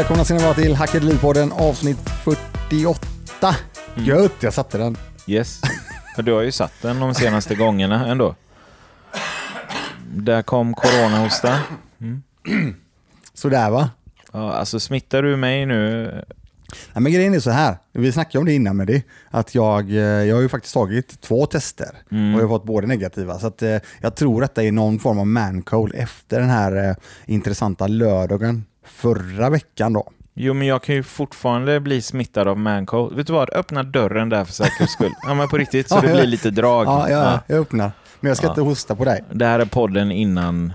Välkomna 0.00 0.24
ska 0.24 0.34
ni 0.34 0.42
vara 0.42 0.54
till 0.54 0.74
Hackade 0.74 1.06
Liv-podden 1.06 1.52
avsnitt 1.52 2.10
48. 2.24 3.56
Gött, 3.94 4.32
jag 4.40 4.54
satte 4.54 4.78
den. 4.78 4.96
Yes. 5.26 5.60
Du 6.16 6.32
har 6.32 6.42
ju 6.42 6.52
satt 6.52 6.72
den 6.82 7.00
de 7.00 7.14
senaste 7.14 7.54
gångerna 7.54 8.06
ändå. 8.06 8.34
Där 10.14 10.42
kom 10.42 10.74
corona 10.74 11.18
hos 11.18 11.40
dig. 11.40 11.58
Sådär 13.34 13.70
va? 13.70 13.90
Ja, 14.32 14.52
alltså 14.52 14.80
smittar 14.80 15.22
du 15.22 15.36
mig 15.36 15.66
nu? 15.66 16.04
Nej, 16.92 17.02
men 17.02 17.12
grejen 17.12 17.34
är 17.34 17.40
så 17.40 17.50
här, 17.50 17.76
vi 17.92 18.12
snackade 18.12 18.38
om 18.38 18.44
det 18.44 18.52
innan 18.54 18.76
med 18.76 18.86
det, 18.86 19.02
att 19.30 19.54
jag, 19.54 19.90
eh, 19.90 19.96
jag 19.98 20.34
har 20.36 20.42
ju 20.42 20.48
faktiskt 20.48 20.74
tagit 20.74 21.20
två 21.20 21.46
tester 21.46 21.90
Mm. 22.10 22.34
och 22.34 22.40
jag 22.40 22.48
har 22.48 22.58
fått 22.58 22.66
båda 22.66 22.86
negativa. 22.86 23.38
Så 23.38 23.46
att, 23.46 23.62
eh, 23.62 23.76
jag 24.00 24.14
tror 24.14 24.44
att 24.44 24.54
det 24.54 24.64
är 24.64 24.72
någon 24.72 24.98
form 24.98 25.18
av 25.18 25.26
mancold 25.26 25.94
efter 25.94 26.40
den 26.40 26.50
här 26.50 26.88
eh, 26.88 26.96
intressanta 27.26 27.86
lördagen 27.86 28.64
förra 28.90 29.50
veckan 29.50 29.92
då. 29.92 30.10
Jo, 30.34 30.54
men 30.54 30.66
jag 30.66 30.82
kan 30.82 30.94
ju 30.94 31.02
fortfarande 31.02 31.80
bli 31.80 32.02
smittad 32.02 32.48
av 32.48 32.58
mancold. 32.58 33.16
Vet 33.16 33.26
du 33.26 33.32
vad? 33.32 33.50
Öppna 33.54 33.82
dörren 33.82 34.28
där 34.28 34.44
för 34.44 34.52
säkerhets 34.52 34.92
skull. 34.92 35.12
Ja, 35.22 35.34
men 35.34 35.48
på 35.48 35.56
riktigt, 35.58 35.88
så 35.88 36.00
det 36.00 36.12
blir 36.12 36.26
lite 36.26 36.50
drag. 36.50 36.86
Ja, 36.86 37.10
ja, 37.10 37.16
Ja. 37.24 37.40
jag 37.46 37.58
öppnar. 37.58 37.92
Men 38.20 38.28
jag 38.28 38.36
ska 38.36 38.46
Ja. 38.46 38.50
inte 38.50 38.60
hosta 38.60 38.94
på 38.96 39.04
dig. 39.04 39.24
Det 39.32 39.46
här 39.46 39.60
är 39.60 39.64
podden 39.64 40.12
innan... 40.12 40.72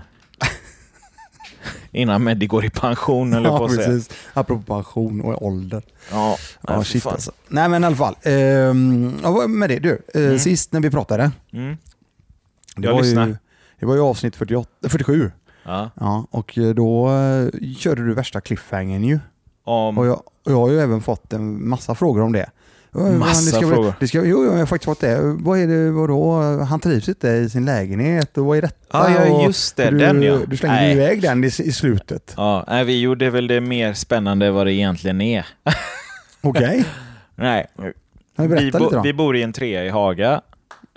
innan 1.92 2.24
Meddi 2.24 2.46
går 2.46 2.64
i 2.64 2.70
pension, 2.70 3.32
eller 3.32 3.48
Ja, 3.50 3.58
på 3.58 3.64
att 3.64 3.74
säga. 3.74 3.86
precis. 3.86 4.10
Apropå 4.32 4.74
pension 4.74 5.20
och 5.20 5.42
ålder. 5.46 5.82
Ja, 6.10 6.36
Ja, 6.68 6.84
shit 6.84 7.02
fan. 7.02 7.12
alltså. 7.12 7.32
Nej 7.48 7.68
men 7.68 7.82
i 7.82 7.86
alla 7.86 7.96
fall. 7.96 8.16
Ehm, 8.22 9.08
med 9.48 9.70
det 9.70 9.78
du, 9.78 10.02
eh, 10.14 10.20
Mm. 10.22 10.38
sist 10.38 10.72
när 10.72 10.80
vi 10.80 10.90
pratade. 10.90 11.30
Mm. 11.52 11.76
Det 12.76 12.92
var. 12.92 13.02
Ju, 13.02 13.36
det 13.80 13.86
var 13.86 13.94
ju 13.94 14.00
avsnitt 14.00 14.36
48, 14.36 14.70
47. 14.88 15.30
Ja. 15.66 15.90
Ja, 16.00 16.26
och 16.30 16.58
eh, 16.58 16.74
då 16.74 17.08
eh, 17.08 17.74
körde 17.76 18.06
du 18.06 18.14
värsta 18.14 18.40
cliffhangern 18.40 19.04
ju. 19.04 19.18
Om, 19.64 19.98
Och 19.98 20.06
jag, 20.06 20.22
jag 20.44 20.56
har 20.56 20.70
ju 20.70 20.80
även 20.80 21.00
fått 21.00 21.32
en 21.32 21.68
massa 21.68 21.94
frågor 21.94 22.22
om 22.22 22.32
det. 22.32 22.50
Massa 23.18 23.50
det 23.58 23.66
ska 23.66 23.74
frågor? 23.74 23.94
Det 24.00 24.08
ska, 24.08 24.24
jo, 24.24 24.44
jag 24.44 24.52
har 24.52 24.66
faktiskt 24.66 24.84
fått 24.84 25.00
det. 25.00 25.20
Vad 25.22 25.58
är 25.58 25.66
det, 25.66 25.90
vadå? 25.90 26.40
Han 26.64 26.80
trivs 26.80 27.08
inte 27.08 27.28
i 27.28 27.50
sin 27.50 27.64
lägenhet 27.64 28.38
och 28.38 28.44
vad 28.44 28.58
är 28.58 28.62
detta? 28.62 28.76
Ja, 28.92 29.26
ja, 29.26 29.46
just 29.46 29.76
det, 29.76 29.90
du, 29.90 29.98
den, 29.98 30.22
ja. 30.22 30.38
Du 30.46 30.56
slängde 30.56 30.76
Nej. 30.76 30.92
iväg 30.92 31.22
den 31.22 31.44
i, 31.44 31.46
i 31.46 31.50
slutet. 31.50 32.34
Ja, 32.36 32.64
nej, 32.68 32.84
vi 32.84 33.00
gjorde 33.00 33.30
väl 33.30 33.46
det 33.46 33.60
mer 33.60 33.92
spännande 33.94 34.50
vad 34.50 34.66
det 34.66 34.72
egentligen 34.72 35.20
är. 35.20 35.46
Okej, 36.40 36.84
Nej, 37.34 37.66
men 38.36 38.56
vi, 38.56 38.70
bo, 38.70 39.00
vi 39.02 39.12
bor 39.12 39.36
i 39.36 39.42
en 39.42 39.52
trea 39.52 39.84
i 39.84 39.88
Haga. 39.88 40.40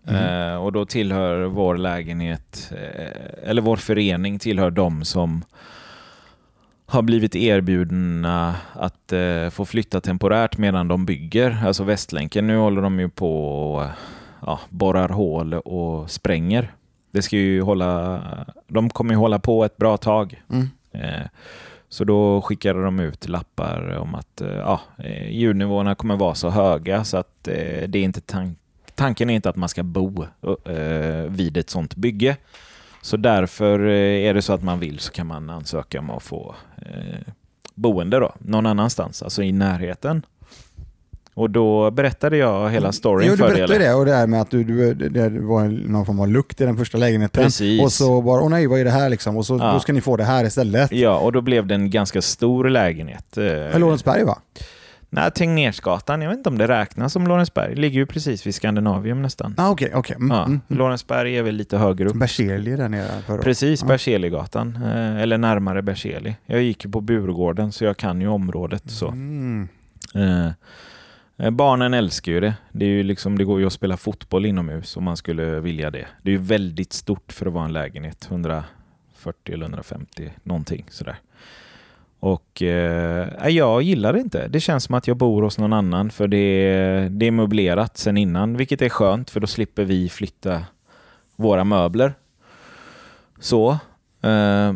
Mm. 0.09 0.51
Eh, 0.51 0.55
och 0.63 0.71
då 0.71 0.85
tillhör 0.85 1.43
vår 1.43 1.77
lägenhet, 1.77 2.71
eh, 2.71 3.49
eller 3.49 3.61
vår 3.61 3.77
förening 3.77 4.39
tillhör 4.39 4.71
de 4.71 5.03
som 5.03 5.43
har 6.85 7.01
blivit 7.01 7.35
erbjudna 7.35 8.55
att 8.73 9.13
eh, 9.13 9.49
få 9.49 9.65
flytta 9.65 10.01
temporärt 10.01 10.57
medan 10.57 10.87
de 10.87 11.05
bygger, 11.05 11.57
alltså 11.65 11.83
Västlänken. 11.83 12.47
Nu 12.47 12.57
håller 12.57 12.81
de 12.81 12.99
ju 12.99 13.09
på 13.09 13.43
och 13.73 13.85
ja, 14.45 14.59
borrar 14.69 15.09
hål 15.09 15.53
och 15.53 16.11
spränger. 16.11 16.71
Det 17.11 17.21
ska 17.21 17.35
ju 17.37 17.61
hålla, 17.61 18.21
de 18.67 18.89
kommer 18.89 19.13
ju 19.13 19.17
hålla 19.17 19.39
på 19.39 19.65
ett 19.65 19.77
bra 19.77 19.97
tag. 19.97 20.43
Mm. 20.49 20.69
Eh, 20.91 21.27
Så 21.91 22.03
då 22.03 22.41
skickade 22.41 22.83
de 22.83 22.99
ut 22.99 23.29
lappar 23.29 23.97
om 23.97 24.15
att 24.15 24.41
eh, 24.41 24.57
ja, 24.57 24.81
eh, 24.97 25.31
ljudnivåerna 25.31 25.95
kommer 25.95 26.15
vara 26.15 26.35
så 26.35 26.49
höga 26.49 27.03
så 27.03 27.17
att 27.17 27.43
det 27.43 27.95
är 27.95 28.03
inte 28.03 28.21
tank 28.21 28.57
tanken 28.99 29.29
är 29.29 29.35
inte 29.35 29.49
att 29.49 29.55
man 29.55 29.69
ska 29.69 29.83
bo 29.83 30.23
eh, 30.65 31.29
vid 31.29 31.57
ett 31.57 31.69
sånt 31.69 31.95
bygge. 31.95 32.37
Så 33.01 33.17
därför 33.17 33.79
eh, 33.87 34.27
är 34.29 34.33
det 34.33 34.41
så 34.41 34.53
att 34.53 34.63
man 34.63 34.79
vill 34.79 34.99
så 34.99 35.11
kan 35.11 35.27
man 35.27 35.49
ansöka 35.49 35.99
om 35.99 36.09
att 36.09 36.23
få 36.23 36.55
eh, 36.77 37.19
boende 37.75 38.19
då, 38.19 38.33
någon 38.39 38.65
annanstans, 38.65 39.23
alltså 39.23 39.43
i 39.43 39.51
närheten. 39.51 40.25
Och 41.33 41.49
då 41.49 41.91
berättade 41.91 42.37
jag 42.37 42.69
hela 42.69 42.91
storyn 42.91 43.27
Jo, 43.27 43.31
du 43.31 43.37
för 43.37 43.45
dig. 43.47 43.55
berättade 43.55 43.75
eller? 43.75 43.87
det 43.89 43.93
och 43.99 44.05
det 44.05 44.13
här 44.13 44.27
med 44.27 44.41
att 44.41 44.51
du, 44.51 44.63
du, 44.63 44.93
det 44.93 45.29
var 45.29 45.67
någon 45.89 46.05
form 46.05 46.19
av 46.19 46.27
lukt 46.27 46.61
i 46.61 46.65
den 46.65 46.77
första 46.77 46.97
lägenheten. 46.97 47.43
Precis. 47.43 47.81
Och 47.83 47.91
så 47.91 48.21
bara, 48.21 48.41
åh 48.41 48.49
nej, 48.49 48.67
vad 48.67 48.79
är 48.79 48.85
det 48.85 48.91
här 48.91 49.09
liksom? 49.09 49.37
Och 49.37 49.45
så 49.45 49.57
Ja. 49.57 49.73
då 49.73 49.79
ska 49.79 49.93
ni 49.93 50.01
få 50.01 50.17
det 50.17 50.23
här 50.23 50.45
istället. 50.45 50.91
Ja, 50.91 51.17
och 51.19 51.31
då 51.31 51.41
blev 51.41 51.67
det 51.67 51.75
en 51.75 51.89
ganska 51.89 52.21
stor 52.21 52.69
lägenhet. 52.69 53.37
Äh, 53.37 53.79
Lorensberg 53.79 54.23
va? 54.23 54.37
Nej, 55.11 55.31
Tegnérsgatan, 55.31 56.21
jag 56.21 56.29
vet 56.29 56.37
inte 56.37 56.49
om 56.49 56.57
det 56.57 56.67
räknas 56.67 57.13
som 57.13 57.27
Lorensberg. 57.27 57.75
Ligger 57.75 57.99
ju 57.99 58.05
precis 58.05 58.47
vid 58.47 58.55
Skandinavium 58.55 59.21
nästan. 59.21 59.55
Ah, 59.57 59.69
Okej, 59.69 59.91
okej. 59.95 60.15
Mm, 60.15 60.31
Ja, 60.31 60.45
mm, 60.45 60.61
mm. 60.67 60.79
Lorensberg 60.79 61.37
är 61.37 61.43
väl 61.43 61.55
lite 61.55 61.77
högre 61.77 62.09
upp. 62.09 62.15
Berzelii 62.15 62.75
där 62.75 62.89
nere. 62.89 63.39
Precis. 63.43 63.83
Berzeligatan. 63.83 64.75
Eh, 64.83 65.17
eller 65.21 65.37
närmare 65.37 65.81
Berzelii. 65.81 66.35
Jag 66.45 66.61
gick 66.61 66.85
ju 66.85 66.91
på 66.91 67.01
Burgården 67.01 67.71
så 67.71 67.83
jag 67.85 67.97
kan 67.97 68.21
ju 68.21 68.27
området. 68.27 68.91
Så. 68.91 69.07
Mm. 69.07 69.67
Eh, 70.15 70.47
eh, 71.37 71.49
barnen 71.51 71.93
älskar 71.93 72.31
ju 72.31 72.39
det. 72.39 72.53
Det, 72.71 72.85
är 72.85 72.89
ju 72.89 73.03
liksom, 73.03 73.37
det 73.37 73.43
går 73.43 73.59
ju 73.59 73.65
att 73.67 73.73
spela 73.73 73.97
fotboll 73.97 74.45
inomhus 74.45 74.97
om 74.97 75.03
man 75.03 75.17
skulle 75.17 75.59
vilja 75.59 75.91
det. 75.91 76.07
Det 76.21 76.29
är 76.29 76.33
ju 76.33 76.41
väldigt 76.41 76.93
stort 76.93 77.31
för 77.31 77.45
att 77.45 77.53
vara 77.53 77.65
en 77.65 77.73
lägenhet. 77.73 78.27
140 78.31 79.53
eller 79.53 79.65
150 79.65 80.31
någonting 80.43 80.85
sådär. 80.89 81.19
Och 82.19 82.61
eh, 82.61 83.47
jag 83.49 83.81
gillar 83.81 84.13
det 84.13 84.19
inte. 84.19 84.47
Det 84.47 84.59
känns 84.59 84.83
som 84.83 84.95
att 84.95 85.07
jag 85.07 85.17
bor 85.17 85.41
hos 85.41 85.57
någon 85.57 85.73
annan 85.73 86.09
för 86.09 86.27
det, 86.27 87.07
det 87.11 87.27
är 87.27 87.31
möblerat 87.31 87.97
sen 87.97 88.17
innan, 88.17 88.57
vilket 88.57 88.81
är 88.81 88.89
skönt 88.89 89.29
för 89.29 89.39
då 89.39 89.47
slipper 89.47 89.83
vi 89.83 90.09
flytta 90.09 90.63
våra 91.35 91.63
möbler. 91.63 92.13
Så. 93.39 93.71
Eh, 94.21 94.73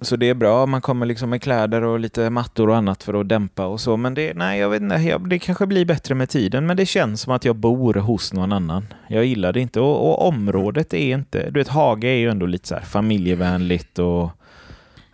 så 0.00 0.16
det 0.16 0.28
är 0.28 0.34
bra, 0.34 0.66
man 0.66 0.80
kommer 0.80 1.06
liksom 1.06 1.30
med 1.30 1.42
kläder 1.42 1.82
och 1.82 2.00
lite 2.00 2.30
mattor 2.30 2.68
och 2.68 2.76
annat 2.76 3.02
för 3.02 3.20
att 3.20 3.28
dämpa 3.28 3.66
och 3.66 3.80
så. 3.80 3.96
Men 3.96 4.14
det, 4.14 4.34
nej, 4.34 4.60
jag 4.60 4.70
vet 4.70 4.82
inte, 4.82 4.94
jag, 4.94 5.28
det 5.28 5.38
kanske 5.38 5.66
blir 5.66 5.84
bättre 5.84 6.14
med 6.14 6.28
tiden. 6.28 6.66
Men 6.66 6.76
det 6.76 6.86
känns 6.86 7.20
som 7.20 7.32
att 7.32 7.44
jag 7.44 7.56
bor 7.56 7.94
hos 7.94 8.32
någon 8.32 8.52
annan. 8.52 8.86
Jag 9.08 9.24
gillar 9.24 9.52
det 9.52 9.60
inte. 9.60 9.80
Och, 9.80 10.10
och 10.10 10.28
området 10.28 10.94
är 10.94 11.14
inte, 11.14 11.50
du 11.50 11.60
vet 11.60 11.68
Haga 11.68 12.10
är 12.10 12.16
ju 12.16 12.30
ändå 12.30 12.46
lite 12.46 12.68
så 12.68 12.74
här 12.74 12.82
familjevänligt 12.82 13.98
och 13.98 14.30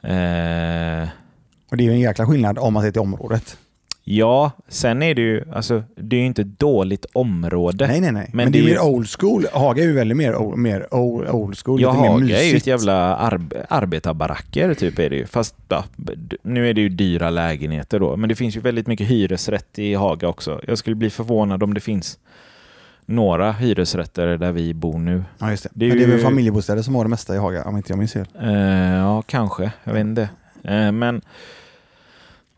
eh, 0.08 1.08
och 1.72 1.78
det 1.78 1.84
är 1.84 1.86
ju 1.86 1.92
en 1.92 2.00
jäkla 2.00 2.26
skillnad 2.26 2.58
om 2.58 2.72
man 2.74 2.82
ser 2.82 2.90
till 2.90 3.00
området. 3.00 3.56
Ja, 4.04 4.50
sen 4.68 5.02
är 5.02 5.14
det 5.14 5.22
ju, 5.22 5.44
alltså 5.52 5.82
det 5.96 6.16
är 6.16 6.20
ju 6.20 6.26
inte 6.26 6.42
ett 6.42 6.58
dåligt 6.58 7.06
område. 7.12 7.86
Nej, 7.86 8.00
nej, 8.00 8.12
nej. 8.12 8.26
Men, 8.32 8.44
Men 8.44 8.52
det 8.52 8.58
är 8.58 8.62
det 8.62 8.66
är 8.66 8.74
mer 8.74 8.82
ju- 8.84 8.88
old 8.96 9.08
school. 9.20 9.44
Haga 9.52 9.82
är 9.82 9.86
ju 9.86 9.92
väldigt 9.92 10.16
mer, 10.16 10.36
old, 10.36 10.58
mer 10.58 10.94
old, 10.94 11.58
school. 11.58 11.80
Ja, 11.80 11.90
lite 11.92 12.02
mer 12.02 12.08
Haga 12.08 12.40
är 12.42 12.50
ju 12.50 12.56
ett 12.56 12.66
jävla 12.66 13.16
arb- 13.30 13.64
arbetarbaracker 13.68 14.74
typ 14.74 14.98
är 14.98 15.10
det 15.10 15.16
ju. 15.16 15.26
Fast 15.26 15.54
ja, 15.68 15.84
nu 16.42 16.68
är 16.70 16.74
det 16.74 16.80
ju 16.80 16.88
dyra 16.88 17.30
lägenheter 17.30 18.00
då. 18.00 18.16
Men 18.16 18.28
det 18.28 18.34
finns 18.34 18.56
ju 18.56 18.60
väldigt 18.60 18.86
mycket 18.86 19.06
hyresrätt 19.06 19.78
i 19.78 19.94
Haga 19.94 20.28
också. 20.28 20.60
Jag 20.66 20.78
skulle 20.78 20.96
bli 20.96 21.10
förvånad 21.10 21.62
om 21.62 21.74
det 21.74 21.80
finns 21.80 22.18
några 23.06 23.52
hyresrätter 23.52 24.26
där 24.26 24.52
vi 24.52 24.74
bor 24.74 24.98
nu. 24.98 25.22
Ja, 25.38 25.50
just 25.50 25.62
det. 25.62 25.68
Det 25.72 25.84
är 25.84 25.88
Men 25.88 25.98
det 25.98 26.04
är 26.04 26.08
väl 26.08 26.16
ju- 26.18 26.24
familjebostäder 26.24 26.82
som 26.82 26.94
har 26.94 27.04
det 27.04 27.10
mesta 27.10 27.34
i 27.34 27.38
Haga, 27.38 27.64
om 27.64 27.76
inte 27.76 27.92
jag 27.92 27.98
minns 27.98 28.12
fel. 28.12 28.26
Eh, 28.42 28.52
ja, 28.96 29.22
kanske. 29.22 29.72
Jag 29.84 29.92
vet 29.92 30.00
inte. 30.00 30.28
Eh, 30.64 30.92
men 30.92 31.20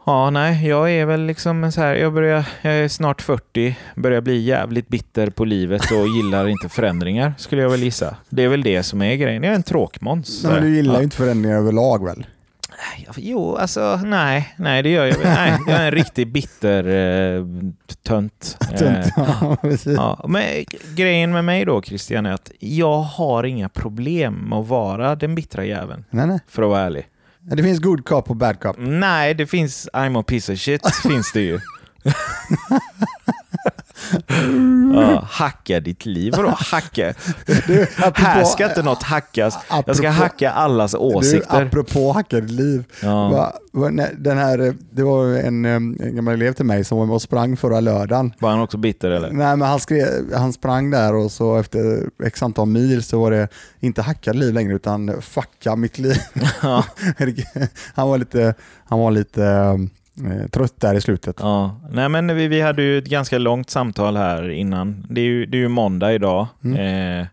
ja, 0.07 0.31
nej, 0.31 0.69
jag 0.69 0.91
är 0.93 1.07
väl 1.07 1.21
liksom 1.27 1.73
så 1.73 1.81
här, 1.81 1.95
jag, 1.95 2.13
börjar, 2.13 2.45
jag 2.63 2.75
är 2.75 2.89
snart 2.89 3.23
40, 3.23 3.77
börjar 3.97 4.21
bli 4.21 4.41
jävligt 4.43 4.89
bitter 4.89 5.31
på 5.31 5.45
livet 5.45 5.83
och 5.91 6.09
gillar 6.09 6.49
inte 6.49 6.69
förändringar, 6.69 7.35
skulle 7.39 7.63
jag 7.63 7.71
väl 7.71 7.83
gissa. 7.83 8.17
Det 8.29 8.43
är 8.43 8.49
väl 8.49 8.63
det 8.63 8.83
som 8.83 9.03
är 9.03 9.15
grejen. 9.17 9.43
Jag 9.43 9.53
är 9.53 9.57
en 9.57 9.63
tråkmåns. 9.63 10.45
Men 10.45 10.63
du 10.63 10.77
gillar 10.77 10.95
Ja. 10.95 10.99
ju 11.01 11.05
inte 11.05 11.17
förändringar 11.17 11.57
överlag 11.57 12.05
väl? 12.05 12.27
Ja, 13.07 13.13
Jo, 13.17 13.57
alltså 13.57 14.01
nej, 14.05 14.55
nej 14.57 14.83
det 14.83 14.89
gör 14.89 15.07
jag. 15.07 15.17
Nej, 15.25 15.59
jag 15.69 15.77
är 15.81 15.85
en 15.87 15.91
riktig 15.93 16.33
bitter 16.33 16.85
eh, 17.39 17.45
tönt. 18.07 18.57
Eh, 18.73 18.79
Tunt. 18.79 19.07
Ja. 19.17 19.57
Ja, 19.85 20.25
men 20.29 20.43
grejen 20.95 21.33
med 21.33 21.45
mig 21.45 21.65
då 21.65 21.83
Christian 21.83 22.27
är 22.27 22.33
att 22.33 22.51
jag 22.61 22.99
har 23.01 23.45
inga 23.45 23.69
problem 23.69 24.35
med 24.35 24.59
att 24.59 24.67
vara 24.69 25.15
den 25.17 25.35
bittra 25.35 25.65
jäveln, 25.65 26.05
Nej, 26.11 26.27
nej. 26.27 26.39
för 26.49 26.63
att 26.63 26.69
vara 26.69 26.81
ärlig. 26.81 27.07
Det 27.47 27.63
finns 27.63 27.79
good 27.79 28.05
cop 28.05 28.31
och 28.31 28.37
bad 28.37 28.61
cop. 28.61 28.77
Nej, 28.79 29.35
det 29.35 29.47
finns 29.47 29.89
I'm 29.93 30.21
a 30.21 30.25
piece 30.27 30.53
of 30.53 30.59
shit, 30.59 30.81
finns 31.03 31.33
det 31.33 31.41
ju. 31.41 31.61
ja, 34.95 35.25
hacka 35.31 35.81
ditt 35.81 36.07
liv. 36.07 36.33
Vadå 36.37 36.49
hacka? 36.59 37.15
Du, 37.67 37.87
Här 38.15 38.45
ska 38.45 38.65
inte 38.69 38.83
något 38.83 39.03
hackas. 39.03 39.59
Jag 39.87 39.97
ska 39.97 40.09
apropå- 40.09 40.23
hacka 40.23 40.51
allas 40.51 40.93
Du, 40.93 40.99
åsikter. 40.99 41.63
apropå 41.67 42.13
hackade 42.13 42.47
liv. 42.53 42.85
Ja. 43.03 43.29
Va, 43.29 43.53
va, 43.73 43.89
den 44.19 44.39
här, 44.39 44.75
det 44.91 45.03
var 45.03 45.27
en, 45.27 45.65
eh, 45.65 45.75
en 45.75 46.17
gammal 46.17 46.35
elev 46.35 46.53
till 46.53 46.65
mig 46.65 46.85
som 46.85 46.99
var 46.99 47.07
med 47.07 47.15
och 47.15 47.23
sprang 47.23 47.57
förra 47.57 47.81
lördagen. 47.81 48.33
Var 48.39 48.51
han 48.51 48.61
också 48.61 48.77
bitter 48.77 49.11
eller? 49.11 49.31
Nej, 49.31 49.57
men 49.57 49.69
han, 49.69 49.81
skrev, 49.81 50.35
han 50.35 50.53
sprang 50.53 50.91
där 50.91 51.15
och 51.15 51.31
så 51.33 51.57
efter 51.57 52.09
x 52.25 52.43
antal 52.43 52.67
mil 52.69 53.03
så 53.03 53.21
var 53.21 53.31
det 53.31 53.49
inte 53.81 54.03
hackade 54.03 54.39
liv 54.39 54.55
längre 54.55 54.75
utan 54.75 55.23
fucka 55.23 55.77
mitt 55.77 55.99
liv. 55.99 56.17
Ja. 56.63 56.85
han 57.95 58.09
var 58.09 58.19
lite, 58.19 58.55
han 58.85 58.99
var 58.99 59.11
lite 59.11 59.45
eh, 59.45 59.75
trött 60.51 60.81
där 60.81 60.95
i 60.95 61.01
slutet. 61.01 61.37
Ja, 61.41 61.81
nej 61.91 62.09
men 62.09 62.37
vi, 62.37 62.49
vi 62.49 62.61
hade 62.61 62.83
ju 62.83 62.99
ett 62.99 63.09
ganska 63.09 63.39
långt 63.39 63.71
samtal 63.71 64.17
här 64.17 64.51
innan. 64.51 65.07
Det 65.11 65.21
är 65.21 65.25
ju, 65.25 65.47
det 65.47 65.57
är 65.57 65.61
ju 65.61 65.69
måndag 65.69 66.13
idag. 66.13 66.47
Mm. 66.65 67.21
Eh, 67.21 67.27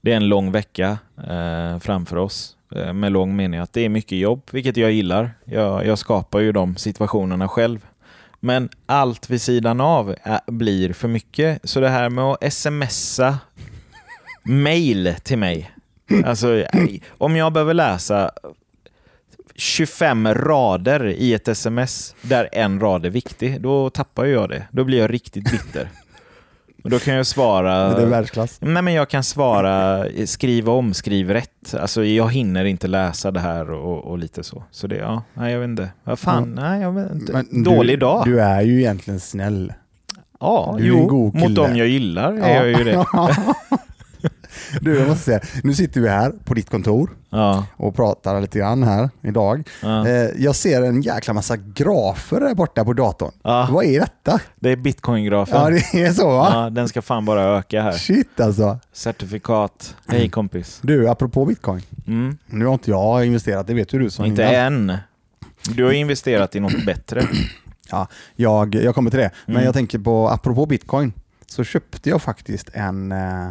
det 0.00 0.12
är 0.12 0.16
en 0.16 0.28
lång 0.28 0.52
vecka 0.52 0.98
eh, 1.28 1.78
framför 1.78 2.16
oss. 2.16 2.56
Eh, 2.74 2.92
Med 2.92 3.12
lång 3.12 3.36
mening 3.36 3.60
att 3.60 3.72
det 3.72 3.80
är 3.80 3.88
mycket 3.88 4.18
jobb, 4.18 4.42
vilket 4.50 4.76
jag 4.76 4.92
gillar. 4.92 5.30
Jag, 5.44 5.86
jag 5.86 5.98
skapar 5.98 6.40
ju 6.40 6.52
de 6.52 6.76
situationerna 6.76 7.48
själv. 7.48 7.86
Men 8.40 8.68
allt 8.86 9.30
vid 9.30 9.42
sidan 9.42 9.80
av 9.80 10.14
är, 10.22 10.40
blir 10.46 10.92
för 10.92 11.08
mycket. 11.08 11.60
Så 11.64 11.80
det 11.80 11.88
här 11.88 12.10
med 12.10 12.24
att 12.24 12.52
smsa 12.52 13.38
mail 14.42 15.14
till 15.22 15.38
mig. 15.38 15.70
Alltså, 16.24 16.64
om 17.08 17.36
jag 17.36 17.52
behöver 17.52 17.74
läsa 17.74 18.30
25 19.60 20.34
rader 20.34 21.06
i 21.06 21.34
ett 21.34 21.48
sms 21.48 22.14
där 22.22 22.48
en 22.52 22.80
rad 22.80 23.06
är 23.06 23.10
viktig, 23.10 23.60
då 23.60 23.90
tappar 23.90 24.24
jag 24.24 24.48
det. 24.48 24.66
Då 24.70 24.84
blir 24.84 24.98
jag 24.98 25.12
riktigt 25.12 25.50
bitter. 25.50 25.88
Och 26.84 26.90
då 26.90 26.98
kan 26.98 27.14
jag 27.14 27.26
svara... 27.26 27.94
Det 27.94 28.02
är 28.02 28.06
världsklass. 28.06 28.58
Nej, 28.60 28.82
men 28.82 28.94
jag 28.94 29.08
kan 29.08 29.24
svara 29.24 30.04
skriv 30.26 30.68
om, 30.68 30.94
skriv 30.94 31.30
rätt. 31.30 31.74
Alltså, 31.80 32.04
jag 32.04 32.32
hinner 32.32 32.64
inte 32.64 32.88
läsa 32.88 33.30
det 33.30 33.40
här 33.40 33.70
och, 33.70 34.04
och 34.04 34.18
lite 34.18 34.42
så. 34.42 34.64
Så 34.70 34.86
det, 34.86 34.96
ja, 34.96 35.22
nej, 35.34 35.52
jag 35.52 35.60
vet 35.60 35.68
inte. 35.68 35.88
Vad 36.04 36.18
fan, 36.18 36.54
nej, 36.54 36.80
jag 36.80 36.92
vet 36.92 37.12
inte. 37.12 37.32
Men 37.32 37.62
Dålig 37.62 37.96
du, 37.96 38.00
dag. 38.00 38.24
Du 38.24 38.40
är 38.40 38.62
ju 38.62 38.78
egentligen 38.78 39.20
snäll. 39.20 39.72
ja, 40.40 40.74
du 40.78 40.86
jo, 40.86 41.32
mot 41.34 41.54
dem 41.54 41.76
jag 41.76 41.88
gillar 41.88 42.32
är 42.32 42.56
jag 42.56 42.68
ju 42.68 42.84
det. 42.84 43.06
du, 44.80 44.98
jag 44.98 45.08
måste 45.08 45.24
säga, 45.24 45.40
nu 45.62 45.74
sitter 45.74 46.00
vi 46.00 46.08
här 46.08 46.32
på 46.44 46.54
ditt 46.54 46.70
kontor 46.70 47.10
Ja, 47.30 47.66
och 47.76 47.96
pratar 47.96 48.40
lite 48.40 48.58
grann 48.58 48.82
här 48.82 49.10
idag. 49.22 49.68
ja. 49.82 50.08
Eh, 50.08 50.30
jag 50.36 50.54
ser 50.56 50.82
en 50.82 51.02
jäkla 51.02 51.34
massa 51.34 51.56
grafer 51.56 52.40
där 52.40 52.54
borta 52.54 52.84
på 52.84 52.92
datorn. 52.92 53.30
Ja. 53.42 53.68
Vad 53.70 53.84
är 53.84 54.00
detta? 54.00 54.40
Det 54.60 54.70
är 54.70 54.76
bitcoin-grafen. 54.76 55.56
Ja, 55.60 55.70
det 55.70 56.02
är 56.04 56.12
så 56.12 56.28
va? 56.28 56.70
Den 56.70 56.88
ska 56.88 57.02
fan 57.02 57.24
bara 57.24 57.42
öka 57.58 57.82
här. 57.82 57.92
Shit 57.92 58.40
alltså. 58.40 58.78
Certifikat. 58.92 59.96
Hej 60.08 60.28
kompis. 60.28 60.78
Du, 60.82 61.08
apropå 61.08 61.44
bitcoin. 61.44 61.82
Mm. 62.06 62.38
Nu 62.46 62.66
har 62.66 62.72
inte 62.72 62.90
jag 62.90 63.26
investerat, 63.26 63.66
det 63.66 63.74
vet 63.74 63.92
ju 63.94 63.98
du 63.98 64.10
som 64.10 64.24
Inte 64.24 64.44
än. 64.44 64.96
Du 65.74 65.84
har 65.84 65.92
investerat 65.92 66.56
i 66.56 66.60
något 66.60 66.84
bättre. 66.86 67.28
Ja, 67.90 68.06
jag, 68.36 68.74
jag 68.74 68.94
kommer 68.94 69.10
till 69.10 69.20
det. 69.20 69.30
Men 69.46 69.54
Mm. 69.56 69.64
jag 69.64 69.74
tänker 69.74 69.98
på, 69.98 70.28
apropå 70.28 70.66
bitcoin, 70.66 71.12
så 71.46 71.64
köpte 71.64 72.08
jag 72.10 72.22
faktiskt 72.22 72.70
en, 72.72 73.12
eh, 73.12 73.50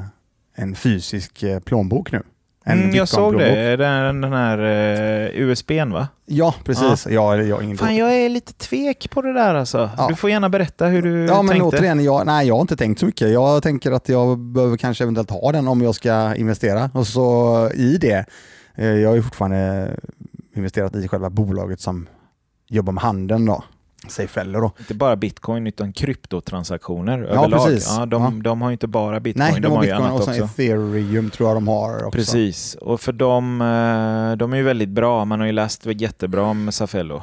en 0.59 0.75
fysisk 0.75 1.43
eh, 1.43 1.59
plånbok 1.59 2.11
nu. 2.11 2.23
En 2.65 2.79
Mm, 2.79 2.95
jag 2.95 3.07
såg 3.07 3.37
det. 3.37 3.75
Den, 3.75 4.21
den 4.21 4.33
här 4.33 4.59
uh, 4.59 5.41
USBn 5.41 5.91
va? 5.91 6.07
Ja, 6.25 6.55
precis. 6.63 7.07
Ja. 7.09 7.35
Jag, 7.35 7.47
jag, 7.47 7.63
ingen 7.63 7.77
Fan, 7.77 7.95
jag 7.95 8.15
är 8.15 8.29
lite 8.29 8.53
tvek 8.53 9.09
på 9.09 9.21
det 9.21 9.33
där 9.33 9.55
alltså. 9.55 9.89
Ja. 9.97 10.07
Du 10.07 10.15
får 10.15 10.29
gärna 10.29 10.49
berätta 10.49 10.85
hur 10.85 11.01
du 11.01 11.25
Ja, 11.25 11.41
men 11.41 11.59
tänkte. 11.59 11.77
återigen, 11.77 12.03
jag, 12.03 12.25
nej, 12.25 12.47
jag 12.47 12.55
har 12.55 12.61
inte 12.61 12.77
tänkt 12.77 12.99
så 12.99 13.05
mycket. 13.05 13.29
Jag 13.29 13.63
tänker 13.63 13.91
att 13.91 14.09
jag 14.09 14.39
behöver 14.39 14.77
kanske 14.77 15.03
eventuellt 15.03 15.29
ha 15.29 15.51
den 15.51 15.67
om 15.67 15.81
jag 15.81 15.95
ska 15.95 16.35
investera. 16.35 16.89
Och 16.93 17.07
så 17.07 17.69
i 17.73 17.97
det, 17.97 18.25
eh, 18.75 18.87
jag 18.87 19.09
har 19.09 19.15
ju 19.15 19.23
fortfarande 19.23 19.91
investerat 20.55 20.95
i 20.95 21.07
själva 21.07 21.29
bolaget 21.29 21.79
som 21.79 22.07
jobbar 22.67 22.93
med 22.93 23.03
handeln 23.03 23.45
då. 23.45 23.63
Safefeller 24.07 24.59
då. 24.61 24.71
Inte 24.79 24.93
bara 24.93 25.15
bitcoin 25.15 25.67
utan 25.67 25.93
kryptotransaktioner 25.93 27.19
Ja, 27.19 27.25
överlag. 27.25 27.65
precis. 27.65 27.95
Ja, 27.97 28.05
de, 28.05 28.23
Ja. 28.23 28.31
de 28.43 28.61
har 28.61 28.69
ju 28.69 28.73
inte 28.73 28.87
bara 28.87 29.19
bitcoin, 29.19 29.43
Nej, 29.51 29.53
de, 29.53 29.59
de 29.61 29.67
har 29.67 29.75
har 29.77 29.83
ju 29.83 29.89
bitcoin 29.91 30.07
annat 30.07 30.19
och 30.27 30.33
sen 30.35 30.43
också. 30.43 30.61
ethereum 30.61 31.29
tror 31.29 31.49
jag 31.49 31.55
de 31.57 31.67
har 31.67 31.95
också. 32.05 32.17
Precis, 32.17 32.75
och 32.75 33.01
för 33.01 33.11
dem, 33.11 33.61
eh, 33.61 34.37
de 34.37 34.53
är 34.53 34.57
ju 34.57 34.63
väldigt 34.63 34.89
bra. 34.89 35.25
Man 35.25 35.39
har 35.39 35.47
ju 35.47 35.51
läst 35.53 35.85
jättebra 35.85 36.41
om 36.43 36.71
Safello. 36.71 37.21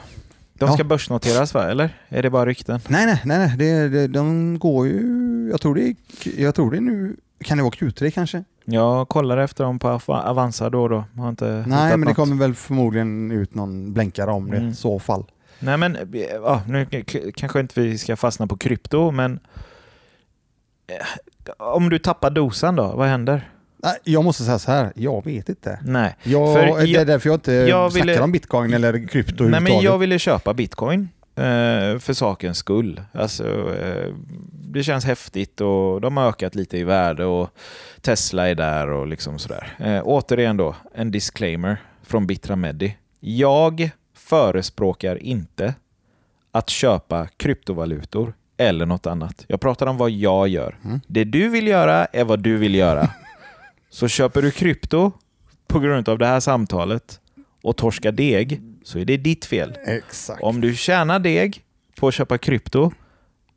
De 0.58 0.64
Ja. 0.68 0.72
ska 0.74 0.84
börsnoteras 0.84 1.54
va, 1.54 1.70
eller? 1.70 1.90
Är 2.08 2.22
det 2.22 2.30
bara 2.30 2.46
rykten? 2.46 2.80
Nej, 2.88 3.06
nej, 3.06 3.20
nej, 3.24 3.38
nej. 3.38 3.56
Det, 3.58 3.88
det, 3.88 4.06
de 4.06 4.58
går 4.58 4.86
ju, 4.86 5.48
jag 5.50 5.60
tror 5.60 5.74
det 5.74 5.94
jag 6.36 6.54
tror 6.54 6.70
det 6.70 6.80
nu, 6.80 7.16
kan 7.44 7.56
det 7.56 7.62
vara 7.62 7.72
Q3 7.72 8.10
kanske? 8.10 8.44
Jag 8.64 9.08
kollar 9.08 9.36
efter 9.38 9.64
dem 9.64 9.78
på 9.78 9.88
Av- 9.88 10.02
Avanza 10.08 10.70
då 10.70 10.82
och 10.82 10.88
då. 10.88 11.04
Har 11.16 11.28
inte 11.28 11.64
Nej, 11.66 11.90
men 11.90 12.00
det 12.00 12.06
något. 12.06 12.16
kommer 12.16 12.36
väl 12.36 12.54
förmodligen 12.54 13.30
ut 13.30 13.54
någon 13.54 13.92
blänkare 13.92 14.30
om 14.30 14.50
det 14.50 14.56
Mm. 14.56 14.68
i 14.70 14.74
så 14.74 14.98
fall. 14.98 15.24
Nej 15.58 15.76
men, 15.76 15.96
eh, 15.96 16.04
ja, 16.34 16.62
nu 16.68 16.86
kanske 17.36 17.60
inte 17.60 17.80
vi 17.80 17.98
ska 17.98 18.16
fastna 18.16 18.46
på 18.46 18.56
krypto, 18.56 19.10
men 19.10 19.40
eh, 20.86 20.96
om 21.58 21.88
du 21.90 21.98
tappar 21.98 22.30
dosan 22.30 22.76
då, 22.76 22.92
vad 22.96 23.08
händer? 23.08 23.50
Jag 24.04 24.24
måste 24.24 24.42
säga 24.42 24.58
så 24.58 24.70
här, 24.72 24.92
jag 24.96 25.24
vet 25.24 25.48
inte. 25.48 25.78
Nej, 25.82 26.16
Jag, 26.22 26.54
För 26.54 26.62
det 26.66 26.82
är 26.82 26.86
jag- 26.86 27.06
därför 27.06 27.28
jag 27.28 27.36
inte 27.36 27.52
jag 27.52 27.92
snackar 27.92 28.06
ville- 28.06 28.20
om 28.22 28.32
bitcoin 28.32 28.74
eller 28.74 29.06
krypto 29.08 29.44
Nej 29.44 29.60
men 29.60 29.80
jag 29.80 29.98
ville 29.98 30.18
köpa 30.18 30.54
bitcoin 30.54 31.08
eh, 31.36 31.98
för 31.98 32.12
sakens 32.12 32.58
skull. 32.58 33.00
Alltså, 33.12 33.74
det 34.52 34.82
känns 34.82 35.04
häftigt 35.04 35.60
och 35.60 36.00
de 36.00 36.16
har 36.16 36.28
ökat 36.28 36.54
lite 36.54 36.78
i 36.78 36.84
värde 36.84 37.24
och 37.24 37.50
Tesla 38.00 38.48
är 38.48 38.54
där 38.54 38.88
och 38.90 39.06
liksom 39.06 39.38
sådär. 39.38 39.72
Återigen 40.04 40.56
då, 40.56 40.76
en 40.94 41.10
disclaimer 41.10 41.76
från 42.02 42.26
Bittra 42.26 42.56
Medi. 42.56 42.96
Jag 43.20 43.90
förespråkar 44.26 45.22
inte 45.22 45.74
att 46.52 46.70
köpa 46.70 47.28
kryptovalutor 47.36 48.34
eller 48.56 48.86
något 48.86 49.06
annat. 49.06 49.44
Jag 49.48 49.60
pratar 49.60 49.86
om 49.86 49.96
vad 49.96 50.10
jag 50.10 50.48
gör. 50.48 50.78
Mm. 50.84 51.00
Det 51.06 51.24
du 51.24 51.48
vill 51.48 51.66
göra 51.66 52.04
är 52.04 52.24
vad 52.24 52.40
du 52.40 52.56
vill 52.56 52.74
göra. 52.74 53.10
Så 53.90 54.08
köper 54.08 54.42
du 54.42 54.50
krypto 54.50 55.12
på 55.66 55.80
grund 55.80 56.08
av 56.08 56.18
det 56.18 56.26
här 56.26 56.40
samtalet 56.40 57.20
och 57.62 57.76
torskar 57.76 58.12
deg 58.12 58.62
så 58.84 58.98
är 58.98 59.04
det 59.04 59.16
ditt 59.16 59.44
fel. 59.44 59.78
Exakt. 59.86 60.42
Om 60.42 60.60
du 60.60 60.74
tjänar 60.74 61.18
deg 61.18 61.62
på 61.96 62.08
att 62.08 62.14
köpa 62.14 62.38
krypto, 62.38 62.92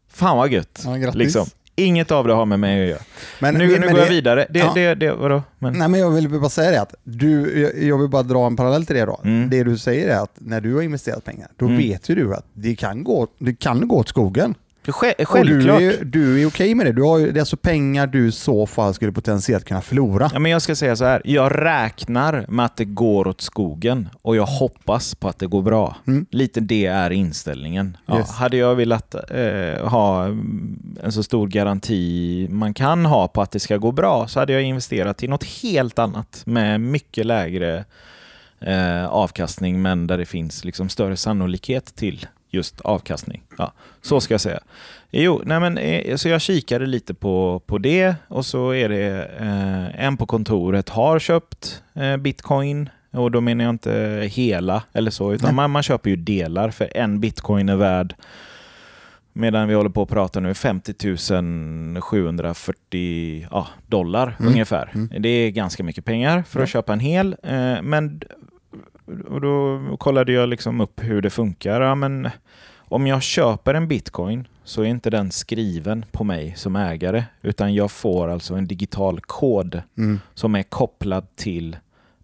fan 0.07 0.38
vad 0.38 0.51
gött. 0.51 0.81
Ja, 0.86 0.95
grattis. 0.95 1.19
Liksom. 1.19 1.48
Inget 1.79 2.11
av 2.11 2.27
det 2.27 2.33
har 2.33 2.45
med 2.45 2.59
mig 2.59 2.83
att 2.83 2.89
göra. 2.89 2.99
Men, 3.39 3.53
nu 3.55 3.67
men 3.67 3.81
nu 3.81 3.87
går 3.87 3.93
det- 3.95 4.01
jag 4.01 4.09
vidare. 4.09 4.47
Det, 4.49 4.59
ja. 4.59 4.71
det, 4.75 4.95
det, 4.95 5.11
vadå? 5.13 5.43
Men, 5.59 5.73
Nej, 5.73 5.87
men 5.89 5.99
jag 5.99 6.11
vill 6.11 6.29
bara 6.29 6.49
säga 6.49 6.71
det 6.71 6.81
att 6.81 6.95
du, 7.03 7.59
jag- 7.81 7.97
vill 7.97 8.09
bara 8.09 8.23
dra 8.23 8.47
en 8.47 8.55
parallell 8.55 8.85
till 8.85 8.95
det 8.95 9.05
då. 9.05 9.19
Mm. 9.23 9.49
Det 9.49 9.63
du 9.63 9.77
säger 9.77 10.07
är 10.09 10.19
att 10.23 10.31
när 10.35 10.61
du 10.61 10.75
har 10.75 10.81
investerat 10.81 11.23
pengar, 11.25 11.47
då 11.57 11.65
Mm. 11.65 11.77
vet 11.77 12.09
ju 12.09 12.15
du 12.15 12.33
att 12.33 12.45
det 12.53 12.75
kan 12.75 13.03
gå, 13.03 13.27
det 13.39 13.53
kan 13.59 13.87
gå 13.87 13.95
åt 13.95 14.09
skogen. 14.09 14.55
Sj- 14.91 15.13
Och 15.21 15.27
självklart. 15.27 15.80
du 15.80 15.94
är, 15.94 16.03
du 16.06 16.41
är 16.41 16.47
okej 16.47 16.75
med 16.75 16.86
det. 16.86 16.91
Du 16.91 17.03
har 17.03 17.18
ju, 17.18 17.31
det 17.31 17.38
är 17.38 17.41
alltså 17.41 17.57
pengar 17.57 18.07
du 18.07 18.27
i 18.27 18.31
så 18.31 18.65
fall 18.65 18.94
skulle 18.94 19.12
potentiellt 19.12 19.65
kunna 19.65 19.81
förlora. 19.81 20.30
Ja, 20.33 20.39
men 20.39 20.51
jag 20.51 20.62
ska 20.62 20.75
säga 20.75 20.95
så 20.95 21.06
här. 21.06 21.21
Jag 21.25 21.65
räknar 21.65 22.45
med 22.50 22.66
att 22.66 22.78
det 22.78 22.85
går 22.85 23.28
åt 23.28 23.42
skogen 23.42 24.09
och 24.21 24.35
jag 24.35 24.45
hoppas 24.45 25.16
på 25.16 25.28
att 25.28 25.40
det 25.40 25.47
går 25.47 25.61
bra. 25.61 25.95
Mm. 26.07 26.25
Lite 26.31 26.59
det 26.59 26.85
är 26.85 27.09
inställningen. 27.11 27.97
Ja, 28.06 28.18
Yes. 28.18 28.31
Hade 28.31 28.57
jag 28.57 28.75
velat 28.75 29.16
eh, 29.16 29.87
ha 29.90 30.25
mm, 30.25 30.80
en 31.04 31.11
så 31.11 31.23
stor 31.23 31.47
garanti 31.47 32.47
man 32.52 32.73
kan 32.73 33.06
ha 33.06 33.28
på 33.28 33.42
att 33.42 33.52
det 33.52 33.59
ska 33.59 33.78
gå 33.78 33.92
bra 33.92 34.28
så 34.28 34.40
hade 34.40 34.54
jag 34.54 34.61
investerat 34.63 35.23
i 35.23 35.28
något 35.28 35.44
helt 35.44 35.99
annat 35.99 36.42
med 36.45 36.81
mycket 36.81 37.25
lägre 37.25 37.85
eh, 38.61 39.06
avkastning 39.06 39.81
men 39.81 40.07
där 40.07 40.18
det 40.18 40.25
finns 40.25 40.66
liksom 40.66 40.90
större 40.90 41.18
sannolikhet 41.18 41.95
till 41.95 42.28
just 42.49 42.81
avkastning. 42.81 43.44
Ja, 43.57 43.73
så 44.01 44.21
ska 44.21 44.33
jag 44.33 44.41
säga. 44.41 44.59
Jo, 45.11 45.41
nej 45.45 45.59
men, 45.59 45.77
eh, 45.77 46.15
så 46.15 46.29
jag 46.29 46.41
kikade 46.41 46.85
lite 46.85 47.13
på, 47.13 47.61
på 47.65 47.77
det 47.77 48.15
och 48.27 48.45
så 48.45 48.73
är 48.73 48.89
det 48.89 49.25
eh, 49.39 50.06
en 50.06 50.18
på 50.18 50.25
kontoret 50.25 50.89
har 50.89 51.19
köpt 51.19 51.83
eh, 51.95 52.18
bitcoin 52.18 52.89
och 53.11 53.31
då 53.31 53.41
menar 53.41 53.63
jag 53.65 53.73
inte 53.73 54.23
hela 54.31 54.83
eller 54.94 55.11
så, 55.11 55.33
utan 55.33 55.56
man, 55.56 55.71
man 55.71 55.83
köper 55.83 56.09
ju 56.09 56.15
delar 56.15 56.69
för 56.69 56.97
en 56.97 57.19
bitcoin 57.19 57.69
är 57.69 57.75
värd 57.75 58.15
medan 59.33 59.68
vi 59.68 59.73
håller 59.73 59.89
på 59.89 60.01
att 60.01 60.09
prata 60.09 60.39
nu 60.39 60.53
50 60.53 60.94
740 62.01 63.47
ja, 63.51 63.68
dollar 63.87 64.35
Mm. 64.39 64.51
ungefär. 64.51 64.91
Mm. 64.95 65.21
Det 65.21 65.29
är 65.29 65.49
ganska 65.51 65.83
mycket 65.83 66.06
pengar 66.06 66.44
för 66.47 66.59
att 66.59 66.69
Ja. 66.69 66.71
köpa 66.71 66.94
en 66.94 66.99
hel. 66.99 67.35
Eh, 67.44 67.81
men 67.81 68.21
och 69.30 69.42
då 69.42 69.80
kollade 69.97 70.31
jag 70.31 70.49
liksom 70.49 70.81
upp 70.81 71.04
hur 71.04 71.21
det 71.21 71.30
funkar. 71.30 71.81
Ja, 71.81 71.95
men 71.95 72.30
om 72.78 73.07
jag 73.07 73.21
köper 73.23 73.73
en 73.73 73.87
bitcoin 73.87 74.47
så 74.63 74.81
är 74.81 74.85
inte 74.85 75.09
den 75.09 75.31
skriven 75.31 76.06
på 76.11 76.23
mig 76.23 76.54
som 76.57 76.75
ägare, 76.75 77.23
utan 77.42 77.73
jag 77.73 77.92
får 77.92 78.28
alltså 78.28 78.54
en 78.56 78.68
digital 78.68 79.19
kod 79.21 79.81
Mm. 79.97 80.19
som 80.33 80.56
är 80.56 80.63
kopplad 80.63 81.35
till 81.35 81.78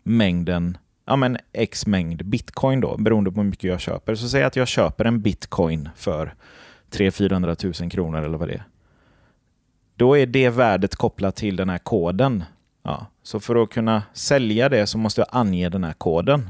mängden, 0.04 0.77
ja 1.06 1.15
men 1.15 1.38
x 1.54 1.88
mängd 1.88 2.25
bitcoin 2.25 2.82
då, 2.82 2.98
beroende 2.98 3.32
på 3.32 3.42
hur 3.42 3.50
mycket 3.50 3.70
jag 3.70 3.80
köper. 3.80 4.15
Så 4.15 4.27
säg 4.30 4.44
att 4.44 4.56
jag 4.56 4.68
köper 4.68 5.06
en 5.06 5.22
bitcoin 5.22 5.89
för 5.96 6.34
300 6.89 7.56
000 7.63 7.74
000 7.82 7.89
kronor 7.92 8.22
eller 8.22 8.38
vad 8.38 8.48
det 8.48 8.54
är. 8.54 8.63
Då 9.96 10.18
är 10.18 10.25
det 10.25 10.50
värdet 10.50 10.96
kopplat 10.96 11.36
till 11.36 11.56
den 11.56 11.70
här 11.70 11.77
koden. 11.77 12.44
Ja, 12.84 13.06
så 13.24 13.39
för 13.39 13.63
att 13.63 13.70
kunna 13.70 14.04
sälja 14.13 14.70
det 14.70 14.88
så 14.88 14.98
måste 14.98 15.22
jag 15.22 15.27
ange 15.32 15.70
den 15.70 15.84
här 15.84 15.94
koden. 15.94 16.50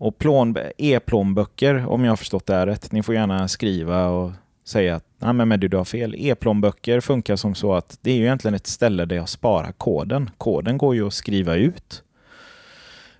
Och 0.00 0.18
plån, 0.18 0.56
e-plånböcker, 0.78 1.86
om 1.86 2.04
jag 2.04 2.12
har 2.12 2.16
förstått 2.16 2.46
det 2.46 2.54
här 2.54 2.66
rätt, 2.66 2.92
ni 2.92 3.02
får 3.02 3.14
gärna 3.14 3.48
skriva 3.48 4.06
och 4.06 4.32
säga 4.64 4.96
att 4.96 5.04
Nej, 5.18 5.32
men 5.32 5.48
men 5.48 5.60
du 5.60 5.76
har 5.76 5.84
fel. 5.84 6.14
E-plånböcker 6.18 7.00
funkar 7.00 7.36
som 7.36 7.54
så 7.54 7.74
att 7.74 7.98
det 8.00 8.10
är 8.10 8.14
ju 8.14 8.22
egentligen 8.22 8.54
ett 8.54 8.66
ställe 8.66 9.04
där 9.04 9.16
jag 9.16 9.28
sparar 9.28 9.72
koden. 9.72 10.30
Koden 10.38 10.78
går 10.78 10.94
ju 10.94 11.06
att 11.06 11.14
skriva 11.14 11.54
ut. 11.54 12.02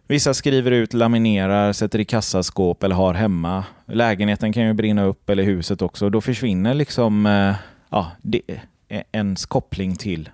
Vissa 0.07 0.35
skriver 0.35 0.71
ut, 0.71 0.95
laminerar, 0.95 1.73
sätter 1.73 1.99
i 1.99 2.05
kassaskåp 2.05 2.83
eller 2.83 2.95
har 2.95 3.15
hemma. 3.15 3.65
Lägenheten 3.87 4.53
kan 4.53 4.67
ju 4.67 4.73
brinna 4.73 5.05
upp, 5.05 5.31
eller 5.31 5.43
huset 5.43 5.83
också. 5.83 6.11
Då 6.11 6.21
försvinner 6.21 6.75
liksom 6.75 7.27
eh, 7.27 7.55
ja, 7.91 8.11
det, 8.23 8.43
eh, 8.89 9.03
ens 9.13 9.47
koppling 9.47 9.97
till 9.97 10.29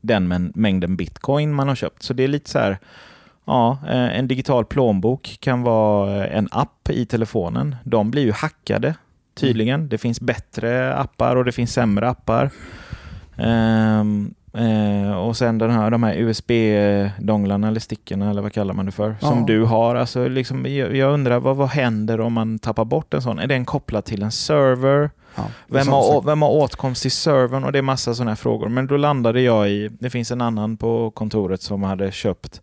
den 0.00 0.52
mängden 0.54 0.96
bitcoin 0.96 1.54
man 1.54 1.68
har 1.68 1.74
köpt. 1.74 2.02
Så 2.02 2.12
det 2.12 2.24
är 2.24 2.28
lite 2.28 2.50
så 2.50 2.58
här, 2.58 2.78
Ja, 3.44 3.78
eh, 3.88 4.18
en 4.18 4.28
digital 4.28 4.64
plånbok 4.64 5.36
kan 5.40 5.62
vara 5.62 6.24
eh, 6.24 6.36
en 6.36 6.48
app 6.50 6.90
i 6.90 7.06
telefonen. 7.06 7.76
De 7.84 8.10
blir 8.10 8.22
ju 8.22 8.32
hackade 8.32 8.94
tydligen. 9.34 9.88
Det 9.88 9.98
finns 9.98 10.20
bättre 10.20 10.94
appar 10.94 11.36
och 11.36 11.44
det 11.44 11.52
finns 11.52 11.72
sämre 11.72 12.08
appar. 12.08 12.50
Ehm, 13.36 14.34
eh, 14.54 15.12
och 15.12 15.36
sen 15.36 15.58
den 15.58 15.70
här, 15.70 15.90
de 15.90 16.02
här 16.02 16.14
USB-donglarna 16.14 17.68
eller 17.68 17.80
stickorna 17.80 18.30
eller 18.30 18.42
vad 18.42 18.52
kallar 18.52 18.74
man 18.74 18.86
det 18.86 18.92
för? 18.92 19.16
Ja. 19.20 19.28
Som 19.28 19.46
du 19.46 19.64
har. 19.64 19.94
Alltså, 19.94 20.28
liksom, 20.28 20.66
jag, 20.66 20.96
jag 20.96 21.14
undrar 21.14 21.40
vad, 21.40 21.56
vad 21.56 21.68
händer 21.68 22.20
om 22.20 22.32
man 22.32 22.58
tappar 22.58 22.84
bort 22.84 23.14
en 23.14 23.22
sån? 23.22 23.38
Är 23.38 23.46
den 23.46 23.64
kopplad 23.64 24.04
till 24.04 24.22
en 24.22 24.32
server? 24.32 25.10
Ja, 25.34 25.42
Vem 25.66 25.88
har, 25.88 26.22
vem 26.22 26.42
har 26.42 26.50
åtkomst 26.50 27.02
till 27.02 27.10
servern? 27.10 27.64
Och 27.64 27.72
det 27.72 27.78
är 27.78 27.82
massa 27.82 28.14
sådana 28.14 28.30
här 28.30 28.36
frågor. 28.36 28.68
Men 28.68 28.86
då 28.86 28.96
landade 28.96 29.40
jag 29.40 29.70
i, 29.70 29.88
det 30.00 30.10
finns 30.10 30.30
en 30.30 30.40
annan 30.40 30.76
på 30.76 31.10
kontoret 31.10 31.62
som 31.62 31.82
hade 31.82 32.12
köpt 32.12 32.60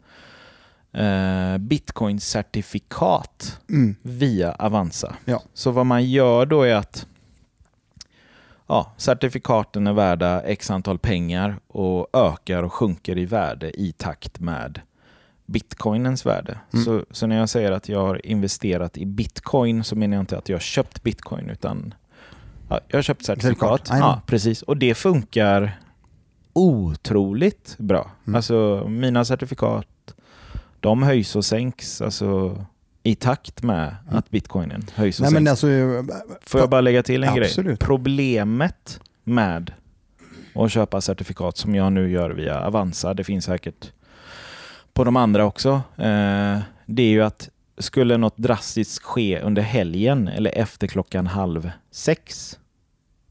eh, 0.93 1.57
bitcoin-certifikat 1.57 3.59
Mm. 3.69 3.95
via 4.01 4.51
Avanza. 4.51 5.15
Ja. 5.25 5.41
Så 5.53 5.71
vad 5.71 5.85
man 5.85 6.05
gör 6.05 6.45
då 6.45 6.63
är 6.63 6.75
att 6.75 7.07
ja, 8.67 8.93
certifikaten 8.97 9.87
är 9.87 9.93
värda 9.93 10.41
x 10.41 10.71
antal 10.71 10.99
pengar 10.99 11.55
och 11.67 12.07
ökar 12.13 12.63
och 12.63 12.73
sjunker 12.73 13.17
i 13.17 13.25
värde 13.25 13.81
i 13.81 13.91
takt 13.91 14.39
med 14.39 14.81
bitcoinens 15.45 16.25
värde. 16.25 16.59
Mm. 16.73 16.85
Så, 16.85 17.05
så 17.11 17.27
när 17.27 17.37
jag 17.37 17.49
säger 17.49 17.71
att 17.71 17.89
jag 17.89 17.99
har 18.07 18.25
investerat 18.25 18.97
i 18.97 19.05
bitcoin 19.05 19.83
så 19.83 19.95
menar 19.95 20.17
jag 20.17 20.21
inte 20.21 20.37
att 20.37 20.49
jag 20.49 20.55
har 20.55 20.61
köpt 20.61 21.03
bitcoin 21.03 21.49
utan 21.49 21.93
ja, 22.69 22.79
jag 22.87 22.97
har 22.97 23.01
köpt 23.01 23.25
certifikat. 23.25 23.87
Ja, 23.89 24.21
precis. 24.25 24.61
Och 24.61 24.77
det 24.77 24.95
funkar 24.95 25.79
otroligt 26.53 27.75
bra. 27.77 28.11
Mm. 28.27 28.35
Alltså 28.35 28.85
mina 28.87 29.25
certifikat 29.25 29.87
de 30.79 31.03
höjs 31.03 31.35
och 31.35 31.45
sänks 31.45 32.01
alltså, 32.01 32.57
i 33.03 33.15
takt 33.15 33.63
med 33.63 33.95
Mm. 34.07 34.17
att 34.17 34.29
bitcoinen 34.29 34.85
höjs 34.95 35.19
och 35.19 35.23
Nej, 35.23 35.31
sänks. 35.31 35.33
men 35.33 35.47
alltså, 35.47 35.67
Får 36.41 36.59
jag 36.61 36.69
bara 36.69 36.81
lägga 36.81 37.03
till 37.03 37.23
en 37.23 37.29
Absolut. 37.29 37.65
grej? 37.67 37.77
Problemet 37.77 38.99
med 39.23 39.73
att 40.55 40.71
köpa 40.71 41.01
certifikat 41.01 41.57
som 41.57 41.75
jag 41.75 41.93
nu 41.93 42.11
gör 42.11 42.29
via 42.29 42.59
Avanza, 42.67 43.13
det 43.13 43.23
finns 43.23 43.45
säkert 43.45 43.91
på 44.93 45.03
de 45.03 45.15
andra 45.15 45.45
också, 45.45 45.69
eh, 45.97 46.59
det 46.85 47.03
är 47.03 47.09
ju 47.09 47.21
att 47.23 47.49
skulle 47.77 48.17
något 48.17 48.37
drastiskt 48.37 49.03
ske 49.03 49.39
under 49.41 49.61
helgen 49.61 50.27
eller 50.27 50.51
efter 50.57 50.87
klockan 50.87 51.27
halv 51.27 51.71
sex 51.91 52.55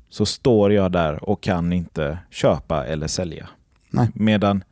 så 0.08 0.26
står 0.26 0.72
jag 0.72 0.92
där 0.92 1.24
och 1.24 1.42
kan 1.42 1.72
inte 1.72 2.18
köpa 2.30 2.86
eller 2.86 3.06
sälja. 3.06 3.48
Nej. 3.90 4.08
Medan 4.14 4.64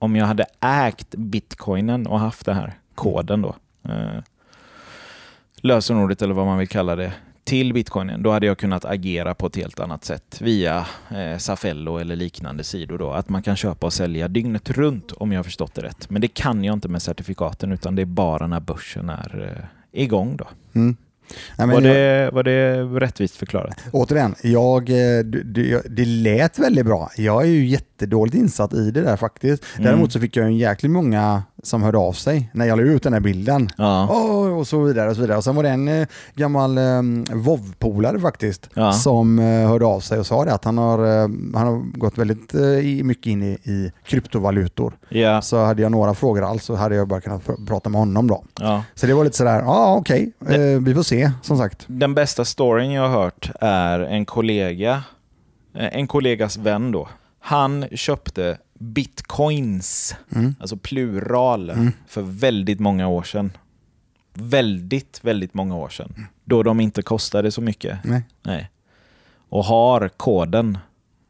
om 0.00 0.16
jag 0.16 0.26
hade 0.26 0.46
ägt 0.60 1.14
bitcoinen 1.14 2.06
och 2.06 2.20
haft 2.20 2.46
den 2.46 2.56
här 2.56 2.74
koden 2.94 3.42
då, 3.42 3.54
eh, 3.88 4.22
lösenordet 5.56 6.22
eller 6.22 6.34
vad 6.34 6.46
man 6.46 6.58
vill 6.58 6.68
kalla 6.68 6.96
det, 6.96 7.12
till 7.44 7.72
bitcoinen, 7.72 8.22
då 8.22 8.30
hade 8.30 8.46
jag 8.46 8.58
kunnat 8.58 8.84
agera 8.84 9.34
på 9.34 9.46
ett 9.46 9.56
helt 9.56 9.80
annat 9.80 10.04
sätt 10.04 10.40
via 10.40 10.86
eh, 11.10 11.38
Safello 11.38 11.98
eller 11.98 12.16
liknande 12.16 12.64
sidor. 12.64 12.98
Då. 12.98 13.10
Att 13.10 13.28
man 13.28 13.42
kan 13.42 13.56
köpa 13.56 13.86
och 13.86 13.92
sälja 13.92 14.28
dygnet 14.28 14.70
runt 14.70 15.12
om 15.12 15.32
jag 15.32 15.38
har 15.38 15.44
förstått 15.44 15.74
det 15.74 15.82
rätt. 15.82 16.10
Men 16.10 16.22
det 16.22 16.28
kan 16.28 16.64
jag 16.64 16.72
inte 16.72 16.88
med 16.88 17.02
certifikaten 17.02 17.72
utan 17.72 17.94
det 17.94 18.02
är 18.02 18.06
bara 18.06 18.46
när 18.46 18.60
börsen 18.60 19.08
är 19.08 19.56
eh, 19.92 20.02
igång. 20.02 20.36
Då. 20.36 20.46
mm. 20.74 20.96
Nej, 21.56 21.66
Var, 21.66 21.74
jag, 21.74 21.82
det, 21.82 22.30
var 22.30 22.42
det 22.42 22.82
rättvist 22.82 23.36
förklarat? 23.36 23.76
återigen, 23.92 24.34
jag, 24.42 24.90
eh, 24.90 25.24
det, 25.24 25.82
det, 25.88 26.04
lät 26.04 26.58
väldigt 26.58 26.86
bra. 26.86 27.10
Jag 27.16 27.42
är 27.42 27.46
ju 27.46 27.66
jättedåligt 27.66 28.36
insatt 28.36 28.74
i 28.74 28.90
det 28.90 29.02
där 29.02 29.16
faktiskt. 29.16 29.64
Mm. 29.74 29.86
Däremot 29.86 30.12
så 30.12 30.20
fick 30.20 30.36
jag 30.36 30.46
en 30.46 30.56
jäkligt 30.56 30.92
många 30.92 31.42
som 31.62 31.82
hörde 31.82 31.98
av 31.98 32.12
sig 32.12 32.50
när 32.54 32.66
jag 32.66 32.78
la 32.78 32.84
ut 32.84 33.02
den 33.02 33.12
här 33.12 33.20
bilden. 33.20 33.68
Ja. 33.76 34.08
Åh, 34.10 34.39
och 34.60 34.66
så 34.68 34.82
vidare 34.82 35.10
och 35.10 35.14
så 35.16 35.20
vidare. 35.20 35.36
Och 35.38 35.44
sen 35.44 35.56
var 35.56 35.62
det 35.62 35.68
en 35.68 35.88
eh, 35.88 36.06
gammal 36.34 36.78
eh, 36.78 37.02
vov-polare 37.34 38.20
faktiskt 38.20 38.68
Ja. 38.74 38.92
som 38.92 39.38
eh, 39.38 39.68
hörde 39.68 39.84
av 39.86 40.00
sig 40.00 40.18
och 40.18 40.26
sa 40.26 40.44
det 40.44 40.54
att 40.54 40.64
han 40.64 40.78
har, 40.78 40.98
eh, 40.98 41.28
han 41.54 41.66
har 41.66 41.98
gått 41.98 42.18
väldigt 42.18 42.54
eh, 42.54 43.04
mycket 43.04 43.26
in 43.26 43.42
i, 43.42 43.50
i 43.64 43.92
kryptovalutor. 44.04 44.92
Ja. 45.08 45.42
Så 45.42 45.64
hade 45.64 45.82
jag 45.82 45.92
några 45.92 46.14
frågor 46.14 46.44
alls 46.44 46.64
så 46.64 46.74
hade 46.74 46.94
jag 46.94 47.08
bara 47.08 47.20
kunnat 47.20 47.44
pr- 47.46 47.66
prata 47.66 47.88
med 47.90 47.98
honom 47.98 48.26
då. 48.26 48.44
ja. 48.60 48.84
Så 48.94 49.06
det 49.06 49.14
var 49.14 49.24
lite 49.24 49.36
sådär, 49.36 49.58
ja 49.60 49.94
okej, 49.96 50.32
eh, 50.48 50.58
vi 50.60 50.94
får 50.94 51.02
se 51.02 51.30
som 51.42 51.58
sagt. 51.58 51.84
Den 51.86 52.14
bästa 52.14 52.44
storyn 52.44 52.90
jag 52.90 53.08
har 53.08 53.22
hört 53.22 53.50
är 53.60 54.00
en 54.00 54.24
kollega, 54.24 55.02
en 55.74 56.06
kollegas 56.06 56.56
vän 56.56 56.92
då. 56.92 57.08
Han 57.40 57.84
köpte 57.92 58.58
bitcoins, 58.78 60.14
Mm. 60.34 60.54
alltså 60.60 60.76
plural, 60.76 61.70
Mm. 61.70 61.92
för 62.08 62.22
väldigt 62.22 62.80
många 62.80 63.08
år 63.08 63.22
sedan. 63.22 63.52
Väldigt, 64.40 65.20
väldigt 65.22 65.54
många 65.54 65.76
år 65.76 65.88
sedan. 65.88 66.26
Då 66.44 66.62
de 66.62 66.80
inte 66.80 67.02
kostade 67.02 67.50
så 67.50 67.60
mycket. 67.60 67.98
Nej. 68.04 68.22
Nej. 68.42 68.70
Och 69.48 69.64
har 69.64 70.08
koden 70.08 70.78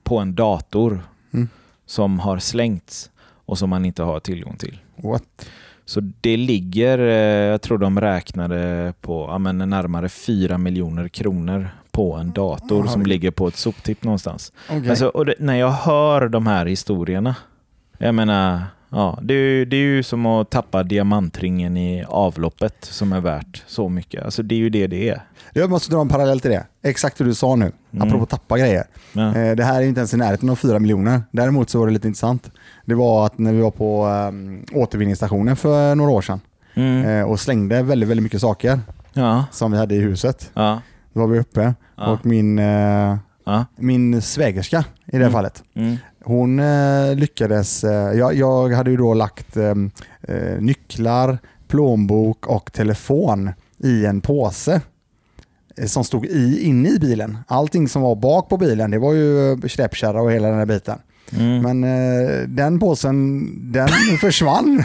på 0.02 0.18
en 0.18 0.34
dator 0.34 1.02
Mm. 1.32 1.48
som 1.86 2.18
har 2.18 2.38
slängts 2.38 3.10
och 3.46 3.58
som 3.58 3.70
man 3.70 3.84
inte 3.84 4.02
har 4.02 4.20
tillgång 4.20 4.56
till. 4.56 4.78
What? 4.96 5.46
Så 5.84 6.00
det 6.20 6.36
ligger, 6.36 6.98
eh, 6.98 7.50
jag 7.50 7.62
tror 7.62 7.78
de 7.78 8.00
räknade 8.00 8.92
på 9.00 9.26
ja, 9.30 9.38
men 9.38 9.58
närmare 9.58 10.08
4 10.08 10.58
miljoner 10.58 11.08
kronor 11.08 11.68
på 11.90 12.14
en 12.14 12.32
dator 12.32 12.86
som 12.86 13.02
ligger 13.02 13.30
på 13.30 13.48
ett 13.48 13.56
soptipp 13.56 14.04
någonstans. 14.04 14.52
Okay. 14.68 14.90
Alltså, 14.90 15.24
det, 15.24 15.34
när 15.38 15.54
jag 15.56 15.70
hör 15.70 16.28
de 16.28 16.46
här 16.46 16.66
historierna, 16.66 17.36
jag 17.98 18.14
menar, 18.14 18.62
ja, 18.90 19.18
det, 19.22 19.34
är 19.34 19.38
ju, 19.38 19.64
det 19.64 19.76
är 19.76 19.80
ju 19.80 20.02
som 20.02 20.26
att 20.26 20.50
tappa 20.50 20.82
diamantringen 20.82 21.76
i 21.76 22.04
avloppet 22.08 22.74
som 22.80 23.12
är 23.12 23.20
värt 23.20 23.62
så 23.66 23.88
mycket. 23.88 24.24
Alltså 24.24 24.42
det 24.42 24.54
är 24.54 24.58
ju 24.58 24.70
det 24.70 24.86
det 24.86 25.08
är. 25.08 25.22
jag 25.52 25.70
måste 25.70 25.90
dra 25.90 26.00
en 26.00 26.08
parallell 26.08 26.40
till 26.40 26.50
det. 26.50 26.66
Exakt 26.82 27.18
det 27.18 27.24
du 27.24 27.34
sa 27.34 27.56
nu, 27.56 27.72
Mm. 27.92 28.08
apropå 28.08 28.26
tappa 28.26 28.58
grejer. 28.58 28.84
Ja. 29.12 29.34
Eh, 29.36 29.56
Det 29.56 29.64
här 29.64 29.82
är 29.82 29.86
inte 29.86 30.00
ens 30.00 30.14
i 30.14 30.16
närheten 30.16 30.50
av 30.50 30.56
4 30.56 30.78
miljoner. 30.78 31.22
Däremot 31.30 31.70
så 31.70 31.78
var 31.78 31.86
det 31.86 31.92
lite 31.92 32.08
intressant. 32.08 32.50
Det 32.84 32.94
var 32.94 33.26
att 33.26 33.38
när 33.38 33.52
vi 33.52 33.60
var 33.60 33.70
på 33.70 34.06
um, 34.06 34.64
återvinningsstationen 34.72 35.56
för 35.56 35.94
några 35.94 36.10
år 36.10 36.22
sedan 36.22 36.40
Mm. 36.74 37.04
eh, 37.04 37.24
och 37.30 37.40
slängde 37.40 37.82
väldigt, 37.82 38.08
väldigt 38.08 38.22
mycket 38.22 38.40
saker 38.40 38.80
Ja, 39.12 39.44
som 39.50 39.72
vi 39.72 39.78
hade 39.78 39.94
i 39.94 40.00
huset. 40.00 40.50
ja, 40.54 40.80
Då 41.12 41.20
var 41.20 41.26
vi 41.26 41.38
uppe 41.38 41.74
och 41.96 42.26
min, 42.26 42.58
ja. 42.58 43.66
min 43.76 44.22
svägerska 44.22 44.78
i 45.06 45.10
det 45.10 45.16
här 45.16 45.22
Mm. 45.22 45.32
fallet, 45.32 45.62
Mm 45.74 45.96
hon 46.24 46.58
eh, 46.58 47.14
lyckades, 47.14 47.84
eh, 47.84 48.18
jag, 48.18 48.34
jag 48.34 48.68
hade 48.68 48.90
ju 48.90 48.96
då 48.96 49.14
lagt 49.14 49.56
eh, 49.56 49.74
eh, 50.22 50.60
nycklar, 50.60 51.38
plånbok 51.68 52.46
och 52.46 52.72
telefon 52.72 53.50
i 53.78 54.06
en 54.06 54.20
påse 54.20 54.80
eh, 55.76 55.86
som 55.86 56.04
stod 56.04 56.26
i, 56.26 56.62
inne 56.62 56.88
i 56.88 56.98
bilen. 56.98 57.38
Allting 57.46 57.88
som 57.88 58.02
var 58.02 58.14
bak 58.14 58.48
på 58.48 58.56
bilen, 58.56 58.90
det 58.90 58.98
var 58.98 59.12
ju 59.12 59.52
eh, 59.52 59.58
släpkärra 59.58 60.22
och 60.22 60.32
hela 60.32 60.48
den 60.48 60.58
här 60.58 60.66
biten. 60.66 60.98
Mm. 61.38 61.62
Men 61.62 61.84
eh, 61.84 62.48
den 62.48 62.78
påsen, 62.80 63.48
den 63.72 63.88
försvann. 64.20 64.84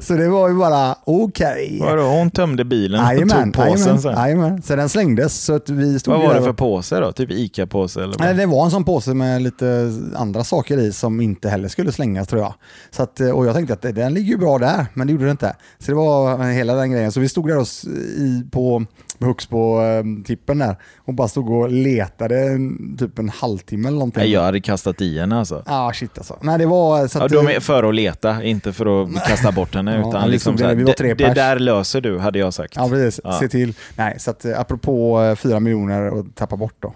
Så 0.00 0.12
det 0.14 0.28
var 0.28 0.48
ju 0.48 0.54
bara 0.54 0.96
okej. 1.04 1.78
Vadå, 1.80 2.02
hon 2.02 2.30
tömde 2.30 2.64
bilen 2.64 3.00
och 3.00 3.06
Jajamän, 3.06 3.52
tog 3.52 3.64
påsen 3.66 3.78
jajamän, 3.78 4.02
sen? 4.02 4.12
jajamän. 4.12 4.62
Så 4.62 4.76
den 4.76 4.88
slängdes. 4.88 5.44
Så 5.44 5.54
att 5.54 5.68
vi 5.68 5.98
stod 5.98 6.14
Vad 6.14 6.22
var 6.22 6.34
det 6.34 6.42
för 6.42 6.52
påse 6.52 7.00
då? 7.00 7.12
Typ 7.12 7.30
ICA-påse 7.30 8.02
eller? 8.02 8.14
Nej, 8.18 8.34
det 8.34 8.46
var 8.46 8.64
en 8.64 8.70
sån 8.70 8.84
påse 8.84 9.14
med 9.14 9.42
lite 9.42 9.92
andra 10.16 10.44
saker 10.44 10.78
i 10.78 10.92
som 10.92 11.20
inte 11.20 11.48
heller 11.48 11.68
skulle 11.68 11.92
slängas 11.92 12.28
tror 12.28 12.42
jag. 12.42 12.54
Så 12.90 13.02
att, 13.02 13.20
eh, 13.20 13.30
och 13.30 13.46
jag 13.46 13.54
tänkte 13.54 13.74
att 13.74 13.82
den 13.94 14.14
ligger 14.14 14.30
ju 14.30 14.38
bra 14.38 14.58
där, 14.58 14.86
men 14.94 15.06
det 15.06 15.12
gjorde 15.12 15.24
det 15.24 15.30
inte. 15.30 15.56
Så 15.78 15.90
det 15.90 15.94
var 15.96 16.50
hela 16.52 16.74
den 16.74 16.90
grejen. 16.92 17.12
Så 17.12 17.20
vi 17.20 17.28
stod 17.28 17.48
där 17.48 17.58
och 17.58 17.66
i, 18.18 18.42
på 18.50 18.84
hux 19.20 19.46
på 19.46 19.80
eh, 19.82 20.24
tippen 20.26 20.58
där 20.58 20.76
och 20.96 21.14
bara 21.14 21.28
stod 21.28 21.50
och 21.50 21.70
letade 21.70 22.38
en, 22.40 22.96
typ 22.98 23.18
en 23.18 23.28
halvtimme 23.28 23.88
eller 23.88 23.98
någonting. 23.98 24.20
Nej, 24.22 24.32
jag 24.32 24.42
hade 24.42 24.60
kastat 24.60 25.00
i 25.00 25.18
henne 25.20 25.38
alltså. 25.38 25.62
Ah, 25.66 25.92
shit 25.92 26.18
alltså. 26.18 26.38
Nej, 26.40 26.58
det 26.58 26.66
var 26.66 27.06
så 27.08 27.18
Ja, 27.18 27.24
att, 27.24 27.32
de 27.32 27.48
eh, 27.48 27.56
är 27.56 27.60
för 27.60 27.84
att 27.84 27.94
leta, 27.94 28.42
inte 28.42 28.72
för 28.72 29.02
att 29.02 29.24
kasta 29.28 29.52
bort 29.52 29.74
henne. 29.74 29.94
Ja, 29.94 30.08
utan 30.08 30.30
liksom 30.30 30.54
liksom 30.54 30.56
det- 30.56 30.66
här, 30.66 31.08
det, 31.08 31.14
det 31.14 31.34
där 31.34 31.58
löser 31.58 32.00
du, 32.00 32.18
hade 32.18 32.38
jag 32.38 32.54
sagt. 32.54 32.74
Ja, 32.76 32.88
precis. 32.88 33.20
Ja. 33.24 33.32
Se 33.40 33.48
till. 33.48 33.74
Nej, 33.96 34.16
så 34.18 34.30
att 34.30 34.44
eh, 34.44 34.60
apropå 34.60 35.22
eh, 35.22 35.34
fyra 35.36 35.60
miljoner 35.60 36.18
att 36.20 36.36
tappa 36.36 36.56
bort 36.56 36.74
då. 36.80 36.94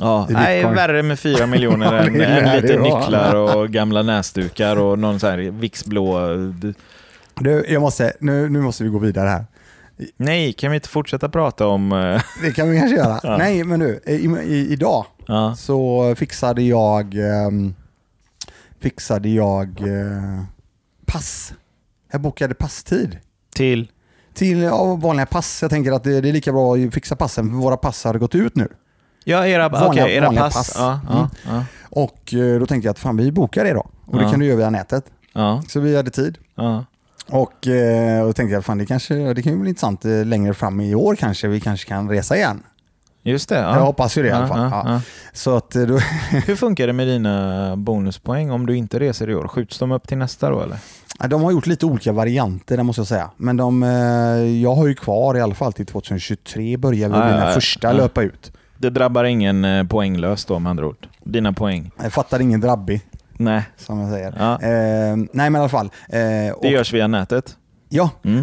Ja, 0.00 0.26
nej, 0.30 0.62
värre 0.64 1.02
med 1.02 1.18
fyra 1.18 1.46
miljoner 1.54 1.94
Ja, 1.94 1.98
än, 2.02 2.12
det 2.18 2.24
än 2.24 2.62
lite 2.62 2.76
nycklar 2.80 3.34
och 3.56 3.68
gamla 3.70 4.02
näsdukar 4.02 4.76
och 4.76 4.98
någon 4.98 5.20
sån 5.20 5.30
här 5.30 5.38
Vixblå... 5.38 6.18
Du, 7.34 7.64
jag 7.68 7.82
måste, 7.82 8.12
nu, 8.20 8.48
nu 8.48 8.60
måste 8.60 8.84
vi 8.84 8.90
gå 8.90 8.98
vidare 8.98 9.28
här. 9.28 9.44
Nej, 10.16 10.52
kan 10.52 10.70
vi 10.70 10.74
inte 10.74 10.88
fortsätta 10.88 11.28
prata 11.28 11.66
om... 11.66 11.92
eh, 11.92 12.22
Det 12.42 12.52
kan 12.52 12.70
vi 12.70 12.78
kanske 12.78 12.96
göra. 12.96 13.20
Ja. 13.22 13.36
Nej, 13.36 13.64
men 13.64 13.80
du, 13.80 14.00
i, 14.06 14.12
i, 14.54 14.72
idag 14.72 15.06
Ja, 15.26 15.54
så 15.56 16.14
fixade 16.18 16.62
jag 16.62 17.14
ehm, 17.14 17.74
fixade 18.80 19.28
jag 19.28 19.80
eh, 19.80 20.42
pass. 21.06 21.52
Jag 22.12 22.20
bokade 22.20 22.54
passtid 22.54 23.18
till... 23.54 23.90
till 24.34 24.58
ja, 24.62 24.94
vanliga 24.94 25.26
pass. 25.26 25.58
Jag 25.62 25.70
tänker 25.70 25.92
att 25.92 26.04
det, 26.04 26.20
det 26.20 26.28
är 26.28 26.32
lika 26.32 26.52
bra 26.52 26.74
att 26.76 26.94
fixa 26.94 27.16
passen 27.16 27.48
för 27.50 27.56
våra 27.56 27.76
pass 27.76 28.04
hade 28.04 28.18
gått 28.18 28.34
ut 28.34 28.56
nu. 28.56 28.68
Ja, 29.24 29.46
era, 29.46 29.68
Vanliga- 29.68 29.88
okej, 30.04 30.16
era 30.16 30.24
vanliga 30.26 30.44
pass. 30.44 30.54
pass. 30.54 30.74
Ja, 30.78 31.00
Mm. 31.10 31.26
ja, 31.46 31.64
Och 31.90 32.34
eh, 32.34 32.60
då 32.60 32.66
tänkte 32.66 32.86
jag 32.86 32.90
att 32.92 32.98
fan 32.98 33.16
vi 33.16 33.32
bokar 33.32 33.64
det 33.64 33.72
då. 33.72 33.90
Och 34.06 34.18
det 34.18 34.30
kan 34.30 34.40
du 34.40 34.46
göra 34.46 34.56
via 34.56 34.70
nätet. 34.70 35.04
ja, 35.32 35.62
Så 35.68 35.80
vi 35.80 35.96
hade 35.96 36.10
tid. 36.10 36.38
Och, 37.28 37.66
eh, 37.66 38.22
och 38.22 38.36
tänkte 38.36 38.54
jag 38.54 38.64
fan 38.64 38.78
det, 38.78 38.86
kanske, 38.86 39.34
det 39.34 39.42
kan 39.42 39.52
ju 39.52 39.58
bli 39.58 39.68
intressant 39.68 40.04
eh, 40.04 40.24
längre 40.24 40.54
fram 40.54 40.80
i 40.80 40.94
år 40.94 41.14
kanske 41.16 41.48
vi 41.48 41.60
kanske 41.60 41.88
kan 41.88 42.08
resa 42.08 42.36
igen. 42.36 42.62
Just 43.22 43.48
det. 43.48 43.58
Ja. 43.58 43.74
Jag 43.74 43.84
hoppas 43.84 44.18
ju 44.18 44.22
det 44.22 44.28
i 44.28 44.32
alla 44.32 44.48
fall. 44.48 44.70
Ja, 44.70 44.82
Ja. 44.86 45.00
Så 45.32 45.56
att 45.56 45.76
eh, 45.76 45.82
då. 45.82 45.98
Hur 46.46 46.56
funkar 46.56 46.86
det 46.86 46.92
med 46.92 47.06
dina 47.06 47.76
bonuspoäng 47.76 48.50
om 48.50 48.66
du 48.66 48.76
inte 48.76 48.98
reser 48.98 49.30
i 49.30 49.34
år? 49.34 49.48
Skjuts 49.48 49.78
de 49.78 49.92
upp 49.92 50.08
till 50.08 50.18
nästa 50.18 50.50
då 50.50 50.60
eller? 50.60 50.78
De 51.28 51.42
har 51.42 51.50
gjort 51.52 51.66
lite 51.66 51.86
olika 51.86 52.12
varianter, 52.12 52.76
det 52.76 52.82
måste 52.82 53.00
jag 53.00 53.06
säga. 53.06 53.30
Men 53.36 53.56
de, 53.56 53.82
jag 54.62 54.74
har 54.74 54.86
ju 54.86 54.94
kvar 54.94 55.36
i 55.36 55.40
alla 55.40 55.54
fall 55.54 55.72
till 55.72 55.86
2023 55.86 56.76
börjar 56.76 57.08
väl 57.08 57.18
mina 57.24 57.46
ja, 57.46 57.54
första 57.54 57.92
löpa 57.92 58.22
ut. 58.22 58.52
Det 58.78 58.90
drabbar 58.90 59.24
ingen 59.24 59.88
poänglös 59.88 60.44
då 60.44 60.58
med 60.58 60.70
andra 60.70 60.86
ord? 60.86 61.08
Dina 61.24 61.52
poäng? 61.52 61.90
Jag 62.02 62.12
fattar 62.12 62.40
ingen 62.40 62.60
drabbig, 62.60 63.00
Nej. 63.40 63.62
som 63.76 63.98
jag 64.00 64.10
säger. 64.10 64.34
Ja. 64.38 64.52
Eh, 64.62 65.16
nej 65.16 65.50
men 65.50 65.54
i 65.54 65.58
alla 65.58 65.68
fall. 65.68 65.90
Eh, 66.08 66.52
och, 66.52 66.62
Det 66.62 66.68
görs 66.68 66.92
via 66.92 67.06
nätet? 67.06 67.56
Ja, 67.88 68.10
Mm. 68.24 68.40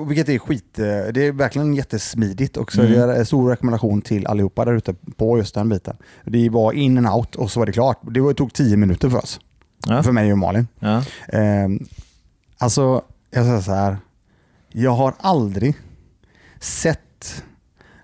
och 0.00 0.10
vilket 0.10 0.28
är 0.28 0.38
skit. 0.38 0.78
eh, 0.78 0.84
Det 0.84 1.26
är 1.26 1.32
verkligen 1.32 1.74
jättesmidigt 1.74 2.56
och 2.56 2.72
så 2.72 2.80
Mm. 2.80 2.92
det 2.92 2.98
är 2.98 3.08
en 3.08 3.26
stor 3.26 3.50
rekommendation 3.50 4.02
till 4.02 4.26
allihopa 4.26 4.64
där 4.64 4.72
ute 4.72 4.94
på 5.16 5.38
just 5.38 5.54
den 5.54 5.68
biten. 5.68 5.96
Det 6.24 6.48
var 6.50 6.72
in 6.72 6.98
and 6.98 7.08
out 7.16 7.36
och 7.36 7.50
så 7.50 7.60
var 7.60 7.66
det 7.66 7.72
klart. 7.72 7.98
Det 8.10 8.20
var- 8.20 8.32
tog 8.32 8.52
tio 8.52 8.76
minuter 8.76 9.10
för 9.10 9.18
oss. 9.18 9.40
Ja. 9.86 10.02
För 10.02 10.12
mig 10.12 10.32
och 10.32 10.38
Malin. 10.38 10.68
Ja. 10.78 10.96
Eh, 11.28 11.68
alltså, 12.58 13.02
jag 13.30 13.44
säger 13.44 13.60
så 13.60 13.72
här. 13.72 13.96
Jag 14.72 14.90
har 14.90 15.14
aldrig 15.20 15.74
sett 16.60 17.42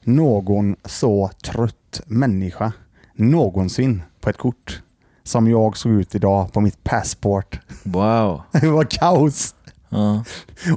någon 0.04 0.76
så 0.84 1.30
trött 1.44 2.00
människa 2.06 2.72
någonsin 3.14 4.02
på 4.20 4.30
ett 4.30 4.36
kort 4.38 4.82
som 5.24 5.50
jag 5.50 5.76
såg 5.76 5.92
ut 5.92 6.14
idag 6.14 6.52
på 6.52 6.60
mitt 6.60 6.84
passport. 6.84 7.60
Wow. 7.82 8.42
Det 8.52 8.66
var 8.70 8.84
kaos. 8.84 9.54
Ja. 9.92 10.24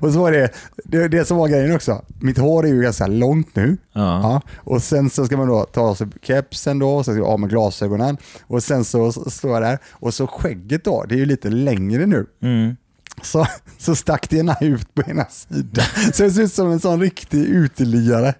Och 0.01 0.13
så 0.13 0.19
var 0.19 0.31
det, 0.31 0.49
det, 0.83 1.07
det 1.07 1.25
som 1.25 1.37
var 1.37 1.47
grejen 1.47 1.75
också. 1.75 2.01
Mitt 2.19 2.37
hår 2.37 2.65
är 2.65 2.69
ju 2.69 2.81
ganska 2.81 3.07
långt 3.07 3.55
nu. 3.55 3.77
Ja. 3.93 4.21
Ja. 4.21 4.41
Och 4.57 4.83
sen 4.83 5.09
så 5.09 5.25
ska 5.25 5.37
man 5.37 5.47
då 5.47 5.63
ta 5.63 5.81
av 5.81 5.95
sig 5.95 6.07
kepsen 6.21 6.79
då, 6.79 6.89
och 6.89 7.05
så 7.05 7.11
ska 7.11 7.19
jag 7.19 7.27
av 7.27 7.39
med 7.39 7.49
glasögonen. 7.49 8.17
Och 8.47 8.63
sen 8.63 8.85
så 8.85 9.11
så 9.11 9.29
står 9.29 9.51
jag 9.51 9.61
där. 9.61 9.79
Och 9.91 10.13
så 10.13 10.27
skägget 10.27 10.83
då, 10.83 11.05
det 11.09 11.15
är 11.15 11.19
ju 11.19 11.25
lite 11.25 11.49
längre 11.49 12.05
nu. 12.05 12.25
Mm. 12.41 12.75
Så, 13.21 13.47
så 13.77 13.95
stack 13.95 14.29
det 14.29 14.37
ena 14.37 14.57
ut 14.61 14.95
på 14.95 15.01
ena 15.01 15.25
sidan. 15.25 15.85
Så 16.13 16.23
det 16.23 16.31
ser 16.31 16.41
ut 16.41 16.53
som 16.53 16.71
en 16.71 16.79
sån 16.79 17.01
riktig 17.01 17.45
uteliggare. 17.45 18.33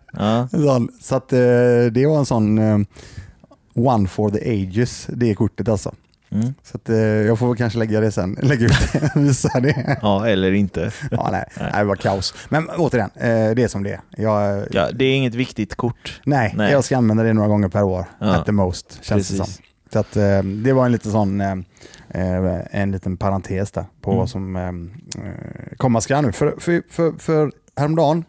Sån. 0.52 0.90
Så 1.02 1.16
att 1.16 1.34
eh, 1.34 1.40
det 1.92 2.06
var 2.08 2.20
en 2.20 2.26
sån 2.26 2.58
eh, 2.58 2.78
one 3.76 4.08
for 4.08 4.30
the 4.30 4.52
ages, 4.64 5.08
det 5.14 5.36
kortet 5.36 5.68
alltså. 5.70 5.96
Mm. 6.30 6.54
Så 6.64 6.78
att, 6.78 6.90
eh, 6.90 6.96
jag 6.98 7.40
får 7.40 7.48
väl 7.48 7.58
kanske 7.58 7.80
lägga 7.80 8.00
det 8.00 8.12
sen, 8.12 8.38
lägga 8.42 8.66
ut 8.66 8.92
det, 8.94 9.12
visa 9.16 9.60
det. 9.60 9.98
ja, 10.02 10.28
eller 10.28 10.52
inte. 10.52 10.92
Ja, 11.12 11.30
nej, 11.32 11.46
Nej. 11.58 11.70
nej, 11.74 11.82
det 11.82 11.84
var 11.84 11.96
kaos. 11.96 12.34
Men 12.50 12.70
återigen, 12.70 13.10
eh, 13.16 13.56
det 13.56 13.64
är 13.64 13.68
som 13.68 13.84
det 13.84 13.92
är. 13.92 14.00
Jag, 14.18 14.68
Ja, 14.72 14.92
det 14.92 15.06
är 15.06 15.16
inget 15.16 15.36
viktigt 15.36 15.76
kort. 15.76 16.22
nej, 16.26 16.54
nej. 16.58 16.72
jag 16.72 16.84
ska 16.84 16.98
använda 16.98 17.24
det 17.24 17.34
några 17.34 17.48
gånger 17.48 17.70
per 17.70 17.84
år, 17.84 18.06
Ja. 18.20 18.36
at 18.36 18.46
the 18.46 18.52
most, 18.52 19.00
känns 19.04 19.28
det 19.30 19.36
som. 19.36 19.46
Precis. 19.46 19.62
Så 19.94 20.00
att, 20.00 20.16
eh, 20.16 20.44
det 20.44 20.74
var 20.74 20.86
en 20.86 20.92
liten 20.92 21.12
sån, 21.12 21.42
eh, 21.42 21.52
eh, 22.10 22.60
en 22.72 22.92
liten 22.92 23.18
parentes 23.18 23.72
där 23.72 23.86
på 24.02 24.12
Mm. 24.12 24.20
vad 24.20 24.30
som 24.30 24.56
eh, 24.56 24.72
komma 25.78 26.02
ska 26.02 26.22
nu. 26.22 26.32
För, 26.32 26.56
för, 26.60 26.82
för, 26.90 27.12
för 27.20 27.52
häromdagen 27.76 28.24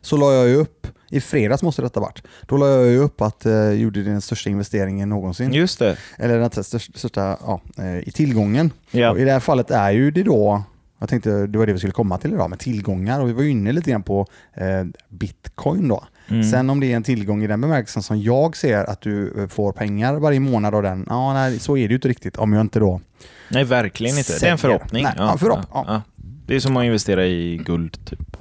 så 0.00 0.16
la 0.16 0.32
jag 0.32 0.56
upp, 0.56 0.86
i 1.10 1.20
fredags 1.20 1.62
måste 1.62 1.82
detta 1.82 2.00
varit, 2.00 2.22
då 2.46 2.56
la 2.56 2.68
jag 2.68 2.86
ju 2.86 2.98
upp 2.98 3.20
att 3.20 3.40
jag 3.44 3.76
gjorde 3.76 4.02
den 4.02 4.20
största 4.20 4.50
investeringen 4.50 5.08
någonsin. 5.08 5.52
Just 5.52 5.78
det. 5.78 5.96
Eller 6.18 6.38
den 6.38 6.50
största, 6.64 6.98
största 6.98 7.38
ja, 7.46 7.60
eh, 7.78 7.98
i 8.08 8.10
tillgången. 8.14 8.70
Ja. 8.90 9.10
Och 9.10 9.20
I 9.20 9.24
det 9.24 9.32
här 9.32 9.40
fallet 9.40 9.70
är 9.70 9.90
ju 9.90 10.10
det 10.10 10.22
då, 10.22 10.62
jag 10.98 11.08
tänkte 11.08 11.46
det 11.46 11.58
var 11.58 11.66
det 11.66 11.72
vi 11.72 11.78
skulle 11.78 11.92
komma 11.92 12.18
till 12.18 12.32
idag, 12.32 12.50
med 12.50 12.58
tillgångar 12.58 13.20
och 13.20 13.28
vi 13.28 13.32
var 13.32 13.42
inne 13.42 13.72
lite 13.72 13.90
grann 13.90 14.02
på 14.02 14.26
eh, 14.54 14.84
bitcoin 15.08 15.88
då. 15.88 16.04
Mm. 16.28 16.44
Sen 16.44 16.70
om 16.70 16.80
det 16.80 16.92
är 16.92 16.96
en 16.96 17.02
tillgång 17.02 17.44
i 17.44 17.46
den 17.46 17.60
bemärkelsen 17.60 18.02
som 18.02 18.20
jag 18.22 18.56
ser 18.56 18.84
att 18.90 19.00
du 19.00 19.40
eh, 19.42 19.48
får 19.48 19.72
pengar 19.72 20.14
varje 20.14 20.40
månad 20.40 20.74
av 20.74 20.82
den, 20.82 21.06
ja 21.08 21.32
nej, 21.32 21.58
så 21.58 21.76
är 21.76 21.88
det 21.88 21.92
ju 21.92 21.94
inte 21.94 22.08
riktigt 22.08 22.36
om 22.36 22.52
jag 22.52 22.60
inte 22.60 22.78
då 22.78 23.00
Nej, 23.48 23.64
verkligen 23.64 24.18
inte. 24.18 24.32
Det 24.32 24.46
är 24.46 24.50
en 24.52 24.58
Säljer. 24.58 24.78
förhoppning. 24.78 25.04
Nej, 25.04 25.12
ja, 25.16 25.36
förhopp- 25.40 25.66
ja. 25.72 26.02
Det 26.46 26.54
är 26.56 26.60
som 26.60 26.76
att 26.76 26.84
investera 26.84 27.26
i 27.26 27.56
guld, 27.66 28.04
typ. 28.06 28.36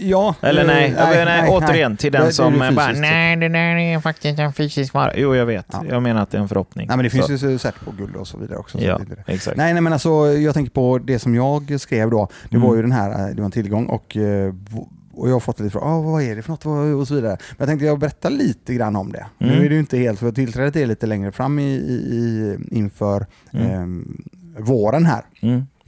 Ja. 0.00 0.34
Eller 0.40 0.60
eh, 0.60 0.66
nej, 0.66 0.94
nej, 0.96 1.24
nej, 1.24 1.48
återigen 1.50 1.96
till 1.96 2.12
den 2.12 2.32
som 2.32 2.54
ju 2.54 2.62
eh, 2.62 2.70
bara 2.74 2.86
fysiskt. 2.86 3.00
nej, 3.00 3.36
det 3.36 3.48
där 3.48 3.76
är 3.76 4.00
faktiskt 4.00 4.38
en 4.38 4.52
fysisk 4.52 4.94
vara. 4.94 5.12
Jo, 5.16 5.34
jag 5.36 5.46
vet. 5.46 5.66
Ja. 5.72 5.84
Jag 5.90 6.02
menar 6.02 6.22
att 6.22 6.30
det 6.30 6.38
är 6.38 6.42
en 6.42 6.48
förhoppning. 6.48 6.86
Nej 6.88 6.96
men 6.96 7.04
det 7.04 7.10
finns 7.10 7.26
Så- 7.26 7.32
ju 7.32 7.38
så 7.38 7.58
sätt 7.58 7.74
på 7.84 7.90
guld 7.90 8.16
och 8.16 8.28
så 8.28 8.38
vidare 8.38 8.58
också. 8.58 8.78
så 8.78 8.84
Ja, 8.84 9.00
det. 9.26 9.32
exakt. 9.32 9.56
Nej, 9.56 9.72
nej 9.72 9.82
men 9.82 9.92
alltså 9.92 10.10
jag 10.26 10.54
tänker 10.54 10.70
på 10.72 10.98
det 10.98 11.18
som 11.18 11.34
jag 11.34 11.80
skrev 11.80 12.10
då. 12.10 12.28
Det 12.50 12.56
Mm. 12.56 12.68
var 12.68 12.76
ju 12.76 12.82
den 12.82 12.92
här, 12.92 13.10
eh, 13.10 13.34
det 13.34 13.40
var 13.40 13.44
en 13.44 13.50
tillgång 13.50 13.86
och, 13.86 14.16
eh, 14.16 14.54
och 15.14 15.28
jag 15.28 15.32
har 15.32 15.40
fått 15.40 15.60
lite 15.60 15.70
frågor, 15.72 15.86
ah, 15.88 16.00
vad 16.00 16.22
är 16.22 16.36
det 16.36 16.42
för 16.42 16.50
något 16.50 17.00
och 17.00 17.08
så 17.08 17.14
vidare. 17.14 17.36
Men 17.40 17.56
jag 17.58 17.68
tänkte 17.68 17.86
jag 17.86 17.98
berätta 17.98 18.28
lite 18.28 18.74
grann 18.74 18.96
om 18.96 19.12
det. 19.12 19.26
Mm. 19.40 19.54
Nu 19.58 19.64
är 19.64 19.68
det 19.68 19.74
ju 19.74 19.80
inte 19.80 19.98
helt, 19.98 20.18
för 20.18 20.32
tillträdet 20.32 20.76
är 20.76 20.86
lite 20.86 21.06
längre 21.06 21.32
fram 21.32 21.58
i, 21.58 21.62
i, 21.72 22.56
inför 22.70 23.26
Mm. 23.52 23.70
ehm, 23.70 24.22
våren 24.58 25.06
här. 25.06 25.22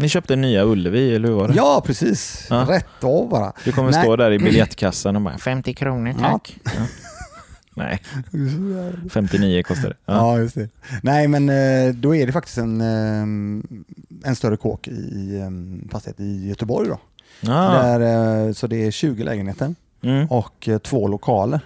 Ni 0.00 0.08
köpte 0.08 0.36
nya 0.36 0.64
Ullevi, 0.64 1.14
eller 1.14 1.28
hur 1.28 1.34
var 1.36 1.48
det? 1.48 1.54
Ja, 1.54 1.82
precis. 1.86 2.46
Ja. 2.50 2.66
Rätt 2.68 3.04
av 3.04 3.28
bara. 3.28 3.52
Du 3.64 3.72
kommer 3.72 3.90
Nej. 3.92 4.02
stå 4.02 4.16
där 4.16 4.30
i 4.32 4.38
biljettkassan 4.38 5.16
och 5.16 5.22
bara 5.22 5.38
50 5.38 5.74
kronor 5.74 6.14
Ja. 6.22 6.28
tack. 6.30 6.56
Ja. 6.64 6.70
Nej, 7.74 8.02
59 9.10 9.62
kostar 9.62 9.88
det. 9.88 9.96
Ja. 10.06 10.14
Ja, 10.14 10.38
just 10.38 10.54
det. 10.54 10.68
Nej, 11.02 11.28
men 11.28 11.48
eh, 11.48 11.94
då 11.94 12.14
är 12.16 12.26
det 12.26 12.32
faktiskt 12.32 12.58
en, 12.58 12.80
ehm, 12.80 13.62
en 14.24 14.36
större 14.36 14.56
kåk 14.56 14.88
i 14.88 15.38
en 15.40 15.88
fastighet 15.92 16.20
i 16.20 16.48
Göteborg. 16.48 16.88
Då. 16.88 16.98
Ah. 17.52 17.72
Där, 17.82 18.46
eh, 18.46 18.52
så 18.52 18.66
det 18.66 18.86
är 18.86 18.90
20 18.90 19.24
lägenheter 19.24 19.74
Mm. 20.02 20.26
och 20.26 20.68
eh, 20.68 20.78
två 20.78 21.08
lokaler. 21.08 21.60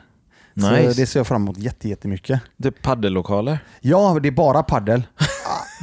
Så 0.61 0.70
Nice. 0.70 1.01
det 1.01 1.07
ser 1.07 1.20
jag 1.20 1.27
fram 1.27 1.42
emot 1.42 1.59
jätte- 1.59 1.88
jättemycket. 1.88 2.40
Det 2.57 2.68
är 2.68 2.73
paddellokaler. 2.73 3.59
Ja, 3.81 4.18
det 4.23 4.29
är 4.29 4.33
bara 4.33 4.62
paddel. 4.62 5.03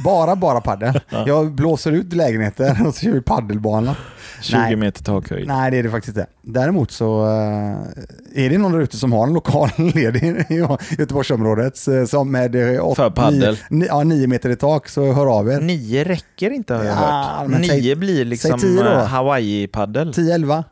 Bara, 0.04 0.36
bara 0.36 0.60
paddel. 0.60 1.00
Jag 1.26 1.52
blåser 1.52 1.92
ut 1.92 2.12
lägenheter 2.12 2.86
och 2.86 2.94
så 2.94 3.00
kör 3.00 3.10
vi 3.12 3.20
paddelbana. 3.20 3.96
20 4.42 4.56
Nej. 4.56 4.76
meter 4.76 5.04
takhöjd. 5.04 5.46
Nej, 5.48 5.70
det 5.70 5.76
är 5.78 5.82
det 5.82 5.90
faktiskt 5.90 6.16
inte. 6.16 6.30
Däremot 6.42 6.90
så 6.90 7.24
eh, 7.24 8.44
är 8.44 8.50
det 8.50 8.58
någon 8.58 8.72
där 8.72 8.80
ute 8.80 8.96
som 8.96 9.12
har 9.12 9.26
en 9.26 9.32
lokal 9.32 9.68
ledig 9.94 10.24
i 10.48 10.66
Göteborgsområdet 10.98 11.88
eh, 11.88 12.04
som 12.04 12.32
med 12.32 12.74
eh, 12.76 12.86
åt- 12.86 12.96
För 12.96 13.10
paddel. 13.10 13.58
Nio, 13.70 13.86
ja, 13.86 14.04
nio 14.04 14.26
meter 14.26 14.50
i 14.50 14.56
tak, 14.56 14.88
så 14.88 15.12
hör 15.12 15.38
av 15.38 15.48
er. 15.50 15.60
Nio 15.60 16.04
räcker 16.04 16.50
inte 16.50 16.74
har 16.74 16.84
jag 16.84 16.96
Ja, 16.96 17.34
hört. 17.38 17.48
men 17.48 17.60
Nio 17.60 17.68
säg- 17.70 17.94
blir 17.96 18.24
liksom 18.24 18.60
Hawaii-paddel. 19.08 20.12
10-11 20.12 20.64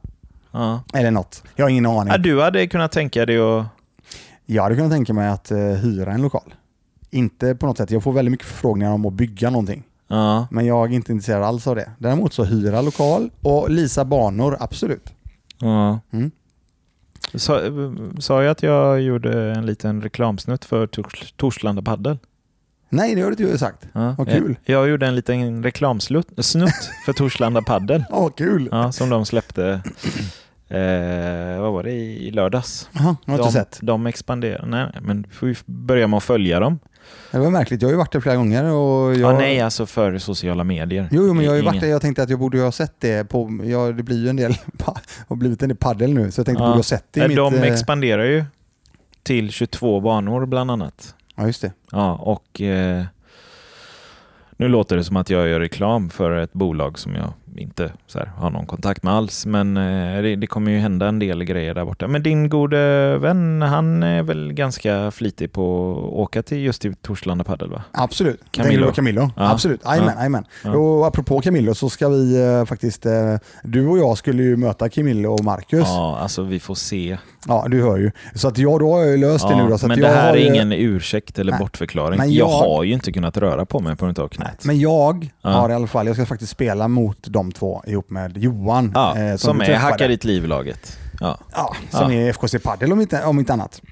Ja. 0.52 0.82
eller 0.94 1.10
något. 1.10 1.42
Jag 1.56 1.64
har 1.64 1.70
ingen 1.70 1.86
aning. 1.86 2.12
Ja, 2.12 2.18
du 2.18 2.40
hade 2.42 2.66
kunnat 2.66 2.92
tänka 2.92 3.26
dig 3.26 3.38
att... 3.38 3.64
Jag 4.46 4.62
hade 4.62 4.74
kunnat 4.76 4.92
tänka 4.92 5.12
mig 5.12 5.28
att 5.28 5.50
hyra 5.82 6.12
en 6.12 6.22
lokal. 6.22 6.54
Inte 7.10 7.54
på 7.54 7.66
något 7.66 7.76
sätt. 7.78 7.90
Jag 7.90 8.02
får 8.02 8.12
väldigt 8.12 8.30
mycket 8.32 8.46
förfrågningar 8.46 8.92
om 8.92 9.06
att 9.06 9.12
bygga 9.12 9.50
någonting. 9.50 9.82
Ja. 10.08 10.46
Men 10.50 10.66
jag 10.66 10.90
är 10.90 10.94
inte 10.94 11.12
intresserad 11.12 11.42
alls 11.42 11.66
av 11.66 11.76
det. 11.76 11.90
Däremot 11.98 12.32
så 12.32 12.44
hyra 12.44 12.82
lokal 12.82 13.30
och 13.42 13.70
lisa 13.70 14.04
banor, 14.04 14.56
absolut. 14.60 15.12
ja. 15.58 16.00
Mm. 16.12 16.30
Sa, 17.34 17.60
sa 18.18 18.42
jag 18.42 18.50
att 18.50 18.62
jag 18.62 19.00
gjorde 19.00 19.52
en 19.52 19.66
liten 19.66 20.02
reklamsnutt 20.02 20.64
för 20.64 20.86
Tors- 20.86 21.34
Torslanda 21.36 21.82
Paddel? 21.82 22.18
Nej, 22.88 23.14
det 23.14 23.20
har 23.22 23.30
du 23.30 23.44
inte 23.44 23.58
sagt. 23.58 23.86
Ja. 23.92 24.14
Vad 24.18 24.28
kul. 24.28 24.56
Jag, 24.64 24.80
jag 24.80 24.88
gjorde 24.88 25.06
en 25.06 25.14
liten 25.14 25.62
reklamsnutt 25.62 26.44
snutt 26.44 26.90
för 27.04 27.12
Torslanda 27.12 27.62
Paddel. 27.62 28.04
Åh, 28.10 28.30
kul! 28.36 28.68
Ja, 28.72 28.92
som 28.92 29.08
de 29.08 29.24
släppte, 29.26 29.82
eh, 30.70 31.60
vad 31.60 31.72
var 31.72 31.82
det, 31.82 31.92
i 31.92 32.30
lördags. 32.30 32.88
Har 32.92 33.16
de, 33.26 33.32
inte 33.32 33.50
sett. 33.50 33.78
De 33.82 34.06
expanderar. 34.06 34.66
Nej, 34.66 34.86
men 35.02 35.22
vi 35.28 35.34
får 35.34 35.48
ju 35.48 35.54
börja 35.66 36.06
med 36.06 36.16
att 36.16 36.24
följa 36.24 36.60
dem. 36.60 36.78
Det 37.30 37.38
var 37.38 37.50
märkligt. 37.50 37.82
Jag 37.82 37.88
har 37.88 37.92
ju 37.92 37.98
varit 37.98 38.12
där 38.12 38.20
flera 38.20 38.36
gånger 38.36 38.64
och 38.64 39.14
jag... 39.14 39.34
Ja, 39.34 39.38
nej, 39.38 39.60
alltså 39.60 39.86
för 39.86 40.18
sociala 40.18 40.64
medier. 40.64 41.08
Jo, 41.10 41.26
jo, 41.26 41.34
men 41.34 41.44
jag 41.44 41.52
har 41.52 41.56
ju 41.56 41.62
varit 41.62 41.80
där. 41.80 41.88
Jag 41.88 42.00
tänkte 42.00 42.22
att 42.22 42.30
jag 42.30 42.38
borde 42.38 42.60
ha 42.60 42.72
sett 42.72 42.94
det 42.98 43.28
på... 43.28 43.60
Ja, 43.64 43.92
det 43.92 44.02
blir 44.02 44.22
ju 44.22 44.28
en 44.28 44.36
del... 44.36 44.54
har 45.28 45.36
blivit 45.36 45.62
en 45.62 45.68
del 45.68 45.78
paddel 45.78 46.14
nu, 46.14 46.30
så 46.30 46.40
jag 46.40 46.46
tänkte 46.46 46.62
Ja. 46.62 46.68
borde 46.68 46.78
ha 46.78 46.82
sett 46.82 47.04
det 47.10 47.18
i 47.18 47.20
Nej, 47.20 47.28
mitt... 47.28 47.36
De 47.36 47.54
eh, 47.54 47.62
expanderar 47.62 48.24
ju 48.24 48.44
till 49.22 49.50
22 49.50 50.00
banor 50.00 50.46
bland 50.46 50.70
annat. 50.70 51.14
Ja, 51.36 51.46
just 51.46 51.62
det. 51.62 51.72
Ja, 51.92 52.14
och 52.14 52.60
eh, 52.60 53.04
nu 54.56 54.68
låter 54.68 54.96
det 54.96 55.04
som 55.04 55.16
att 55.16 55.30
jag 55.30 55.48
gör 55.48 55.60
reklam 55.60 56.10
för 56.10 56.36
ett 56.36 56.52
bolag 56.52 56.98
som 56.98 57.14
jag 57.14 57.32
inte 57.56 57.92
så 58.06 58.18
här, 58.18 58.26
har 58.36 58.50
någon 58.50 58.66
kontakt 58.66 59.02
med 59.02 59.14
alls. 59.14 59.46
Men 59.46 59.76
eh, 59.76 60.22
det, 60.22 60.36
det 60.36 60.46
kommer 60.46 60.70
ju 60.70 60.78
hända 60.78 61.08
en 61.08 61.18
del 61.18 61.44
grejer 61.44 61.74
där 61.74 61.84
borta. 61.84 62.08
Men 62.08 62.22
din 62.22 62.48
gode 62.48 63.18
vän, 63.18 63.62
han 63.62 64.02
är 64.02 64.22
väl 64.22 64.52
ganska 64.52 65.10
flitig 65.10 65.52
på 65.52 65.90
att 65.92 66.12
åka 66.18 66.42
till 66.42 66.58
just 66.58 66.82
till 66.82 66.94
Torslanda 66.94 67.44
Padel 67.44 67.70
va? 67.70 67.82
Absolut. 67.92 68.40
Camillo. 68.50 68.92
Camillo? 68.92 69.30
Ja. 69.36 69.50
Absolut. 69.50 69.80
Jajamän, 69.84 70.12
Ja. 70.14 70.18
jajamän. 70.20 70.44
Ja. 70.64 70.76
Och 70.76 71.06
apropå 71.06 71.40
Camillo 71.40 71.74
så 71.74 71.88
ska 71.90 72.08
vi 72.08 72.42
eh, 72.58 72.64
faktiskt, 72.64 73.06
eh, 73.06 73.12
du 73.64 73.86
och 73.86 73.98
jag 73.98 74.18
skulle 74.18 74.42
ju 74.42 74.56
möta 74.56 74.88
Camillo 74.88 75.32
och 75.32 75.44
Marcus. 75.44 75.84
Ja. 75.86 76.00
Ja, 76.00 76.18
alltså 76.18 76.42
vi 76.42 76.60
får 76.60 76.74
se. 76.74 77.18
du 77.68 77.82
hör 77.82 77.96
ju. 77.96 78.10
Så 78.34 78.48
att 78.48 78.58
jag, 78.58 78.80
då 78.80 78.92
har 78.92 79.00
jag 79.04 79.18
löst 79.18 79.48
det 79.48 79.54
Ja, 79.54 79.62
nu 79.64 79.70
då. 79.70 79.78
Så 79.78 79.86
men 79.88 80.00
det 80.00 80.08
här 80.08 80.28
har 80.30 80.36
är 80.36 80.46
ingen 80.46 80.72
ursäkt 80.72 81.38
eller 81.38 81.52
Nej. 81.52 81.58
bortförklaring. 81.60 82.18
Men 82.18 82.32
jag... 82.32 82.48
jag- 82.48 82.58
har 82.58 82.82
ju 82.84 82.92
inte 82.92 83.12
kunnat 83.12 83.36
röra 83.36 83.66
på 83.66 83.80
mig 83.80 83.96
på 83.96 84.04
grund 84.04 84.18
av 84.18 84.28
knät. 84.28 84.64
Men 84.64 84.80
jag 84.80 85.30
Ja. 85.42 85.50
har 85.50 85.70
i 85.70 85.74
alla 85.74 85.86
fall, 85.86 86.06
jag 86.06 86.16
ska 86.16 86.26
faktiskt 86.26 86.52
spela 86.52 86.88
mot 86.88 87.26
de 87.42 87.52
två 87.52 87.82
ihop 87.86 88.10
med 88.10 88.36
Johan. 88.38 88.92
Ja, 88.94 89.18
eh, 89.18 89.36
som 89.36 89.58
du 89.58 89.64
är. 89.64 89.76
Hacka 89.76 90.08
ditt 90.08 90.24
liv-laget. 90.24 90.98
Ja. 91.20 91.38
Ja, 91.52 91.76
som 91.90 92.10
är 92.12 92.28
FKC 92.32 92.58
Padel 92.58 92.92
om 92.92 93.00
inte, 93.00 93.24
om 93.24 93.38
inte 93.38 93.52
annat. 93.52 93.82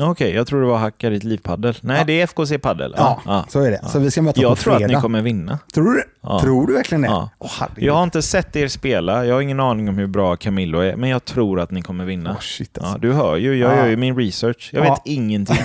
Okej, 0.00 0.34
jag 0.34 0.46
tror 0.46 0.60
det 0.60 0.66
var 0.66 0.78
Hacka 0.78 1.10
ditt 1.10 1.24
liv-paddel. 1.24 1.74
Nej, 1.80 2.04
det 2.06 2.20
är 2.20 2.24
FKC 2.26 2.58
Paddel. 2.58 2.94
Ja, 2.96 3.44
så 3.48 3.60
är 3.60 3.70
det. 3.70 3.80
Så 3.88 3.98
vi 3.98 4.10
ska 4.10 4.22
möta 4.22 4.40
på 4.40 4.42
Jag 4.42 4.58
tror 4.58 4.72
fredag. 4.74 4.86
att 4.86 4.90
ni 4.96 5.00
kommer 5.00 5.22
vinna. 5.22 5.58
Tror 5.74 5.92
du. 5.92 6.02
Tror 6.40 6.66
du 6.66 6.72
verkligen 6.74 7.02
det? 7.02 7.28
Herregud. 7.58 7.84
Jag 7.84 7.94
har 7.94 8.02
inte 8.02 8.22
sett 8.22 8.56
er 8.56 8.68
spela, 8.68 9.24
jag 9.26 9.34
har 9.34 9.40
ingen 9.42 9.60
aning 9.60 9.88
om 9.88 9.98
hur 9.98 10.06
bra 10.06 10.36
Camillo 10.36 10.78
är, 10.78 10.96
men 10.96 11.10
jag 11.10 11.24
tror 11.24 11.60
att 11.60 11.70
ni 11.70 11.82
kommer 11.82 12.04
vinna. 12.04 12.30
Åh, 12.30 12.40
shit 12.40 12.78
alltså. 12.78 12.98
Du 12.98 13.12
hör 13.12 13.36
ju, 13.36 13.54
jag 13.54 13.72
Ja. 13.72 13.76
gör 13.76 13.86
ju 13.86 13.96
min 13.96 14.16
research. 14.16 14.70
Jag 14.72 14.86
Ja. 14.86 14.90
vet 14.94 15.02
ingenting. 15.04 15.56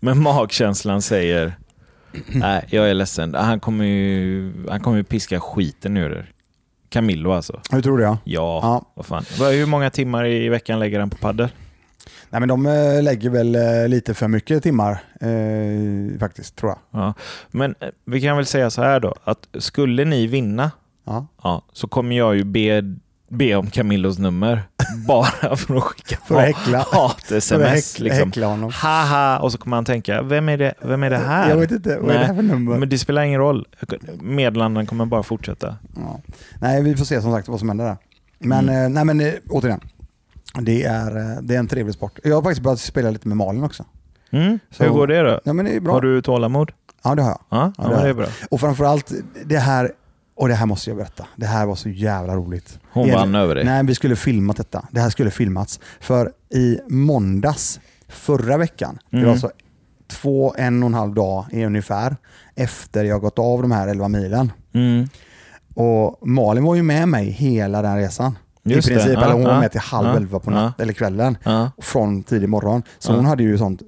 men 0.00 0.22
magkänslan 0.22 1.02
säger, 1.02 1.54
nej, 2.34 2.64
jag 2.70 2.90
är 2.90 2.94
ledsen. 2.94 3.34
Han 3.34 3.60
kommer 3.60 3.84
ju, 3.84 4.52
han 4.68 4.80
kommer 4.80 4.96
ju 4.96 5.04
piska 5.04 5.40
skiten 5.40 5.96
ur 5.96 6.12
er. 6.12 6.32
Camillo 6.88 7.32
alltså. 7.32 7.60
Hur 7.72 7.82
tror 7.82 7.98
du? 7.98 8.04
Ja. 8.04 8.18
Ja, 8.24 8.60
Ja. 8.62 8.92
vad 8.94 9.06
fan. 9.06 9.24
Hur 9.52 9.66
många 9.66 9.90
timmar 9.90 10.26
i 10.26 10.48
veckan 10.48 10.78
lägger 10.78 11.00
han 11.00 11.10
på 11.10 11.16
paddel? 11.16 11.48
Nej, 12.30 12.40
men 12.40 12.48
de 12.48 12.66
eh, 12.66 13.02
lägger 13.02 13.30
väl 13.30 13.54
eh, 13.54 13.88
lite 13.88 14.14
för 14.14 14.28
mycket 14.28 14.62
timmar 14.62 15.02
eh, 15.20 16.18
faktiskt, 16.18 16.56
tror 16.56 16.70
jag. 16.90 17.02
Ja. 17.02 17.14
Men 17.50 17.74
eh, 17.80 17.88
vi 18.04 18.20
kan 18.20 18.36
väl 18.36 18.46
säga 18.46 18.70
så 18.70 18.82
här 18.82 19.00
då, 19.00 19.14
att 19.24 19.48
skulle 19.58 20.04
ni 20.04 20.26
vinna, 20.26 20.70
Ja. 21.04 21.26
ja, 21.42 21.62
så 21.72 21.88
kommer 21.88 22.16
jag 22.16 22.36
ju 22.36 22.44
be, 22.44 22.94
be 23.30 23.54
om 23.56 23.66
Camillos 23.70 24.18
nummer. 24.18 24.62
Bara 25.08 25.56
för 25.56 25.76
att 25.76 25.82
skicka 25.82 26.16
att 26.78 26.86
hat-sms. 26.94 27.98
Liksom. 27.98 28.70
Haha, 28.72 29.38
och 29.38 29.52
så 29.52 29.58
kommer 29.58 29.76
han 29.76 29.84
tänka, 29.84 30.22
vem 30.22 30.48
är 30.48 30.56
det, 30.58 30.74
vem 30.82 31.02
är 31.02 31.10
det 31.10 31.18
här? 31.18 31.50
Jag 31.50 31.56
vet 31.56 31.70
inte, 31.70 31.98
vad 32.00 32.14
är 32.14 32.18
det 32.18 32.24
här 32.26 32.34
för 32.34 32.42
nummer? 32.42 32.78
Men 32.78 32.88
det 32.88 32.98
spelar 32.98 33.22
ingen 33.22 33.40
roll. 33.40 33.66
Meddelanden 34.20 34.86
kommer 34.86 35.06
bara 35.06 35.22
fortsätta. 35.22 35.76
Ja. 35.96 36.20
Nej, 36.60 36.82
vi 36.82 36.96
får 36.96 37.04
se 37.04 37.22
som 37.22 37.32
sagt 37.32 37.48
vad 37.48 37.58
som 37.58 37.68
händer 37.68 37.84
där. 37.84 37.96
Men, 38.38 38.68
Mm. 38.68 38.82
eh, 38.84 38.88
nej, 38.90 39.04
men 39.04 39.20
eh, 39.20 39.32
återigen, 39.50 39.80
det 40.60 40.84
är, 40.84 41.16
eh, 41.16 41.36
det 41.42 41.54
är 41.54 41.58
en 41.58 41.68
trevlig 41.68 41.94
sport. 41.94 42.18
Jag 42.24 42.34
har 42.34 42.42
faktiskt 42.42 42.62
börjat 42.62 42.80
spela 42.80 43.10
lite 43.10 43.28
med 43.28 43.36
Malin 43.36 43.64
också. 43.64 43.84
Mm. 44.30 44.58
Så- 44.70 44.84
Hur 44.84 44.90
går 44.90 45.06
det 45.06 45.22
då? 45.22 45.40
Ja, 45.44 45.52
men 45.52 45.64
det 45.64 45.76
är 45.76 45.80
bra. 45.80 45.92
Har 45.92 46.00
du 46.00 46.22
tålamod? 46.22 46.72
Ja, 47.04 47.14
det 47.14 47.22
har 47.22 47.30
jag. 47.30 47.40
Ja, 47.48 47.72
Ja, 47.78 47.88
det 47.88 47.94
har 47.96 48.02
det 48.04 48.08
är 48.10 48.14
bra. 48.14 48.26
Och 48.50 48.60
framförallt 48.60 49.12
det 49.44 49.58
här, 49.58 49.92
och 50.40 50.48
det 50.48 50.54
här 50.54 50.66
måste 50.66 50.90
jag 50.90 50.96
berätta. 50.96 51.26
Det 51.36 51.46
här 51.46 51.66
var 51.66 51.74
så 51.74 51.88
jävla 51.88 52.34
roligt. 52.36 52.78
Hon 52.92 53.08
Det- 53.08 53.14
vann 53.14 53.34
över 53.34 53.54
dig. 53.54 53.64
Nej, 53.64 53.84
vi 53.84 53.94
skulle 53.94 54.16
filmat 54.16 54.56
detta. 54.56 54.84
Det 54.90 55.00
här 55.00 55.10
skulle 55.10 55.30
filmats. 55.30 55.80
För 56.00 56.32
i 56.54 56.78
måndags 56.88 57.80
förra 58.08 58.56
veckan, 58.56 58.98
det 59.10 59.16
Mm. 59.16 59.26
var 59.26 59.32
alltså 59.32 59.50
två, 60.10 60.54
en 60.58 60.82
och 60.82 60.86
en 60.88 60.94
halv 60.94 61.14
dag 61.14 61.44
i 61.52 61.64
ungefär, 61.64 62.16
efter 62.54 63.04
jag 63.04 63.20
gått 63.20 63.38
av 63.38 63.62
de 63.62 63.72
här 63.72 63.88
11 63.88 64.08
milen. 64.08 64.52
Mm. 64.74 65.08
Och 65.74 66.28
Malin 66.28 66.64
var 66.64 66.74
ju 66.74 66.82
med 66.82 67.08
mig 67.08 67.30
hela 67.30 67.82
den 67.82 67.96
resan. 67.96 68.38
Just 68.62 68.88
I 68.88 68.94
det. 68.94 68.96
princip, 69.00 69.18
Ja, 69.18 69.24
eller 69.24 69.34
hon 69.34 69.44
var 69.44 69.52
ja, 69.52 69.60
med 69.60 69.70
till 69.72 69.80
halv 69.80 70.06
ja, 70.08 70.16
elva 70.16 70.38
på 70.38 70.50
ja. 70.50 70.54
natt, 70.54 70.80
eller 70.80 70.92
kvällen. 70.92 71.38
Ja, 71.44 71.70
Från 71.78 72.22
tidig 72.22 72.48
morgon. 72.48 72.82
Så 72.98 73.12
Ja. 73.12 73.16
hon 73.16 73.24
hade 73.24 73.42
ju 73.42 73.58
sånt 73.58 73.82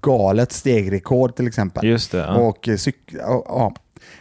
galet 0.00 0.52
stegrekord 0.52 1.36
till 1.36 1.46
exempel. 1.46 1.84
just 1.86 2.12
det. 2.12 2.18
Ja. 2.18 2.34
Och 2.34 2.68
eh, 2.68 2.72
cyk- 2.74 2.94
ja, 3.18 3.44
ja. 3.46 3.74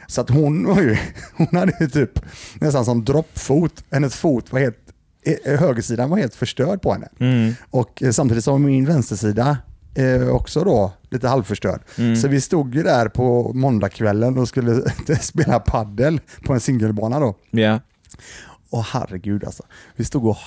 Så 0.08 0.22
att 0.22 0.30
hon 0.30 0.68
var 0.68 0.82
ju, 0.82 0.98
hon 1.38 1.48
hade 1.52 1.74
ju 1.80 1.88
typ 1.90 2.20
nästan 2.62 2.86
som 2.86 3.06
droppfot. 3.06 3.84
Hennes 3.92 4.16
fot 4.16 4.52
var 4.52 4.60
helt, 4.60 4.78
eh, 5.46 5.60
högersidan 5.60 6.10
var 6.10 6.18
helt 6.18 6.36
förstörd 6.36 6.82
på 6.82 6.94
henne. 6.94 7.08
Mm. 7.20 7.54
Och 7.70 8.04
eh, 8.04 8.12
samtidigt 8.12 8.44
som 8.44 8.66
min 8.66 8.86
vänstersida 8.86 9.58
eh, 9.96 10.28
också 10.28 10.64
då 10.64 10.94
lite 11.10 11.28
halvförstörd. 11.28 11.82
Mm. 11.98 12.16
Så 12.16 12.28
vi 12.28 12.42
stod 12.42 12.76
ju 12.76 12.84
där 12.84 13.08
på 13.10 13.54
måndagskvällen 13.54 14.38
och 14.38 14.48
skulle 14.48 14.82
spela 15.22 15.60
paddel 15.60 16.20
på 16.46 16.54
en 16.54 16.60
singelbana 16.60 17.20
då. 17.20 17.36
Ja. 17.52 17.80
Och 18.70 18.84
herregud 18.84 19.44
alltså. 19.44 19.64
Vi 19.96 20.06
stod 20.06 20.28
och 20.28 20.38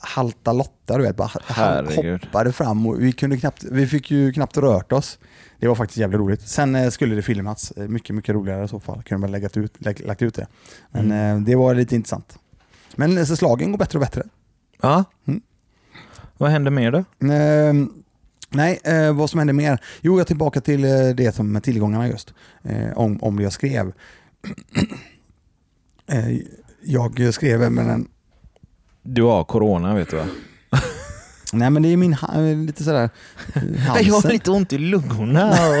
halta 0.00 0.52
lotta, 0.52 0.98
du 0.98 1.02
vet, 1.02 1.16
bara 1.16 1.30
Herregud. 1.46 2.24
hoppade 2.24 2.52
fram 2.52 2.86
och 2.86 3.02
vi, 3.02 3.12
kunde 3.12 3.36
knappt, 3.36 3.64
vi 3.64 3.86
fick 3.86 4.10
ju 4.10 4.32
knappt 4.32 4.56
rört 4.56 4.92
oss. 4.92 5.18
Det 5.64 5.68
var 5.68 5.74
faktiskt 5.74 5.98
jävligt 5.98 6.20
roligt. 6.20 6.48
Sen 6.48 6.74
eh, 6.74 6.90
skulle 6.90 7.14
det 7.14 7.22
filmats, 7.22 7.70
Eh, 7.76 7.88
mycket, 7.88 8.16
mycket 8.16 8.34
roligare 8.34 8.64
i 8.64 8.68
så 8.68 8.80
fall. 8.80 9.02
Kunde 9.02 9.20
man 9.20 9.30
lägga 9.30 9.48
ut, 9.54 9.74
lägg, 9.78 10.00
lagt 10.06 10.22
ut 10.22 10.34
det. 10.34 10.46
Men 10.90 11.04
Mm. 11.12 11.36
eh, 11.36 11.42
det 11.44 11.54
var 11.56 11.74
lite 11.74 11.94
intressant. 11.94 12.38
Men 12.96 13.26
så 13.26 13.36
slagen 13.36 13.70
går 13.70 13.78
bättre 13.78 13.98
och 13.98 14.00
bättre. 14.04 14.22
ja. 14.82 15.04
Mm. 15.26 15.40
Vad 16.38 16.50
händer 16.50 16.70
mer 16.70 16.90
då? 16.92 16.98
Eh, 17.32 17.74
nej, 18.50 18.80
eh, 18.84 19.12
vad 19.16 19.30
som 19.30 19.38
hände 19.38 19.52
mer? 19.52 19.78
Jo, 20.00 20.12
jag 20.12 20.20
är 20.20 20.24
tillbaka 20.24 20.60
till 20.60 20.84
eh, 20.84 21.08
det 21.14 21.34
som 21.34 21.52
med 21.52 21.62
tillgångarna 21.62 22.08
just. 22.08 22.34
Eh, 22.62 22.92
om, 22.98 23.22
om 23.22 23.36
det 23.36 23.42
jag 23.42 23.52
skrev. 23.52 23.92
jag 26.82 27.34
skrev 27.34 27.72
med 27.72 27.86
en 27.90 28.08
Du 29.02 29.22
har 29.22 29.44
corona 29.44 29.94
vet 29.94 30.10
du 30.10 30.16
va? 30.16 30.26
Nej 31.58 31.70
men 31.70 31.82
det 31.82 31.88
är 31.92 31.96
min 31.96 32.14
ha- 32.14 32.40
lite 32.66 32.84
sådär 32.84 33.10
eh, 33.54 33.62
halsen. 33.80 34.06
Jag 34.06 34.14
har 34.14 34.28
lite 34.32 34.50
ont 34.50 34.72
i 34.72 34.78
lungorna 34.78 35.50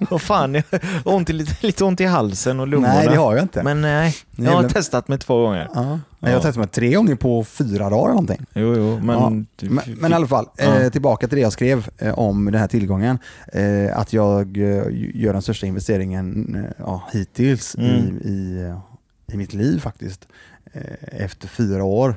och 0.00 0.06
vad 0.10 0.22
fan, 0.22 0.54
jag 0.54 0.62
har 1.04 1.12
ont 1.14 1.30
i, 1.30 1.32
lite, 1.32 1.66
lite 1.66 1.84
ont 1.84 2.00
i 2.00 2.04
halsen 2.04 2.60
och 2.60 2.68
lungorna. 2.68 2.94
Nej 2.94 3.08
det 3.08 3.16
har 3.16 3.34
jag 3.34 3.44
inte. 3.44 3.62
Men 3.62 3.80
nej, 3.80 4.14
jag 4.36 4.52
har 4.52 4.68
testat 4.68 5.08
mig 5.08 5.18
två 5.18 5.42
gånger. 5.42 5.68
ja. 5.74 5.98
Nej, 6.18 6.32
Jag 6.32 6.38
har 6.38 6.42
testat 6.42 6.56
mig 6.56 6.68
tre 6.68 6.94
gånger 6.94 7.14
på 7.14 7.44
fyra 7.44 7.90
dagar 7.90 7.96
eller 8.04 8.08
någonting. 8.08 8.46
Jo, 8.54 8.74
jo, 8.76 9.00
men... 9.02 9.16
Ja, 9.18 9.30
du 9.56 9.70
Men, 9.70 9.84
men 10.00 10.12
i 10.12 10.14
alla 10.14 10.26
fall, 10.26 10.46
Ja. 10.56 10.78
eh, 10.80 10.90
tillbaka 10.90 11.28
till 11.28 11.36
det 11.36 11.42
jag 11.42 11.52
skrev 11.52 11.88
eh, 11.98 12.18
om 12.18 12.44
den 12.44 12.54
här 12.60 12.68
tillgången. 12.68 13.18
Eh, 13.52 13.98
att 13.98 14.12
jag 14.12 14.56
eh, 14.56 14.84
gör 15.14 15.32
den 15.32 15.42
största 15.42 15.66
investeringen 15.66 16.54
eh, 16.64 16.70
ja, 16.78 17.08
hittills 17.12 17.74
Mm. 17.78 17.90
i, 17.90 18.28
i, 18.28 18.62
eh, 18.68 18.78
i 19.34 19.36
mitt 19.36 19.54
liv 19.54 19.78
faktiskt. 19.80 20.28
Eh, 20.72 20.82
efter 21.24 21.48
fyra 21.48 21.84
år 21.84 22.14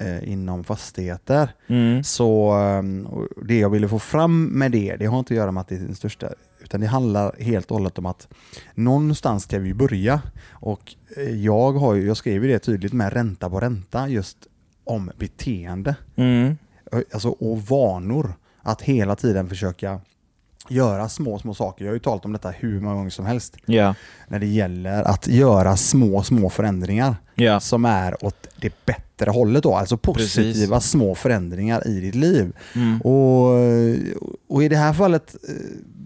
eh, 0.00 0.28
inom 0.32 0.64
fastigheter. 0.64 1.48
Mm. 1.66 2.04
Så 2.04 2.50
eh, 2.58 3.06
och 3.12 3.28
det 3.46 3.58
jag 3.58 3.70
ville 3.70 3.88
få 3.88 3.98
fram 3.98 4.44
med 4.44 4.72
det, 4.72 4.96
det 4.96 5.06
har 5.06 5.18
inte 5.18 5.34
att 5.34 5.38
göra 5.38 5.52
med 5.52 5.60
att 5.60 5.68
det 5.68 5.74
är 5.74 5.78
den 5.78 5.94
största, 5.94 6.28
utan 6.62 6.80
det 6.80 6.86
handlar 6.86 7.34
helt 7.40 7.70
och 7.70 7.76
hållet 7.76 7.98
om 7.98 8.06
att 8.06 8.28
någonstans 8.74 9.42
ska 9.44 9.58
vi 9.58 9.74
börja. 9.74 10.22
Och 10.50 10.94
eh, 11.16 11.30
jag, 11.30 11.72
har 11.72 11.96
jag 11.96 12.16
skrev 12.16 12.44
ju 12.44 12.52
det 12.52 12.58
tydligt 12.58 12.92
med 12.92 13.12
ränta 13.12 13.50
på 13.50 13.60
ränta, 13.60 14.08
just 14.08 14.36
om 14.84 15.10
beteende 15.18 15.96
Mm. 16.16 16.56
alltså, 17.12 17.28
och 17.28 17.62
vanor. 17.62 18.34
Att 18.66 18.82
hela 18.82 19.16
tiden 19.16 19.48
försöka 19.48 20.00
göra 20.68 21.08
små, 21.08 21.38
små 21.38 21.54
saker. 21.54 21.84
Jag 21.84 21.90
har 21.90 21.94
ju 21.94 22.00
talat 22.00 22.24
om 22.24 22.32
detta 22.32 22.50
hur 22.50 22.80
många 22.80 22.94
gånger 22.94 23.10
som 23.10 23.26
helst. 23.26 23.56
Ja, 23.66 23.94
När 24.28 24.38
det 24.38 24.46
gäller 24.46 25.02
att 25.02 25.28
göra 25.28 25.76
små, 25.76 26.22
små 26.22 26.50
förändringar 26.50 27.16
ja. 27.34 27.60
som 27.60 27.84
är 27.84 28.24
åt 28.24 28.46
det 28.56 28.84
bättre 28.86 29.03
hållet 29.20 29.62
då. 29.62 29.74
Alltså 29.74 29.96
positiva 29.96 30.80
små 30.80 31.14
förändringar 31.14 31.88
i 31.88 32.00
ditt 32.00 32.14
liv. 32.14 32.52
Mm. 32.74 33.00
Och, 33.00 33.50
och 34.48 34.62
i 34.62 34.68
det 34.68 34.76
här 34.76 34.92
fallet 34.92 35.36
eh, 35.48 35.54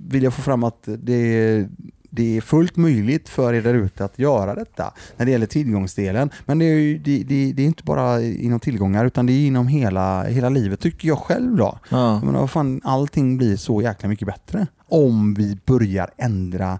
vill 0.09 0.23
jag 0.23 0.35
få 0.35 0.43
fram 0.43 0.65
att 0.65 0.89
det, 0.99 1.67
det 2.11 2.37
är 2.37 2.41
fullt 2.41 2.77
möjligt 2.77 3.29
för 3.29 3.55
er 3.55 3.63
där 3.63 3.75
ute 3.75 4.05
att 4.05 4.19
göra 4.19 4.55
detta 4.55 4.93
när 5.17 5.27
det 5.27 5.33
gäller 5.33 5.47
tillgångsdelen. 5.47 6.31
Men 6.47 6.59
det 6.59 6.65
är, 6.65 6.75
ju, 6.75 6.99
det, 6.99 7.23
det, 7.23 7.53
det 7.53 7.63
är 7.63 7.67
inte 7.67 7.85
bara 7.85 8.23
inom 8.23 8.61
tillgångar 8.61 9.05
utan 9.05 9.27
det 9.27 9.33
är 9.33 9.47
inom 9.47 9.69
hela, 9.69 10.25
hela 10.25 10.49
livet 10.49 10.81
tycker 10.81 11.09
jag 11.09 11.19
själv 11.19 11.57
då. 11.57 11.79
Ja. 11.89 12.21
Menar, 12.21 12.41
vad 12.41 12.51
fan, 12.51 12.81
allting 12.85 13.37
blir 13.37 13.57
så 13.57 13.83
jäkla 13.83 14.09
mycket 14.09 14.27
bättre 14.27 14.67
om 14.89 15.35
vi 15.35 15.59
börjar 15.67 16.11
ändra 16.17 16.79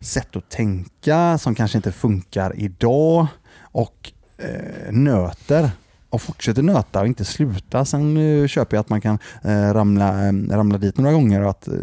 sätt 0.00 0.36
att 0.36 0.50
tänka 0.50 1.38
som 1.38 1.54
kanske 1.54 1.78
inte 1.78 1.92
funkar 1.92 2.52
idag 2.56 3.26
och 3.60 4.12
eh, 4.38 4.92
nöter 4.92 5.70
och 6.10 6.22
fortsätter 6.22 6.62
nöta 6.62 7.00
och 7.00 7.06
inte 7.06 7.24
sluta. 7.24 7.84
Sen 7.84 8.16
eh, 8.16 8.46
köper 8.46 8.76
jag 8.76 8.80
att 8.80 8.88
man 8.88 9.00
kan 9.00 9.18
eh, 9.44 9.72
ramla, 9.74 10.26
eh, 10.28 10.32
ramla 10.50 10.78
dit 10.78 10.96
några 10.98 11.12
gånger 11.12 11.42
och 11.42 11.50
att 11.50 11.68
eh, 11.68 11.74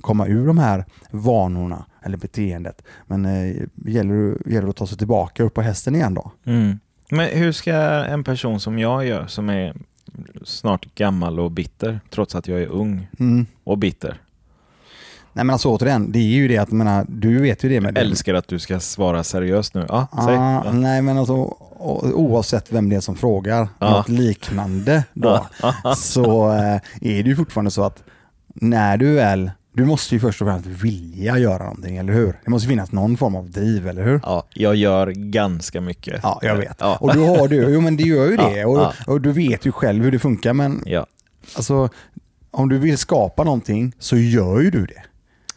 komma 0.00 0.26
ur 0.26 0.46
de 0.46 0.58
här 0.58 0.84
vanorna 1.10 1.84
eller 2.02 2.16
beteendet. 2.16 2.82
Men 3.06 3.24
eh, 3.24 3.56
gäller, 3.86 4.48
gäller 4.52 4.68
att 4.68 4.76
ta 4.76 4.86
sig 4.86 4.98
tillbaka 4.98 5.42
upp 5.42 5.54
på 5.54 5.62
hästen 5.62 5.94
igen 5.94 6.14
då. 6.14 6.32
Mm. 6.44 6.78
Men 7.10 7.28
hur 7.38 7.52
ska 7.52 7.72
en 8.04 8.24
person 8.24 8.60
som 8.60 8.78
jag 8.78 9.06
gör, 9.06 9.26
som 9.26 9.48
är 9.48 9.74
snart 10.44 10.94
gammal 10.94 11.40
och 11.40 11.50
bitter, 11.50 12.00
trots 12.10 12.34
att 12.34 12.48
jag 12.48 12.62
är 12.62 12.66
ung 12.66 13.08
Mm. 13.18 13.46
och 13.64 13.78
bitter. 13.78 14.20
Nej 15.36 15.44
men 15.44 15.50
alltså 15.54 15.68
återigen, 15.68 16.12
det 16.12 16.18
är 16.18 16.22
ju 16.22 16.48
det 16.48 16.58
att, 16.58 16.70
menar, 16.70 17.06
du 17.08 17.38
vet 17.42 17.64
ju 17.64 17.68
det 17.68 17.80
med 17.80 17.96
Jag 17.96 18.04
älskar 18.04 18.34
att 18.34 18.48
du 18.48 18.58
ska 18.58 18.80
svara 18.80 19.24
seriöst 19.24 19.74
nu. 19.74 19.86
Ja, 19.88 20.06
Ah, 20.12 20.24
säg. 20.26 20.72
Nej 20.80 21.02
men 21.02 21.18
alltså 21.18 21.34
oavsett 22.14 22.72
vem 22.72 22.88
det 22.88 22.96
är 22.96 23.00
som 23.00 23.16
frågar 23.16 23.68
Ja. 23.78 23.90
något 23.90 24.08
liknande 24.08 25.04
då, 25.14 25.46
så 25.96 26.52
eh, 26.52 26.74
är 27.00 27.22
det 27.22 27.28
ju 27.28 27.36
fortfarande 27.36 27.70
så 27.70 27.84
att 27.84 28.02
när 28.54 28.96
du 28.96 29.12
väl, 29.14 29.50
du 29.72 29.84
måste 29.84 30.14
ju 30.14 30.20
först 30.20 30.42
och 30.42 30.48
främst 30.48 30.66
vilja 30.66 31.38
göra 31.38 31.62
någonting, 31.64 31.96
eller 31.96 32.12
hur? 32.12 32.40
Det 32.44 32.50
måste 32.50 32.68
finnas 32.68 32.92
någon 32.92 33.16
form 33.16 33.34
av 33.36 33.50
driv, 33.50 33.88
eller 33.88 34.04
hur? 34.04 34.20
Ja, 34.22 34.46
jag 34.54 34.76
gör 34.76 35.06
ganska 35.10 35.80
mycket. 35.80 36.20
Ja, 36.22 36.38
jag 36.42 36.56
vet. 36.56 36.76
Ja. 36.80 36.96
Och 37.00 37.14
du 37.14 37.20
har 37.20 37.48
du, 37.48 37.56
jo 37.74 37.80
men 37.80 37.96
det 37.96 38.02
gör 38.02 38.30
ju 38.30 38.36
det. 38.36 38.56
Ja, 38.56 38.66
och, 38.68 38.78
ja. 38.78 38.92
och 39.06 39.20
du 39.20 39.32
vet 39.32 39.66
ju 39.66 39.72
själv 39.72 40.04
hur 40.04 40.12
det 40.12 40.18
funkar, 40.18 40.52
men 40.52 40.82
Ja. 40.86 41.06
alltså 41.56 41.88
om 42.50 42.68
du 42.68 42.78
vill 42.78 42.98
skapa 42.98 43.44
någonting 43.44 43.92
så 43.98 44.16
gör 44.16 44.60
ju 44.60 44.70
du 44.70 44.86
det. 44.86 45.02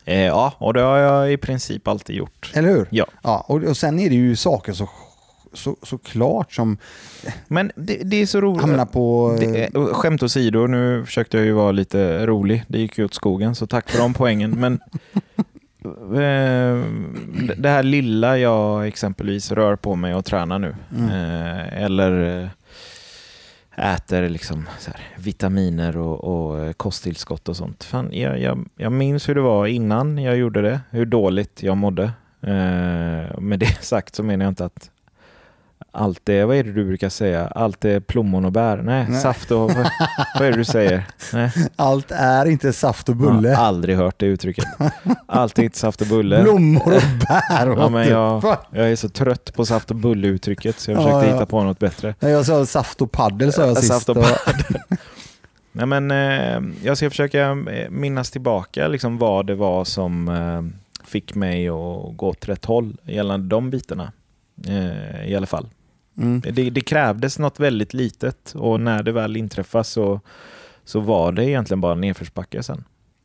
Eh, 0.09 0.25
ja, 0.25 0.53
och 0.57 0.73
det 0.73 0.81
har 0.81 0.97
jag 0.97 1.31
i 1.33 1.37
princip 1.37 1.87
alltid 1.87 2.15
gjort. 2.15 2.51
Eller 2.55 2.69
hur? 2.69 2.87
Ja. 2.89 3.05
ja 3.23 3.45
och, 3.47 3.63
och 3.63 3.77
sen 3.77 3.99
är 3.99 4.09
det 4.09 4.15
ju 4.15 4.35
saker 4.35 4.73
så, 4.73 4.89
så, 5.53 5.75
så 5.83 5.97
klart 5.97 6.53
som 6.53 6.77
Men 7.47 7.71
det, 7.75 7.95
det 8.03 8.21
är 8.21 8.25
så 8.25 8.41
roligt. 8.41 8.61
hamnar 8.61 8.85
på... 8.85 9.37
Det, 9.39 9.63
är- 9.65 9.77
och 9.77 9.95
skämt 9.97 10.23
åsido, 10.23 10.67
nu 10.67 11.05
försökte 11.05 11.37
jag 11.37 11.45
ju 11.45 11.51
vara 11.51 11.71
lite 11.71 12.25
rolig. 12.27 12.63
Det 12.67 12.79
gick 12.79 12.97
ju 12.97 13.05
åt 13.05 13.13
skogen, 13.13 13.55
så 13.55 13.67
tack 13.67 13.89
för 13.89 13.97
de 13.99 14.13
poängen. 14.13 14.51
Men 14.51 14.73
eh, 16.15 16.83
det 17.57 17.69
här 17.69 17.83
lilla 17.83 18.37
jag 18.37 18.87
exempelvis 18.87 19.51
rör 19.51 19.75
på 19.75 19.95
mig 19.95 20.15
och 20.15 20.25
tränar 20.25 20.59
nu, 20.59 20.75
Mm. 20.97 21.09
eh, 21.09 21.83
eller 21.83 22.41
eh, 22.43 22.49
äter 23.79 24.29
liksom 24.29 24.69
så 24.79 24.91
här, 24.91 25.01
vitaminer 25.17 25.97
och, 25.97 26.23
och 26.23 26.59
eh, 26.59 26.73
kosttillskott 26.73 27.49
och 27.49 27.57
sånt. 27.57 27.83
Fan, 27.83 28.09
jag, 28.11 28.39
jag, 28.39 28.69
jag 28.75 28.91
minns 28.91 29.29
hur 29.29 29.35
det 29.35 29.41
var 29.41 29.67
innan 29.67 30.17
jag 30.17 30.37
gjorde 30.37 30.61
det, 30.61 30.79
hur 30.89 31.05
dåligt 31.05 31.63
jag 31.63 31.77
mådde. 31.77 32.03
Eh, 32.41 33.39
med 33.39 33.59
det 33.59 33.77
sagt 33.81 34.15
så 34.15 34.23
menar 34.23 34.45
jag 34.45 34.51
inte 34.51 34.65
att 34.65 34.91
allt 35.91 36.29
är, 36.29 36.45
vad 36.45 36.55
är 36.55 36.63
det 36.63 36.71
du 36.71 36.85
brukar 36.85 37.09
säga? 37.09 37.47
Allt 37.47 37.85
är 37.85 37.99
plommon 37.99 38.45
och 38.45 38.51
bär? 38.51 38.77
Nej, 38.77 39.05
Nej. 39.09 39.21
saft 39.21 39.51
och... 39.51 39.59
Vad, 39.59 39.89
vad 40.39 40.47
är 40.47 40.51
det 40.51 40.57
du 40.57 40.63
säger? 40.65 41.03
Nej. 41.33 41.51
Allt 41.75 42.11
är 42.11 42.45
inte 42.45 42.73
saft 42.73 43.09
och 43.09 43.15
bulle. 43.15 43.49
Jag 43.49 43.57
har 43.57 43.65
aldrig 43.65 43.95
hört 43.97 44.19
det 44.19 44.25
uttrycket. 44.25 44.65
Allt 45.25 45.59
är 45.59 45.63
inte 45.63 45.77
saft 45.77 46.01
och 46.01 46.07
bulle. 46.07 46.41
Blommor 46.43 46.93
och 46.95 47.01
bär. 47.27 47.67
Ja, 47.77 47.89
men 47.89 48.03
the 48.05 48.09
jag, 48.11 48.57
jag 48.71 48.91
är 48.91 48.95
så 48.95 49.09
trött 49.09 49.53
på 49.53 49.65
saft 49.65 49.89
och 49.91 49.95
bulle-uttrycket 49.97 50.79
så 50.79 50.91
jag 50.91 50.97
Ja, 50.99 51.03
försökte 51.03 51.27
ja. 51.27 51.33
hitta 51.33 51.45
på 51.45 51.63
något 51.63 51.79
bättre. 51.79 52.15
Nej, 52.19 52.31
Jag 52.31 52.45
sa 52.45 52.65
saft 52.65 53.01
och 53.01 53.11
paddel 53.11 53.53
sa 53.53 53.65
jag 53.67 53.77
sist. 53.77 53.87
Saft 53.93 54.09
och 54.09 54.17
och- 54.17 54.23
Nej, 55.71 55.85
men, 55.85 56.11
eh, 56.11 56.61
jag 56.83 56.97
ska 56.97 57.09
försöka 57.09 57.41
eh, 57.49 57.89
minnas 57.89 58.31
tillbaka 58.31 58.87
liksom, 58.87 59.17
vad 59.17 59.47
det 59.47 59.55
var 59.55 59.83
som 59.85 60.27
eh, 60.29 61.05
fick 61.07 61.35
mig 61.35 61.67
att 61.69 61.75
gå 62.17 62.27
åt 62.29 62.49
rätt 62.49 62.65
håll 62.65 62.97
gällande 63.03 63.47
de 63.47 63.69
bitarna. 63.69 64.11
Eh, 64.67 65.29
I 65.29 65.35
alla 65.35 65.45
fall. 65.47 65.67
Mm. 66.17 66.41
Det, 66.53 66.69
det 66.69 66.81
krävdes 66.81 67.39
något 67.39 67.59
väldigt 67.59 67.93
litet 67.93 68.53
och 68.55 68.79
när 68.79 69.03
det 69.03 69.11
väl 69.11 69.37
inträffade 69.37 69.83
så, 69.83 70.19
så 70.85 70.99
var 70.99 71.31
det 71.31 71.45
egentligen 71.45 71.81
bara 71.81 71.95
nedförsbacke 71.95 72.63
sen. 72.63 72.83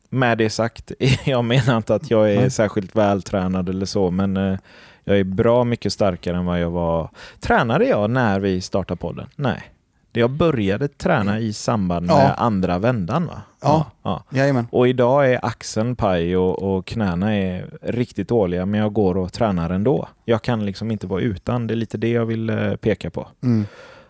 Med 0.09 0.37
det 0.37 0.49
sagt, 0.49 0.91
jag 1.25 1.45
menar 1.45 1.77
inte 1.77 1.95
att 1.95 2.11
jag 2.11 2.31
är 2.33 2.39
Nej. 2.39 2.51
särskilt 2.51 2.95
vältränad 2.95 3.69
eller 3.69 3.85
så, 3.85 4.11
men 4.11 4.37
eh, 4.37 4.57
jag 5.03 5.19
är 5.19 5.23
bra 5.23 5.63
mycket 5.63 5.93
starkare 5.93 6.37
än 6.37 6.45
vad 6.45 6.59
jag 6.61 6.69
var. 6.71 7.09
Tränade 7.39 7.85
jag 7.85 8.09
när 8.09 8.39
vi 8.39 8.61
startade 8.61 8.97
podden? 8.97 9.27
Nej. 9.35 9.63
Jag 10.11 10.29
började 10.31 10.87
träna 10.87 11.39
i 11.39 11.53
samband 11.53 12.05
med 12.05 12.15
Ja. 12.15 12.33
andra 12.33 12.77
vändan. 12.79 13.25
Va? 13.25 13.41
Ja. 13.65 13.85
ja. 14.03 14.23
Jajamän. 14.29 14.67
Och 14.71 14.87
idag 14.87 15.33
är 15.33 15.45
axeln 15.45 15.95
paj 15.95 16.37
och, 16.37 16.75
och 16.77 16.85
knäna 16.85 17.35
är 17.35 17.69
riktigt 17.81 18.27
dåliga, 18.27 18.65
men 18.65 18.79
jag 18.79 18.93
går 18.93 19.17
och 19.17 19.33
tränar 19.33 19.69
ändå. 19.69 20.07
Jag 20.25 20.41
kan 20.41 20.65
liksom 20.65 20.91
inte 20.91 21.07
vara 21.07 21.21
utan. 21.21 21.67
Det 21.67 21.73
är 21.73 21.75
lite 21.75 21.97
det 21.97 22.09
jag 22.09 22.25
vill 22.25 22.49
eh, 22.49 22.75
peka 22.75 23.09
på. 23.09 23.27
Mm. 23.43 23.65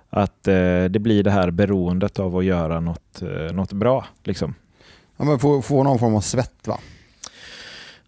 Att 0.10 0.48
eh, 0.48 0.84
det 0.90 1.00
blir 1.02 1.24
det 1.24 1.32
här 1.32 1.52
beroendet 1.52 2.20
av 2.20 2.38
att 2.38 2.46
göra 2.46 2.80
något, 2.80 3.22
eh, 3.22 3.56
något 3.56 3.74
bra. 3.74 4.06
Liksom. 4.24 4.54
Ja, 5.18 5.26
men 5.26 5.40
få, 5.40 5.62
få 5.62 5.84
någon 5.84 6.00
form 6.00 6.16
av 6.16 6.22
svett 6.22 6.68
va? 6.68 6.78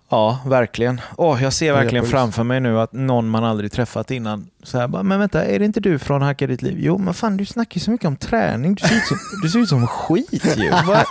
Ja, 0.10 0.40
verkligen. 0.46 1.02
Åh, 1.18 1.44
jag 1.44 1.54
ser 1.54 1.74
verkligen 1.74 2.06
framför 2.06 2.44
mig 2.44 2.60
nu 2.60 2.80
att 2.80 2.94
någon 2.94 3.30
man 3.30 3.44
aldrig 3.44 3.72
träffat 3.72 4.12
innan 4.12 4.48
så 4.64 4.78
här, 4.78 4.88
bara, 4.88 5.04
men 5.04 5.20
vänta, 5.20 5.46
är 5.46 5.60
det 5.60 5.66
inte 5.66 5.80
du 5.80 6.00
från 6.00 6.22
Hacka 6.22 6.48
ditt 6.48 6.62
liv? 6.62 6.78
Jo, 6.80 6.98
men 6.98 7.14
fan 7.14 7.38
du 7.38 7.46
snackar 7.46 7.76
ju 7.76 7.82
så 7.82 7.92
mycket 7.92 8.08
om 8.08 8.16
träning. 8.16 8.76
Du 8.76 8.88
ser 8.88 8.96
ut 8.96 9.04
som, 9.06 9.18
du 9.44 9.50
ser 9.50 9.60
ut 9.60 9.70
som 9.70 9.88
skit 9.88 10.58
ju. 10.58 10.70
Va? 10.88 11.06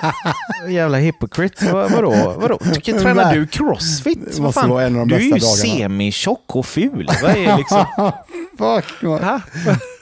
Jävla 0.69 0.99
hypocrite. 0.99 1.73
Va, 1.73 1.89
vadå? 1.89 2.35
vadå? 2.39 2.59
Tycker, 2.75 3.01
tränar 3.01 3.35
du 3.35 3.47
crossfit? 3.47 4.39
Måste 4.39 4.61
fan? 4.61 5.09
Du 5.09 5.15
är 5.15 5.21
ju 5.21 5.41
semi-tjock 5.41 6.57
och 6.57 6.67
ful. 6.67 7.09
Vad 7.23 7.31
är 7.37 7.57
liksom... 7.57 7.85
Fuck, 8.59 9.03
vad, 9.03 9.21
Ha? 9.21 9.41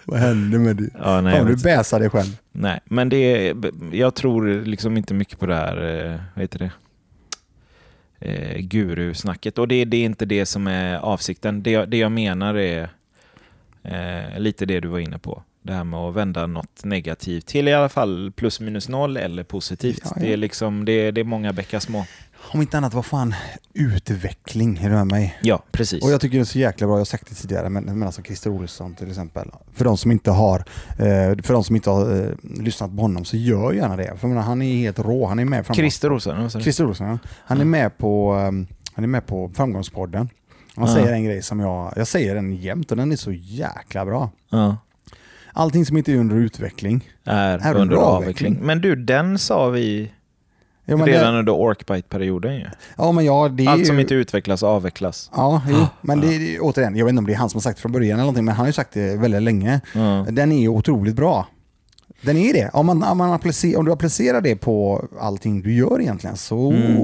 vad 0.04 0.20
hände 0.20 0.58
med 0.58 0.76
dig? 0.76 0.90
Ja, 0.98 1.20
nej, 1.20 1.36
Fan, 1.38 1.46
du 1.46 1.56
bäsar 1.56 2.00
dig 2.00 2.10
själv. 2.10 2.36
nej, 2.52 2.80
men 2.84 3.08
det 3.08 3.48
är, 3.48 3.56
jag 3.92 4.14
tror 4.14 4.64
liksom 4.64 4.96
inte 4.96 5.14
mycket 5.14 5.38
på 5.38 5.46
det 5.46 5.54
här, 5.54 6.04
eh, 6.06 6.20
vad 6.34 6.42
heter 6.42 6.58
det? 6.58 6.70
Eh, 8.26 8.58
gurusnacket. 8.58 9.58
Och 9.58 9.68
det, 9.68 9.84
det 9.84 9.96
är 9.96 10.04
inte 10.04 10.24
det 10.24 10.46
som 10.46 10.66
är 10.66 10.96
avsikten. 10.96 11.62
Det, 11.62 11.70
jag- 11.70 11.88
det 11.88 11.96
jag 11.96 12.12
menar 12.12 12.54
är 12.54 12.88
eh, 13.82 14.38
lite 14.38 14.66
det 14.66 14.80
du 14.80 14.88
var 14.88 14.98
inne 14.98 15.18
på. 15.18 15.42
Det 15.62 15.72
här 15.72 15.84
med 15.84 16.00
att 16.00 16.14
vända 16.14 16.46
något 16.46 16.84
negativt 16.84 17.46
till 17.46 17.68
i 17.68 17.72
alla 17.72 17.88
fall 17.88 18.32
plus 18.36 18.60
minus 18.60 18.88
noll 18.88 19.16
eller 19.16 19.42
positivt. 19.42 20.00
Ja, 20.04 20.10
ja. 20.16 20.22
Det, 20.22 20.32
är 20.32 20.36
liksom, 20.36 20.84
det, 20.84 21.10
det 21.10 21.20
är 21.20 21.24
många 21.24 21.52
bäckar 21.52 21.80
små. 21.80 22.06
Om 22.52 22.60
inte 22.60 22.76
annat, 22.78 22.94
vad 22.94 23.04
fan, 23.04 23.34
utveckling, 23.74 24.78
är 24.78 24.88
du 24.88 24.94
med 24.94 25.06
mig? 25.06 25.38
Ja, 25.42 25.62
precis. 25.72 26.04
Och 26.04 26.10
jag 26.10 26.20
tycker 26.20 26.36
det 26.38 26.42
är 26.42 26.44
så 26.44 26.58
jäkla 26.58 26.86
bra, 26.86 26.94
jag 26.94 27.00
har 27.00 27.04
sagt 27.04 27.28
det 27.28 27.34
tidigare, 27.34 27.68
men, 27.68 27.84
men 27.84 28.02
alltså 28.02 28.22
Christer 28.22 28.50
Olsson 28.50 28.94
till 28.94 29.08
exempel. 29.08 29.50
För 29.72 29.84
de 29.84 29.96
som 29.96 30.12
inte 30.12 30.30
har, 30.30 30.58
eh, 30.88 31.42
för 31.42 31.52
de 31.52 31.64
som 31.64 31.76
inte 31.76 31.90
har 31.90 32.22
eh, 32.22 32.32
lyssnat 32.42 32.96
på 32.96 33.02
honom 33.02 33.24
så 33.24 33.36
gör 33.36 33.72
gärna 33.72 33.96
det. 33.96 34.16
För 34.16 34.28
menar, 34.28 34.42
han 34.42 34.62
är 34.62 34.76
helt 34.76 34.98
rå, 34.98 35.26
han 35.26 35.38
är 35.38 35.44
med 35.44 35.66
framåt. 35.66 35.76
Christer 35.76 36.12
Olsson? 36.12 36.50
Christer 36.50 36.86
Olsson, 36.86 37.06
ja. 37.06 37.18
han 37.46 37.60
är 37.60 37.64
med 37.64 37.98
på, 37.98 38.34
um, 38.34 38.66
han 38.94 39.04
är 39.04 39.08
med 39.08 39.26
på 39.26 39.50
Framgångspodden. 39.54 40.28
Han 40.76 40.88
säger 40.88 41.12
en 41.12 41.24
grej 41.24 41.42
som 41.42 41.60
jag, 41.60 41.92
jag 41.96 42.06
säger 42.06 42.34
den 42.34 42.56
jämt 42.56 42.90
och 42.90 42.96
den 42.96 43.12
är 43.12 43.16
så 43.16 43.32
jäkla 43.32 44.04
bra. 44.04 44.30
Ja. 44.50 44.76
Allting 45.52 45.86
som 45.86 45.96
inte 45.96 46.12
är 46.12 46.16
under 46.16 46.36
utveckling. 46.36 47.10
Är, 47.24 47.58
Är 47.58 47.68
under 47.68 47.80
under 47.80 47.96
avveckling. 47.96 48.52
avveckling. 48.52 48.66
Men 48.66 48.80
du, 48.80 48.96
den 48.96 49.38
sa 49.38 49.68
vi 49.68 50.12
Ja, 50.84 50.96
men, 50.96 51.06
redan 51.06 51.32
det, 51.32 51.38
under 51.38 51.52
Orkbite-perioden 51.52 52.54
ju. 52.56 52.66
ja, 52.96 53.12
men 53.12 53.24
ja, 53.24 53.48
det 53.48 53.66
Allt 53.66 53.80
ju, 53.80 53.84
som 53.84 53.98
inte 54.00 54.14
utvecklas 54.14 54.62
avvecklas. 54.62 55.30
Ja, 55.36 55.62
jo, 55.68 55.86
men 56.00 56.20
det 56.20 56.26
är 56.34 56.58
återigen, 56.60 56.96
jag 56.96 57.04
vet 57.04 57.10
inte 57.10 57.18
om 57.18 57.26
det 57.26 57.32
är 57.32 57.36
han 57.36 57.50
som 57.50 57.58
har 57.58 57.62
sagt 57.62 57.76
det 57.78 57.82
från 57.82 57.92
början 57.92 58.10
eller 58.12 58.22
någonting, 58.22 58.44
men 58.44 58.54
han 58.54 58.62
har 58.62 58.66
ju 58.66 58.72
sagt 58.72 58.92
det 58.92 59.16
väldigt 59.16 59.42
länge. 59.42 59.80
Ja. 59.94 60.26
Den 60.30 60.52
är 60.52 60.60
ju 60.60 60.68
otroligt 60.68 61.16
bra. 61.16 61.46
Den 62.22 62.36
är 62.36 62.52
det. 62.52 62.70
Om, 62.72 62.86
man, 62.86 63.02
om, 63.02 63.18
man 63.18 63.32
applicerar, 63.32 63.78
om 63.78 63.84
du 63.84 63.92
applicerar 63.92 64.40
det 64.40 64.56
på 64.56 65.04
allting 65.20 65.62
du 65.62 65.74
gör 65.74 66.00
egentligen 66.00 66.36
så 66.36 66.70
Mm. 66.70 66.96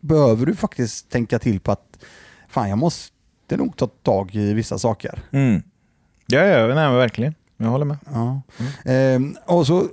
behöver 0.00 0.46
du 0.46 0.54
faktiskt 0.54 1.10
tänka 1.10 1.38
till 1.38 1.60
på 1.60 1.72
att 1.72 1.98
fan, 2.48 2.68
jag 2.68 2.78
måste 2.78 3.12
nog 3.50 3.76
ta 3.76 3.86
tag 3.86 4.34
i 4.34 4.52
vissa 4.54 4.78
saker. 4.78 5.22
Mm. 5.32 5.62
Ja, 6.26 6.40
ja, 6.40 6.74
nej, 6.74 6.96
verkligen. 6.96 7.34
Jag 7.56 7.66
håller 7.66 7.84
med. 7.84 7.96
Ja. 8.12 8.40
Ehm, 8.84 9.36
och 9.46 9.66
så 9.66 9.84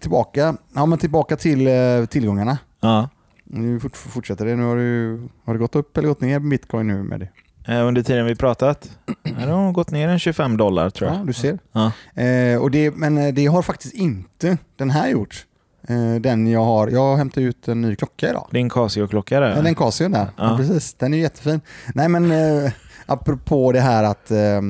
tillbaka, 0.00 0.56
ja, 0.74 0.86
men 0.86 0.98
tillbaka 0.98 1.36
till 1.36 1.66
eh, 1.66 2.04
tillgångarna. 2.10 2.58
Ja. 2.80 3.08
Nu 3.44 3.80
fort, 3.80 3.96
fortsätter 3.96 4.44
det. 4.46 4.56
Nu 4.56 4.62
har, 4.64 4.76
du, 4.76 5.20
har 5.44 5.52
det 5.54 5.58
gått 5.58 5.76
upp 5.76 5.96
eller 5.96 6.08
gått 6.08 6.20
ner 6.20 6.38
bitcoin 6.38 6.86
nu 6.86 7.02
med 7.02 7.20
det? 7.20 7.28
Eh, 7.72 7.86
Under 7.86 8.02
tiden 8.02 8.26
vi 8.26 8.34
pratat, 8.34 8.90
det 9.22 9.50
har 9.50 9.72
gått 9.72 9.90
ner 9.90 10.08
en 10.08 10.18
25 10.18 10.56
dollar 10.56 10.90
tror 10.90 11.10
jag. 11.10 11.18
Ja, 11.20 11.24
du 11.24 11.32
ser. 11.32 11.58
Ja. 11.72 11.92
Eh, 12.22 12.62
och 12.62 12.70
det, 12.70 12.90
men 12.96 13.18
eh, 13.18 13.34
det 13.34 13.46
har 13.46 13.62
faktiskt 13.62 13.94
inte 13.94 14.58
den 14.76 14.90
här 14.90 15.08
gjort. 15.08 15.46
Eh, 15.88 16.14
den 16.14 16.46
jag 16.46 16.64
har, 16.64 16.88
jag 16.88 17.16
hämtade 17.16 17.46
ut 17.46 17.68
en 17.68 17.80
ny 17.80 17.96
klocka 17.96 18.30
idag. 18.30 18.48
Din 18.52 18.70
Casio-klocka 18.70 19.40
där. 19.40 19.56
Ja, 19.56 19.62
den 19.62 19.74
Casion 19.74 20.12
där. 20.12 20.26
Ja. 20.36 20.50
Ja. 20.50 20.56
precis. 20.56 20.94
Den 20.94 21.14
är 21.14 21.18
jättefin. 21.18 21.60
Nej 21.94 22.08
men 22.08 22.30
eh, 22.32 22.72
apropå 23.06 23.72
det 23.72 23.80
här 23.80 24.04
att 24.04 24.30
eh, 24.30 24.60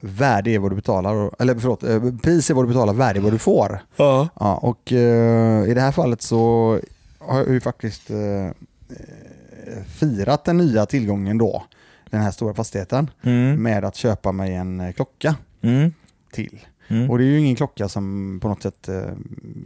värde 0.00 0.50
är 0.50 0.58
vad 0.58 0.70
du 0.70 0.74
betalar, 0.76 1.30
eller 1.42 1.54
förlåt, 1.54 1.82
eh, 1.82 2.00
pris 2.22 2.50
är 2.50 2.54
vad 2.54 2.64
du 2.64 2.68
betalar, 2.68 2.92
värde 2.94 3.18
är 3.18 3.22
vad 3.22 3.32
du 3.32 3.38
får. 3.38 3.82
Ja. 3.96 4.28
Ja, 4.40 4.54
och 4.56 4.92
eh, 4.92 5.68
i 5.68 5.74
det 5.74 5.80
här 5.80 5.92
fallet 5.92 6.22
så 6.22 6.80
har 7.20 7.46
ju 7.46 7.60
faktiskt 7.60 8.10
eh, 8.10 8.46
eh, 8.46 8.52
firat 9.86 10.44
den 10.44 10.56
nya 10.56 10.86
tillgången 10.86 11.38
då, 11.38 11.64
den 12.10 12.20
här 12.20 12.30
stora 12.30 12.54
fastigheten, 12.54 13.10
Mm. 13.22 13.62
med 13.62 13.84
att 13.84 13.96
köpa 13.96 14.32
mig 14.32 14.54
en 14.54 14.80
eh, 14.80 14.92
klocka 14.92 15.34
Mm. 15.62 15.92
till. 16.32 16.66
Mm. 16.88 17.10
Och 17.10 17.18
det 17.18 17.24
är 17.24 17.26
ju 17.26 17.38
ingen 17.38 17.56
klocka 17.56 17.88
som 17.88 18.38
på 18.42 18.48
något 18.48 18.62
sätt, 18.62 18.88
eh, 18.88 19.02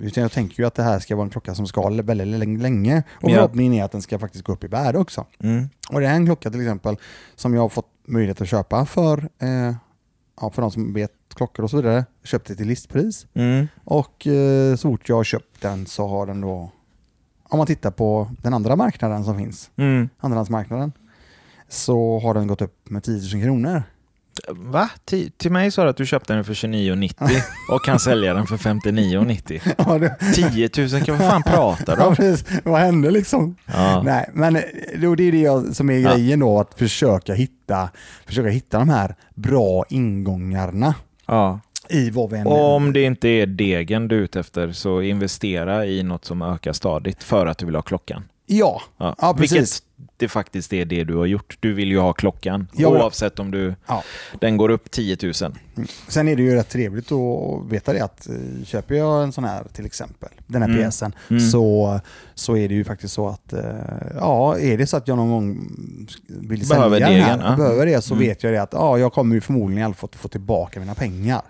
utan 0.01 0.23
jag 0.23 0.33
tänker 0.33 0.63
ju 0.63 0.67
att 0.67 0.75
det 0.75 0.83
här 0.83 0.99
ska 0.99 1.17
vara 1.17 1.25
en 1.25 1.31
klocka 1.31 1.55
som 1.55 1.67
ska 1.67 1.81
hålla 1.81 2.03
väldigt 2.03 2.27
länge- 2.27 2.63
länge. 2.63 3.03
Och 3.11 3.31
Ja. 3.31 3.35
förhoppningen 3.35 3.73
är 3.73 3.85
att 3.85 3.93
den 3.93 4.03
ska 4.03 4.19
faktiskt 4.19 4.45
gå 4.45 4.53
upp 4.53 4.65
i 4.65 4.67
värde 4.67 4.99
också. 4.99 5.27
Mm. 5.39 5.69
Och 5.91 6.01
det 6.01 6.07
är 6.07 6.15
en 6.15 6.27
klocka 6.27 6.51
till 6.51 6.61
exempel 6.61 6.97
som 7.35 7.55
jag 7.55 7.61
har 7.61 7.69
fått 7.69 7.89
möjlighet 8.05 8.41
att 8.41 8.49
köpa 8.49 8.87
för, 8.87 9.29
eh, 9.39 9.75
ja, 10.41 10.51
för 10.51 10.63
de 10.63 10.71
som 10.71 10.93
vet 10.93 11.13
klockor 11.35 11.63
och 11.65 11.71
så 11.71 11.77
vidare. 11.77 12.05
Köpte 12.25 12.57
till 12.57 12.67
listpris. 12.67 13.27
Mm. 13.35 13.67
Och 13.85 14.27
eh, 14.27 14.77
så 14.77 14.89
fort 14.91 15.09
jag 15.09 15.17
har 15.17 15.25
köpt 15.25 15.61
den 15.61 15.87
så 15.87 16.07
har 16.09 16.27
den 16.27 16.41
då 16.41 16.71
om 17.55 17.59
man 17.59 17.67
tittar 17.67 17.91
på 17.91 18.31
den 18.43 18.55
andra 18.55 18.77
marknaden 18.77 19.25
som 19.25 19.39
finns, 19.39 19.71
Mm. 19.77 20.09
andrahandsmarknaden, 20.21 20.93
så 21.69 22.19
har 22.19 22.35
den 22.35 22.47
gått 22.47 22.63
upp 22.63 22.91
med 22.91 23.03
10 23.03 23.35
000 23.37 23.43
kronor. 23.45 23.83
Va? 24.51 24.91
Ti- 25.11 25.33
till 25.37 25.53
mig 25.53 25.71
sa 25.71 25.83
du 25.85 25.91
att 25.91 25.97
du 25.97 26.07
köpte 26.07 26.35
den 26.35 26.45
för 26.45 26.55
29,90 26.55 27.41
och 27.73 27.85
kan 27.85 27.99
sälja 27.99 28.35
den 28.35 28.47
för 28.47 28.57
59,90. 28.57 29.75
Ja, 29.79 29.99
det, 29.99 30.17
10 30.35 30.71
000, 30.93 31.03
kan 31.05 31.19
vad 31.19 31.29
fan 31.31 31.43
pratar 31.43 31.97
du 32.17 32.25
ja. 32.27 32.37
Vad 32.65 32.81
hände 32.81 33.11
liksom? 33.11 33.57
Ja. 33.67 34.03
Nej, 34.03 34.31
men 34.33 34.57
eh, 34.57 34.63
då, 34.99 35.15
det 35.15 35.23
är 35.25 35.33
det 35.33 35.75
som 35.75 35.91
är 35.91 36.01
grejen 36.01 36.41
då, 36.41 36.61
att 36.61 36.75
försöka 36.79 37.35
hitta, 37.35 37.89
försöka 38.27 38.49
hitta 38.49 38.79
de 38.79 38.89
här 38.89 39.15
bra 39.35 39.85
ingångarna 39.89 40.95
Ja. 41.27 41.61
I 41.89 42.11
vad 42.11 42.31
vi 42.31 42.39
än 42.39 42.47
Och 42.47 42.75
om 42.75 42.93
det 42.93 43.03
inte 43.03 43.29
är 43.29 43.47
degen 43.47 44.09
du 44.09 44.17
är 44.17 44.21
ute 44.21 44.41
efter, 44.41 44.73
så 44.73 45.03
investera 45.03 45.87
i 45.87 46.03
något 46.03 46.25
som 46.25 46.43
ökar 46.43 46.73
stadigt 46.73 47.23
för 47.23 47.47
att 47.47 47.59
du 47.59 47.67
vill 47.67 47.75
ha 47.75 47.83
klockan. 47.83 48.25
Ja, 48.47 48.83
Ja. 48.99 49.15
Ja, 49.19 49.35
precis. 49.35 49.53
Vilket 49.57 49.83
det 50.17 50.29
faktiskt 50.29 50.73
är 50.73 50.85
det 50.85 51.05
du 51.05 51.17
har 51.17 51.27
gjort. 51.27 51.57
Du 51.61 51.73
vill 51.73 51.89
ju 51.91 51.99
ha 51.99 52.13
klockan, 52.13 52.69
ha- 52.77 52.87
oavsett 52.87 53.39
om 53.39 53.51
du, 53.51 53.75
Ja. 53.87 54.03
den 54.41 54.57
går 54.57 54.69
upp 54.69 54.91
10 54.91 55.17
000. 55.23 55.35
Sen 56.09 56.29
är 56.29 56.37
det 56.37 56.43
ju 56.43 56.55
rätt 56.55 56.69
trevligt 56.69 57.13
att 57.13 57.65
veta 57.73 57.93
det 57.93 58.01
att 58.01 58.29
eh, 58.29 58.65
köper 58.65 58.95
jag 58.95 59.23
en 59.23 59.33
sån 59.33 59.45
här 59.45 59.65
till 59.73 59.87
exempel, 59.87 60.29
den 60.47 60.63
här 60.63 60.69
Mm. 60.69 60.81
pjäsen, 60.83 61.13
Mm. 61.31 61.41
så, 61.41 62.01
så 62.35 62.57
är 62.57 62.69
det 62.69 62.75
ju 62.75 62.85
faktiskt 62.85 63.15
så 63.15 63.29
att 63.29 63.53
eh, 63.53 63.61
ja, 64.15 64.59
är 64.59 64.79
det 64.79 64.87
så 64.87 64.97
att 64.97 65.09
jag 65.09 65.17
någon 65.17 65.31
gång 65.31 65.69
vill 66.29 66.69
Behöver 66.69 67.01
sälja 67.01 67.09
den 67.11 67.21
här, 67.23 67.37
degen, 67.37 67.51
ja. 67.51 67.57
behöver 67.57 67.87
det, 67.87 68.03
så 68.05 68.15
Mm. 68.15 68.27
vet 68.29 68.43
jag 68.43 68.53
det 68.53 68.63
att 68.63 68.73
ja, 68.73 68.99
jag 68.99 69.13
kommer 69.13 69.35
ju 69.35 69.41
förmodligen 69.41 69.83
i 69.83 69.85
alla 69.85 69.95
fall 69.95 70.11
få 70.13 70.29
tillbaka 70.29 70.81
mina 70.81 70.95
pengar. 70.95 71.43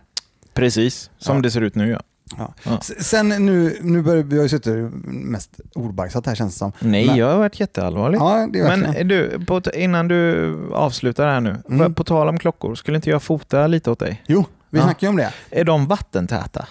Precis, 0.55 1.11
som 1.19 1.37
Ja. 1.37 1.43
det 1.43 1.51
ser 1.51 1.61
ut 1.61 1.75
nu 1.75 1.91
ja. 1.91 2.01
Ja. 2.39 2.55
Ja. 2.65 2.81
Sen 2.81 3.29
nu, 3.29 3.79
nu 3.83 4.03
börjar 4.03 4.23
vi 4.23 4.41
har 4.41 4.49
suttit 4.49 4.91
mest 5.05 5.51
ordbajsat 5.75 6.27
här 6.27 6.35
känns 6.35 6.55
det 6.55 6.59
som. 6.59 6.73
Nej, 6.79 7.07
Men- 7.07 7.17
jag 7.17 7.31
har 7.31 7.39
varit 7.39 7.61
jätteallvarlig. 7.61 8.19
Ja, 8.19 8.47
Men 8.53 9.09
du, 9.09 9.45
på, 9.47 9.61
innan 9.75 10.09
du 10.09 10.55
avslutar 10.73 11.27
här 11.29 11.41
nu, 11.41 11.57
Mm. 11.71 11.95
på 11.95 12.05
tal 12.05 12.29
om 12.29 12.39
klockor, 12.39 12.75
skulle 12.75 12.97
inte 12.97 13.11
jag 13.11 13.23
fota 13.23 13.67
lite 13.67 13.91
åt 13.91 13.99
dig? 13.99 14.23
Jo, 14.27 14.45
vi 14.71 14.79
Ja. 14.79 14.85
snackar 14.85 15.07
ju 15.07 15.09
om 15.09 15.17
det. 15.17 15.33
Är 15.51 15.65
de 15.65 15.87
vattentäta? 15.87 16.67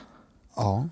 Ja. 0.56 0.88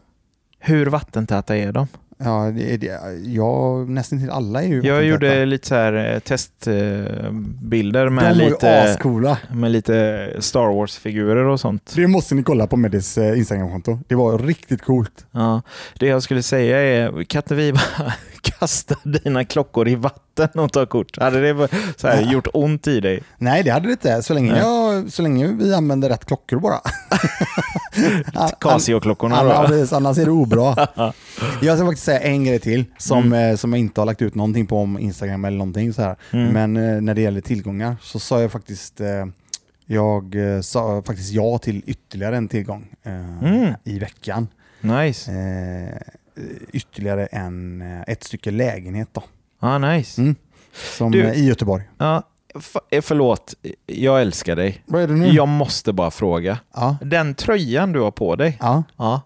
Hur 0.59 0.85
vattentäta 0.85 1.57
är 1.57 1.71
de? 1.71 1.87
Ja, 2.23 2.51
det, 2.55 2.77
det, 2.77 2.99
ja, 3.25 3.85
nästan 3.87 4.19
till 4.19 4.29
alla 4.29 4.63
är 4.63 4.67
ju 4.67 4.81
Jag 4.81 5.03
gjorde 5.03 5.45
lite 5.45 5.67
så 5.67 5.75
här 5.75 6.13
eh, 6.13 6.19
testbilder 6.19 8.05
De 8.05 8.15
med, 8.15 8.37
lite, 8.37 8.97
med 9.51 9.71
lite 9.71 10.29
Star 10.39 10.73
Wars-figurer 10.73 11.45
och 11.45 11.59
sånt. 11.59 11.91
Det 11.95 12.07
måste 12.07 12.35
ni 12.35 12.43
kolla 12.43 12.67
på 12.67 12.77
Medis 12.77 13.17
eh, 13.17 13.37
Instagramkonto. 13.37 13.99
Det 14.07 14.15
var 14.15 14.37
riktigt 14.39 14.81
coolt. 14.81 15.25
Ja, 15.31 15.61
det 15.99 16.07
jag 16.07 16.23
skulle 16.23 16.43
säga 16.43 16.79
är, 16.79 17.23
kan 17.23 17.39
inte 17.39 17.55
vi 17.55 17.73
bara 17.73 18.13
kasta 18.61 18.95
dina 19.03 19.45
klockor 19.45 19.87
i 19.87 19.95
vatten 19.95 20.49
och 20.59 20.73
ta 20.73 20.85
kort? 20.85 21.17
Hade 21.19 21.53
det 21.53 21.67
så 21.97 22.07
här, 22.07 22.21
gjort 22.21 22.47
ont 22.53 22.87
i 22.87 22.99
dig? 22.99 23.23
Nej, 23.37 23.63
det 23.63 23.69
hade 23.71 23.87
det 23.87 23.91
inte. 23.91 24.23
Så 24.23 24.33
länge, 24.33 24.57
jag, 24.59 25.11
så 25.11 25.21
länge 25.21 25.47
vi 25.47 25.73
använder 25.73 26.09
rätt 26.09 26.25
klockor 26.25 26.59
bara. 26.59 26.79
Casio-klockorna 28.59 29.35
Annars, 29.35 29.57
då? 29.57 29.67
precis, 29.67 29.93
annars 29.93 30.17
är 30.17 30.25
det 30.25 30.31
obra. 30.31 30.87
Jag 31.61 31.77
ska 31.77 31.85
faktiskt 31.85 32.05
säga 32.05 32.19
en 32.19 32.45
grej 32.45 32.59
till 32.59 32.85
som, 32.97 33.33
eh, 33.33 33.55
som 33.55 33.73
jag 33.73 33.79
inte 33.79 34.01
har 34.01 34.05
lagt 34.05 34.21
ut 34.21 34.35
någonting 34.35 34.67
på 34.67 34.77
om 34.77 34.99
Instagram 34.99 35.45
eller 35.45 35.57
någonting 35.57 35.93
så 35.93 36.01
här. 36.01 36.15
Mm. 36.31 36.53
Men 36.53 36.95
eh, 36.95 37.01
när 37.01 37.13
det 37.13 37.21
gäller 37.21 37.41
tillgångar 37.41 37.95
så 38.01 38.19
sa 38.19 38.41
jag 38.41 38.51
faktiskt 38.51 39.01
eh, 39.01 39.25
jag 39.85 40.35
sa 40.63 41.01
faktiskt 41.05 41.31
ja 41.31 41.57
till 41.57 41.83
ytterligare 41.85 42.37
en 42.37 42.47
tillgång 42.47 42.87
eh, 43.03 43.43
Mm. 43.47 43.73
i 43.83 43.99
veckan. 43.99 44.47
Nice. 44.81 45.31
Eh, 45.31 45.97
ytterligare 46.71 47.25
en, 47.25 47.81
eh, 47.81 48.01
ett 48.07 48.23
stycke 48.23 48.51
lägenhet 48.51 49.09
då, 49.11 49.23
Ja, 49.59 49.77
nice. 49.77 50.21
Mm. 50.21 50.35
som, 50.73 51.11
Du- 51.11 51.23
eh, 51.27 51.33
i 51.33 51.45
Göteborg. 51.45 51.83
Ja, 51.97 52.23
eh, 52.89 53.01
förlåt, 53.01 53.53
jag 53.85 54.21
älskar 54.21 54.55
dig. 54.55 54.83
Vad 54.85 55.01
är 55.01 55.07
det 55.07 55.13
nu? 55.13 55.27
Jag 55.27 55.47
måste 55.47 55.93
bara 55.93 56.11
fråga. 56.11 56.59
Ja. 56.73 56.97
Den 57.01 57.35
tröjan 57.35 57.91
du 57.91 57.99
har 57.99 58.11
på 58.11 58.35
dig, 58.35 58.57
ja, 58.59 58.83
ja. 58.97 59.21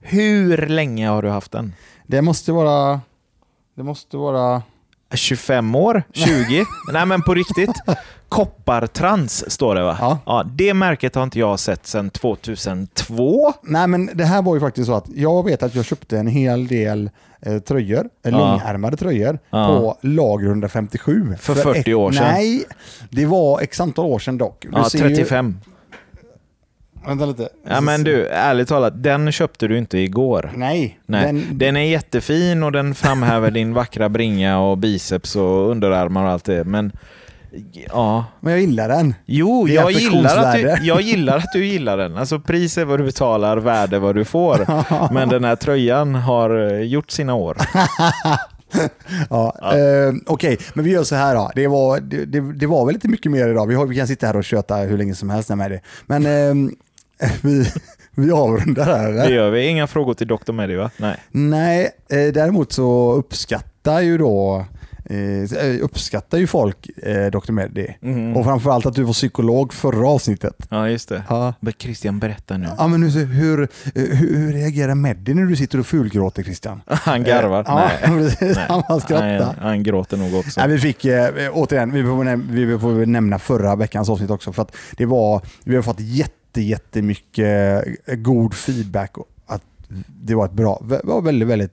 hur 0.00 0.66
länge 0.66 1.08
har 1.08 1.22
du 1.22 1.28
haft 1.28 1.52
den? 1.52 1.72
det 2.06 2.22
måste 2.22 2.52
vara... 2.52 3.00
Det 3.74 3.82
måste 3.82 4.16
vara... 4.16 4.62
25 5.16 5.74
år? 5.74 6.02
20? 6.12 6.64
Nej 6.92 7.06
men 7.06 7.22
på 7.22 7.34
riktigt. 7.34 7.70
Koppartrans 8.28 9.50
står 9.50 9.74
det 9.74 9.82
va? 9.82 10.18
Ja. 10.26 10.44
det 10.54 10.74
märket 10.74 11.14
har 11.14 11.22
inte 11.22 11.38
jag 11.38 11.58
sett 11.60 11.86
sedan 11.86 12.10
2002. 12.10 13.52
Nej 13.62 13.86
men 13.86 14.10
det 14.14 14.24
här 14.24 14.42
var 14.42 14.54
ju 14.54 14.60
faktiskt 14.60 14.86
så 14.86 14.94
att 14.94 15.04
jag 15.14 15.44
vet 15.44 15.62
att 15.62 15.74
jag 15.74 15.84
köpte 15.84 16.18
en 16.18 16.26
hel 16.26 16.66
del 16.66 17.10
eh, 17.42 17.58
tröjor, 17.58 17.98
eh, 18.24 18.32
Ja. 18.32 18.38
långärmade 18.38 18.96
tröjor, 18.96 19.38
Ja. 19.50 19.66
på 19.66 19.96
lager 20.06 20.46
157. 20.46 21.36
För 21.40 21.54
40 21.54 21.94
år 21.94 22.12
sedan. 22.12 22.24
Nej, 22.32 22.64
det 23.10 23.26
var 23.26 23.60
x 23.60 23.80
antal 23.80 24.04
år 24.04 24.18
sedan 24.18 24.38
dock. 24.38 24.62
Du 24.62 24.68
Ja, 24.78 24.90
ser 24.90 24.98
35. 24.98 25.58
Ju, 25.66 25.70
vänta 27.06 27.26
lite. 27.26 27.48
Ja 27.68 27.80
men 27.80 28.04
du, 28.04 28.26
ärligt 28.26 28.68
talat, 28.68 29.02
den 29.02 29.32
köpte 29.32 29.68
du 29.68 29.78
inte 29.78 29.98
igår. 29.98 30.52
Nej. 30.54 30.98
Nej, 31.06 31.26
den, 31.26 31.58
Den, 31.58 31.76
är 31.76 31.80
jättefin 31.90 32.62
och 32.62 32.72
den 32.72 32.94
framhäver 32.94 33.50
din 33.50 33.74
vackra 33.74 34.08
bringa 34.08 34.58
och 34.58 34.78
biceps 34.78 35.36
och 35.36 35.70
underarmar 35.70 36.24
och 36.24 36.30
allt 36.30 36.44
det. 36.44 36.64
Men 36.64 36.92
ja, 37.72 38.24
Men 38.40 38.52
jag 38.52 38.60
gillar 38.60 38.88
den. 38.88 39.14
jo, 39.26 39.68
jag 39.68 39.92
gillar, 39.92 40.36
att 40.36 40.54
du, 40.54 40.86
jag 40.86 41.00
gillar 41.00 41.36
att 41.36 41.52
du 41.52 41.66
gillar 41.66 41.96
den. 41.96 42.16
Alltså 42.16 42.40
pris 42.40 42.78
är 42.78 42.84
vad 42.84 43.00
du 43.00 43.04
betalar, 43.04 43.56
värde 43.56 43.98
vad 43.98 44.14
du 44.14 44.24
får. 44.24 44.66
Men 45.14 45.28
den 45.28 45.44
här 45.44 45.56
tröjan 45.56 46.14
har 46.14 46.72
eh, 46.72 46.80
gjort 46.80 47.10
sina 47.10 47.34
år. 47.34 47.56
Ja, 49.30 49.54
eh, 49.62 50.14
Okej, 50.26 50.58
men 50.74 50.84
vi 50.84 50.90
gör 50.90 51.04
så 51.04 51.14
här 51.14 51.34
då. 51.34 51.50
Det 51.54 51.66
var, 51.66 52.00
det, 52.00 52.24
det, 52.24 52.52
det 52.52 52.66
var 52.66 52.86
väl 52.86 52.94
lite 52.94 53.08
mycket 53.08 53.32
mer 53.32 53.48
idag. 53.48 53.66
Vi, 53.66 53.74
har, 53.74 53.86
vi 53.86 53.96
kan 53.96 54.06
sitta 54.06 54.26
här 54.26 54.36
och 54.36 54.44
köta 54.44 54.76
hur 54.76 54.98
länge 54.98 55.14
som 55.14 55.30
helst 55.30 55.48
med 55.48 55.70
det. 55.70 55.80
Men 56.06 56.26
eh, 56.26 56.72
vi, 57.42 57.72
vi 58.14 58.30
avrundar 58.32 58.84
här 58.84 59.08
eller? 59.08 59.26
Det 59.28 59.34
gör 59.34 59.50
vi. 59.50 59.66
Inga 59.66 59.86
frågor 59.86 60.14
till 60.14 60.26
Dr. 60.26 60.52
Medi 60.52 60.74
va? 60.74 60.90
Nej. 60.96 61.16
Nej, 61.30 61.90
eh, 62.10 62.32
däremot 62.32 62.72
så 62.72 63.12
uppskattar 63.12 64.00
ju 64.00 64.18
då 64.18 64.66
eh, 65.10 65.84
uppskattar 65.84 66.38
ju 66.38 66.46
folk 66.46 66.90
eh, 67.02 67.30
Dr. 67.30 67.52
Meddi. 67.52 67.96
Mhm. 68.00 68.36
Och 68.36 68.44
framförallt 68.44 68.86
att 68.86 68.94
du 68.94 69.02
var 69.02 69.12
psykolog 69.12 69.72
förra 69.72 70.08
avsnittet. 70.08 70.66
Ja, 70.70 70.88
just 70.88 71.08
det. 71.08 71.22
Ja. 71.28 71.54
Men 71.60 71.72
Christian, 71.78 72.18
berätta 72.18 72.56
nu. 72.56 72.68
Ja, 72.78 72.88
men 72.88 73.02
hur, 73.02 73.24
hur, 73.26 73.62
eh, 73.62 73.68
hur, 73.94 74.36
hur 74.36 74.52
reagerar 74.52 74.94
Meddi 74.94 75.34
när 75.34 75.42
du 75.44 75.56
sitter 75.56 75.80
och 75.80 75.86
fulgråter 75.86 76.42
Christian? 76.42 76.82
Han 76.86 77.24
garvar. 77.24 77.64
Ja, 77.66 77.90
Nej. 78.06 78.18
precis. 78.18 78.56
Han 78.56 78.82
bara 78.88 79.00
skrattar. 79.00 79.40
Han, 79.40 79.54
han 79.58 79.82
gråter 79.82 80.16
nog 80.16 80.34
också. 80.34 80.60
Nej, 80.60 80.68
vi 80.68 80.78
fick, 80.78 81.04
eh, 81.04 81.30
återigen, 81.52 81.92
vi 81.92 82.02
får, 82.02 82.52
vi 82.52 82.78
får 82.78 83.06
nämna 83.06 83.38
förra 83.38 83.76
veckans 83.76 84.08
avsnitt 84.08 84.30
också 84.30 84.52
för 84.52 84.62
att 84.62 84.76
det 84.96 85.06
var, 85.06 85.42
vi 85.64 85.76
har 85.76 85.82
fått 85.82 86.00
jätte, 86.00 86.32
jättemycket 86.62 87.84
eh, 88.06 88.14
god 88.14 88.54
feedback 88.54 89.14
att 89.46 89.62
det 90.06 90.34
var 90.34 90.44
ett 90.44 90.52
bra, 90.52 90.82
var 91.04 91.22
väldigt, 91.22 91.48
väldigt 91.48 91.72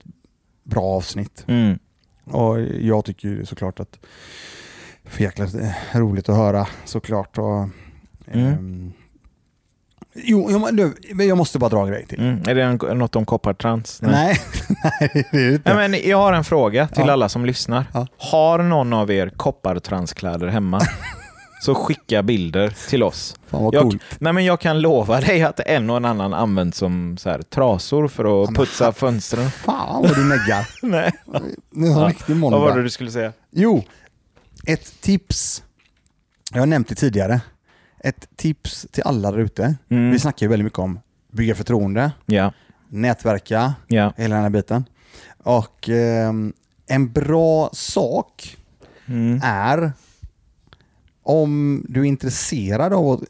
bra 0.63 0.83
avsnitt. 0.83 1.43
Mm. 1.47 1.79
Och 2.25 2.61
jag 2.61 3.05
tycker 3.05 3.45
såklart 3.45 3.79
att 3.79 3.99
för 5.05 5.23
jäkla 5.23 5.45
eh, 5.45 5.99
roligt 5.99 6.29
att 6.29 6.35
höra 6.35 6.67
såklart. 6.85 7.37
Och, 7.37 7.69
Mm. 8.31 8.47
ehm, 8.47 8.93
jo, 10.15 10.51
jag, 10.51 11.25
jag 11.27 11.37
måste 11.37 11.59
bara 11.59 11.69
dra 11.69 11.81
en 11.81 11.87
grej 11.87 12.05
till. 12.05 12.19
Mm. 12.19 12.39
Är 12.47 12.55
det 12.55 12.63
en, 12.63 12.97
något 12.97 13.15
om 13.15 13.25
koppartrans? 13.25 13.99
Nej, 14.01 14.37
nej 14.83 15.09
det 15.31 15.37
är 15.37 15.49
det 15.49 15.53
inte. 15.55 15.75
Nej, 15.75 15.89
men 15.89 16.09
jag 16.09 16.17
har 16.17 16.33
en 16.33 16.43
fråga 16.43 16.87
till 16.87 17.03
Ja. 17.07 17.11
alla 17.13 17.29
som 17.29 17.45
lyssnar. 17.45 17.85
Ja. 17.93 18.07
Har 18.17 18.59
någon 18.63 18.93
av 18.93 19.11
er 19.11 19.29
koppartranskläder 19.29 20.47
hemma? 20.47 20.81
Så 21.63 21.75
skicka 21.75 22.23
bilder 22.23 22.75
till 22.89 23.03
oss. 23.03 23.35
Fan 23.47 23.63
vad 23.63 23.73
Jag, 23.73 23.81
coolt. 23.83 24.01
nej, 24.19 24.33
men 24.33 24.45
jag 24.45 24.59
kan 24.59 24.81
lova 24.81 25.21
dig 25.21 25.43
att 25.43 25.59
en 25.59 25.89
och 25.89 25.97
en 25.97 26.05
annan 26.05 26.33
använt 26.33 26.75
som 26.75 27.17
så 27.17 27.29
här, 27.29 27.41
trasor 27.41 28.07
för 28.07 28.43
att 28.43 28.49
men 28.49 28.55
putsa 28.55 28.91
fönstren. 28.91 29.49
Fan 29.51 30.01
vad 30.01 30.15
du 30.15 30.23
neggar. 30.23 30.69
Nej. 30.81 31.11
Det 31.71 31.87
är 31.87 31.91
en 31.91 31.97
Ja. 31.99 32.07
riktig 32.09 32.35
Vad 32.35 32.51
var 32.51 32.75
det 32.77 32.83
du 32.83 32.89
skulle 32.89 33.11
säga? 33.11 33.33
Jo, 33.51 33.83
ett 34.65 35.01
tips. 35.01 35.63
Jag 36.51 36.59
har 36.59 36.65
nämnt 36.65 36.87
det 36.89 36.95
tidigare. 36.95 37.41
Ett 37.99 38.27
tips 38.35 38.87
till 38.91 39.03
alla 39.03 39.31
där 39.31 39.39
ute. 39.39 39.75
Mm. 39.89 40.11
Vi 40.11 40.19
snackar 40.19 40.45
ju 40.45 40.49
väldigt 40.49 40.63
mycket 40.63 40.79
om 40.79 40.99
bygga 41.31 41.55
förtroende, 41.55 42.11
Ja. 42.25 42.53
nätverka, 42.89 43.73
ja. 43.87 44.13
hela 44.17 44.35
den 44.35 44.43
här 44.43 44.49
biten. 44.49 44.85
Och 45.43 45.89
ehm, 45.89 46.53
en 46.87 47.11
bra 47.11 47.69
sak 47.73 48.57
Mm. 49.05 49.39
är 49.43 49.91
om 51.23 51.85
du 51.89 51.99
är 51.99 52.05
intresserad 52.05 52.93
av 52.93 53.07
att 53.07 53.21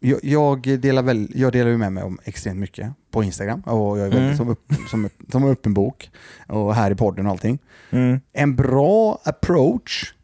jag, 0.00 0.18
jag, 0.22 0.80
delar 0.80 1.02
väl, 1.02 1.28
jag 1.34 1.52
delar 1.52 1.70
ju 1.70 1.76
med 1.76 1.92
mig 1.92 2.04
om 2.04 2.18
extremt 2.24 2.58
mycket 2.58 2.92
på 3.10 3.24
Instagram 3.24 3.60
och 3.60 3.98
jag 3.98 4.06
är 4.06 4.10
väldigt 4.10 4.18
Mm. 4.18 4.36
som, 4.36 4.48
upp, 4.48 4.72
som, 4.90 5.08
som 5.32 5.44
en 5.44 5.50
öppen 5.50 5.74
bok 5.74 6.10
och 6.46 6.74
här 6.74 6.90
i 6.90 6.94
podden 6.94 7.26
och 7.26 7.32
allting. 7.32 7.58
Mm. 7.90 8.20
En 8.32 8.56
bra 8.56 9.20
approach 9.24 10.14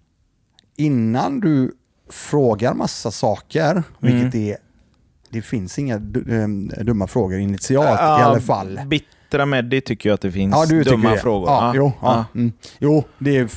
innan 0.76 1.40
du 1.40 1.72
frågar 2.10 2.74
massa 2.74 3.10
saker, 3.10 3.82
vilket 3.98 4.34
är 4.34 4.56
det 5.30 5.42
finns 5.42 5.78
inga 5.78 5.94
ehm, 5.94 6.68
dumma 6.68 7.06
frågor 7.06 7.38
initialt 7.38 8.00
i 8.00 8.22
alla 8.22 8.40
fall. 8.40 8.80
Bitter 8.86 9.13
Petra 9.34 9.46
Meddi 9.46 9.80
tycker 9.80 10.08
ju 10.08 10.14
att 10.14 10.20
det 10.20 10.30
finns 10.32 10.54
Ja, 10.54 10.66
du 10.66 10.82
dumma 10.82 11.10
det. 11.10 11.18
frågor. 11.18 11.48
Ja, 11.48 11.72
jo, 11.76 11.92
ja. 12.02 12.24
Mm. 12.34 12.52
jo, 12.78 13.04
det 13.18 13.36
är... 13.36 13.48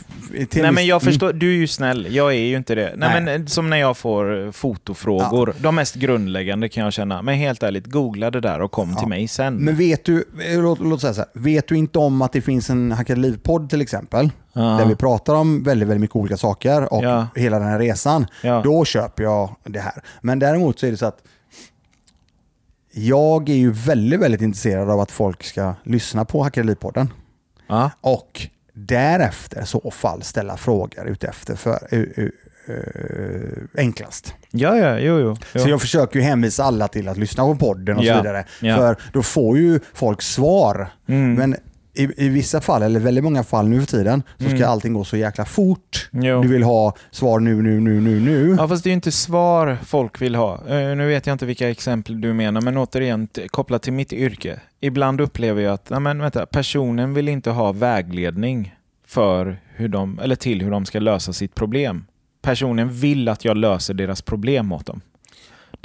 till 0.45 0.61
Nej 0.61 0.71
men 0.71 0.86
jag 0.86 1.01
mm. 1.01 1.11
förstår, 1.11 1.34
du 1.34 1.49
är 1.53 1.57
ju 1.57 1.67
snäll. 1.67 2.07
Jag 2.15 2.34
är 2.34 2.39
ju 2.39 2.57
inte 2.57 2.75
det. 2.75 2.93
Nej, 2.95 3.09
Nej. 3.09 3.21
Men, 3.21 3.41
eh, 3.41 3.45
som 3.47 3.69
när 3.69 3.78
jag 3.78 3.97
får 3.97 4.45
eh, 4.45 4.51
fotofrågor. 4.51 5.53
De 5.59 5.75
mest 5.75 5.95
grundläggande 5.95 6.69
kan 6.69 6.84
jag 6.84 6.93
känna. 6.93 7.21
Men 7.21 7.36
helt 7.36 7.63
ärligt, 7.63 7.86
googla 7.86 8.32
det 8.32 8.39
där 8.41 8.61
och 8.61 8.71
kom 8.71 8.95
till 8.95 9.07
mig 9.07 9.28
sen. 9.28 9.55
Men 9.55 9.75
vet 9.75 10.05
du, 10.05 10.25
eh, 10.51 10.61
låt, 10.61 10.80
låt 10.80 11.01
säga 11.01 11.13
så 11.13 11.21
här, 11.21 11.30
vet 11.34 11.67
du 11.67 11.78
inte 11.78 11.99
om 11.99 12.21
att 12.21 12.34
det 12.34 12.41
finns 12.41 12.69
en 12.69 12.91
Hackade 12.91 13.21
Liv-podd 13.21 13.69
till 13.69 13.82
exempel, 13.82 14.30
Ja. 14.53 14.61
där 14.61 14.86
vi 14.86 14.95
pratar 14.95 15.36
om 15.36 15.63
väldigt, 15.63 15.88
väldigt 15.88 16.01
mycket 16.01 16.15
olika 16.15 16.38
saker 16.38 16.93
och 16.93 17.03
Ja. 17.03 17.28
hela 17.36 17.59
den 17.59 17.67
här 17.67 17.80
resan, 17.80 18.28
Ja. 18.41 18.61
då 18.63 18.86
köper 18.86 19.23
jag 19.23 19.55
det 19.63 19.80
här. 19.80 20.01
Men 20.21 20.39
däremot 20.39 20.80
så 20.80 20.86
är 20.86 20.91
det 20.91 20.97
så 20.97 21.05
att 21.05 21.19
jag 22.98 23.50
är 23.50 23.54
ju 23.56 23.72
väldigt, 23.72 24.20
väldigt 24.20 24.41
intresserad 24.41 24.89
av 24.89 25.00
att 25.00 25.12
folk 25.12 25.43
ska 25.43 25.74
lyssna 25.84 26.26
på 26.26 26.43
Hackade 26.43 26.68
Liv-podden 26.68 27.14
Ja. 27.68 27.91
och 28.02 28.48
därefter 28.74 29.64
så 29.66 29.91
fall 29.91 30.24
ställa 30.24 30.58
frågor 30.58 31.08
utefter 31.08 31.56
för 31.56 31.80
uh, 31.93 32.00
uh, 32.18 32.30
uh, 32.70 33.64
enklast. 33.78 34.34
ja, 34.52 34.78
ja, 34.78 35.00
jo, 35.00 35.20
jo. 35.20 35.38
jo. 35.54 35.60
Så 35.62 35.70
jag 35.70 35.82
försöker 35.82 36.20
ju 36.20 36.26
hänvisa 36.26 36.64
alla 36.64 36.88
till 36.88 37.08
att 37.08 37.18
lyssna 37.18 37.43
på 37.43 37.56
podden 37.56 37.98
och 37.98 38.04
Ja, 38.04 38.14
så 38.16 38.22
vidare. 38.22 38.45
ja. 38.62 38.76
För 38.76 38.95
då 39.14 39.24
får 39.24 39.58
ju 39.58 39.80
folk 39.93 40.22
svar. 40.22 40.88
Mm. 41.08 41.34
Men 41.34 41.56
i, 41.98 42.26
i 42.26 42.30
vissa 42.30 42.62
fall, 42.62 42.84
eller 42.84 43.00
väldigt 43.00 43.24
många 43.24 43.43
fall 43.43 43.68
nu 43.68 43.80
för 43.80 43.88
tiden, 43.88 44.24
så 44.38 44.50
ska 44.50 44.68
allting 44.68 44.93
gå 44.93 45.04
så 45.04 45.18
jäkla 45.18 45.45
fort. 45.45 46.10
Mm. 46.14 46.26
Jo. 46.26 46.41
Du 46.41 46.48
vill 46.48 46.64
ha 46.64 46.95
svar 47.12 47.39
nu, 47.39 47.62
nu, 47.62 47.80
nu, 47.80 48.02
nu, 48.02 48.20
nu. 48.20 48.56
Ja, 48.60 48.68
fast 48.68 48.84
det 48.84 48.88
är 48.88 48.91
ju 48.91 48.95
inte 48.95 49.12
svar 49.12 49.78
folk 49.86 50.22
vill 50.22 50.36
ha. 50.36 50.54
Eh, 50.68 50.95
nu 50.95 51.08
vet 51.08 51.28
jag 51.28 51.34
inte 51.34 51.45
vilka 51.45 51.70
exempel 51.70 52.22
du 52.22 52.34
menar, 52.34 52.62
men 52.62 52.78
återigen 52.78 53.28
kopplat 53.48 53.82
till 53.82 53.93
mitt 53.93 54.14
yrke. 54.14 54.60
Ibland 54.80 55.22
upplever 55.22 55.62
jag 55.62 55.74
att 55.74 55.89
nej, 55.89 56.00
men, 56.00 56.22
vänta, 56.22 56.45
personen 56.45 57.14
vill 57.14 57.30
inte 57.30 57.50
ha 57.50 57.72
vägledning 57.72 58.76
för 59.08 59.60
hur 59.76 59.88
de, 59.88 60.20
eller 60.20 60.36
till 60.36 60.62
hur 60.62 60.72
de 60.72 60.86
ska 60.86 61.00
lösa 61.00 61.34
sitt 61.34 61.56
problem. 61.56 62.06
Personen 62.41 62.93
vill 62.93 63.30
att 63.30 63.45
jag 63.45 63.58
löser 63.58 63.93
deras 63.93 64.22
problem 64.22 64.72
åt 64.72 64.86
dem. 64.86 65.02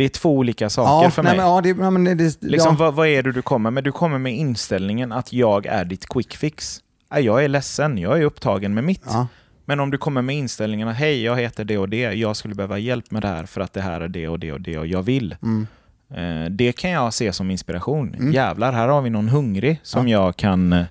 Det 0.03 0.07
är 0.07 0.09
två 0.09 0.37
olika 0.37 0.71
saker 0.71 1.05
ja, 1.05 1.11
för 1.11 1.23
nej, 1.23 1.31
mig. 1.31 1.37
Men, 1.37 1.55
ja, 1.55 1.61
det, 1.61 1.69
ja, 1.69 1.91
men 1.91 2.05
det, 2.05 2.15
det, 2.15 2.43
Liksom, 2.43 2.77
ja. 2.79 2.85
vad, 2.85 2.95
vad 2.95 3.09
är 3.09 3.23
det 3.23 3.33
du 3.33 3.43
kommer 3.43 3.71
med? 3.71 3.85
Du 3.85 3.93
kommer 3.93 4.19
med 4.19 4.37
inställningen 4.37 5.13
att 5.13 5.33
jag 5.33 5.67
är 5.67 5.85
ditt 5.85 6.09
quick 6.09 6.37
fix. 6.37 6.81
Jag 7.15 7.45
är 7.45 7.49
ledsen, 7.49 7.99
jag 7.99 8.19
är 8.19 8.25
upptagen 8.25 8.75
med 8.75 8.85
mitt. 8.85 9.03
Ja. 9.05 9.27
Men 9.65 9.81
om 9.81 9.91
du 9.91 9.99
kommer 9.99 10.23
med 10.23 10.37
inställningen 10.37 10.89
att 10.89 10.97
hej, 10.97 11.23
jag 11.23 11.37
heter 11.37 11.65
det 11.65 11.79
och 11.79 11.89
det, 11.89 12.13
jag 12.13 12.37
skulle 12.37 12.55
behöva 12.55 12.79
hjälp 12.79 13.11
med 13.11 13.23
det 13.23 13.29
här 13.29 13.47
för 13.47 13.61
att 13.61 13.73
det 13.73 13.81
här 13.81 14.01
är 14.01 14.09
det 14.09 14.29
och 14.29 14.39
det 14.39 14.53
och 14.53 14.61
det 14.61 14.79
och 14.79 14.87
jag 14.87 15.03
vill. 15.03 15.37
Mm. 15.43 15.67
Eh, 16.15 16.51
det 16.51 16.73
kan 16.73 16.91
jag 16.91 17.15
se 17.15 17.33
som 17.33 17.51
inspiration. 17.51 18.33
Jävlar, 18.33 18.73
här 18.73 18.89
har 18.89 19.03
vi 19.03 19.11
någon 19.11 19.29
hungrig 19.29 19.81
som 19.83 20.09
jag 20.09 20.37
kan 20.37 20.73
eh, 20.73 20.85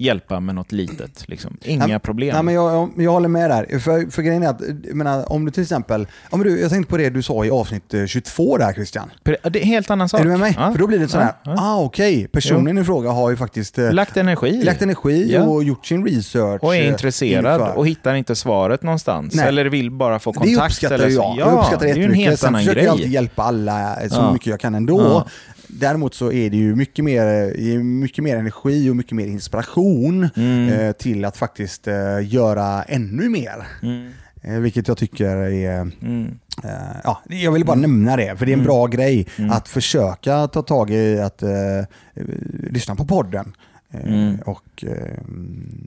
hjälpa 0.00 0.40
med 0.40 0.54
något 0.54 0.72
litet. 0.72 1.28
Liksom. 1.28 1.56
Inga 1.64 1.86
Nej, 1.86 1.98
problem. 1.98 2.34
Nej, 2.34 2.42
men 2.42 2.54
jag, 2.54 2.72
jag, 2.74 2.90
jag 3.04 3.10
håller 3.12 3.28
med 3.28 3.50
där. 3.50 3.78
För, 3.78 4.10
för 4.10 4.22
grejen 4.22 4.42
är 4.42 4.48
att, 4.48 4.60
jag 4.86 4.94
menar, 4.96 5.32
om 5.32 5.44
du 5.44 5.50
till 5.50 5.62
exempel, 5.62 6.06
ja, 6.30 6.36
men 6.36 6.46
du, 6.46 6.60
jag 6.60 6.70
tänkte 6.70 6.90
på 6.90 6.96
det 6.96 7.10
du 7.10 7.22
sa 7.22 7.44
i 7.44 7.50
avsnitt 7.50 7.94
eh, 7.94 8.06
22 8.06 8.56
där 8.58 8.72
Christian. 8.72 9.10
Det 9.22 9.30
är 9.44 9.56
en 9.56 9.62
helt 9.62 9.90
annan 9.90 10.08
sak. 10.08 10.20
Är 10.20 10.24
du 10.24 10.30
med 10.30 10.38
mig? 10.40 10.54
Ja. 10.58 10.72
För 10.72 10.78
då 10.78 10.86
blir 10.86 10.98
det 10.98 11.08
sån 11.08 11.20
här, 11.20 11.32
Ja, 11.44 11.50
ja. 11.50 11.56
ah 11.58 11.80
okej, 11.82 12.28
personen 12.28 12.78
i 12.78 12.84
fråga 12.84 13.10
har 13.10 13.30
ju 13.30 13.36
faktiskt 13.36 13.78
eh, 13.78 13.92
Lagt 13.92 14.16
energi. 14.16 14.62
lagt 14.62 14.82
energi 14.82 15.32
Ja. 15.32 15.42
och 15.42 15.64
gjort 15.64 15.86
sin 15.86 16.06
research. 16.06 16.62
och 16.62 16.76
är 16.76 16.82
eh, 16.82 16.88
intresserad 16.88 17.60
inför. 17.60 17.76
och 17.78 17.86
hittar 17.86 18.14
inte 18.14 18.34
svaret 18.36 18.82
någonstans. 18.82 19.34
Nej. 19.34 19.48
Eller 19.48 19.64
vill 19.64 19.90
bara 19.90 20.18
få 20.18 20.32
Det 20.32 20.38
kontakt. 20.38 20.66
uppskattar 20.72 20.94
eller 20.94 21.08
jag. 21.08 21.14
så. 21.14 21.34
jag 21.38 21.58
uppskattar 21.58 21.86
det 21.86 21.92
det 21.92 21.92
är 21.92 21.96
ju 21.96 22.02
en 22.04 22.08
jättemycket. 22.10 22.28
helt 22.28 22.40
Sen 22.40 22.48
annan 22.48 22.60
försöker 22.60 22.74
grej. 22.76 22.84
jag 22.84 22.92
alltid 22.92 23.10
hjälpa 23.10 23.42
alla 23.42 23.96
så 24.08 24.16
Ja. 24.20 24.32
mycket 24.32 24.46
jag 24.46 24.60
kan 24.60 24.74
ändå. 24.74 25.26
Däremot 25.72 26.14
så 26.14 26.32
är 26.32 26.50
det 26.50 26.56
ju 26.56 26.74
mycket 26.76 27.04
mer, 27.04 27.82
mycket 27.82 28.24
mer 28.24 28.36
energi 28.36 28.90
och 28.90 28.96
mycket 28.96 29.12
mer 29.12 29.26
inspiration 29.26 30.28
Mm. 30.36 30.68
eh, 30.68 30.92
till 30.92 31.24
att 31.24 31.36
faktiskt 31.36 31.88
eh, 31.88 31.94
göra 32.22 32.82
ännu 32.82 33.28
mer. 33.28 33.66
Mm. 33.82 34.10
Eh, 34.42 34.54
vilket 34.60 34.88
jag 34.88 34.96
tycker 34.98 35.26
är... 35.36 35.80
Mm. 36.02 36.38
Ja, 37.04 37.22
jag 37.28 37.52
vill 37.52 37.64
bara 37.64 37.76
nämna 37.76 38.16
det, 38.16 38.36
för 38.36 38.46
det 38.46 38.52
är 38.52 38.56
en 38.56 38.64
bra 38.64 38.86
grej 38.86 39.26
Mm. 39.38 39.50
att 39.50 39.68
försöka 39.68 40.46
ta 40.46 40.62
tag 40.62 40.90
i 40.90 41.20
att 41.20 41.42
eh, 41.42 41.50
lyssna 42.70 42.94
på 42.94 43.04
podden. 43.06 43.52
Mm. 43.92 44.36
Och, 44.46 44.84
eh, 44.86 45.18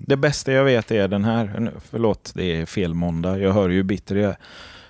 Det 0.08 0.18
bästa 0.18 0.52
jag 0.52 0.64
vet 0.64 0.92
är 0.92 1.08
den 1.08 1.24
här. 1.24 1.56
Nu, 1.60 1.72
Förlåt, 1.92 2.32
det 2.36 2.62
är 2.62 2.66
fel 2.66 2.94
måndag. 2.94 3.38
Jag 3.38 3.54
hör 3.54 3.70
ju 3.70 3.84
bitter 3.84 4.16
jag. 4.16 4.36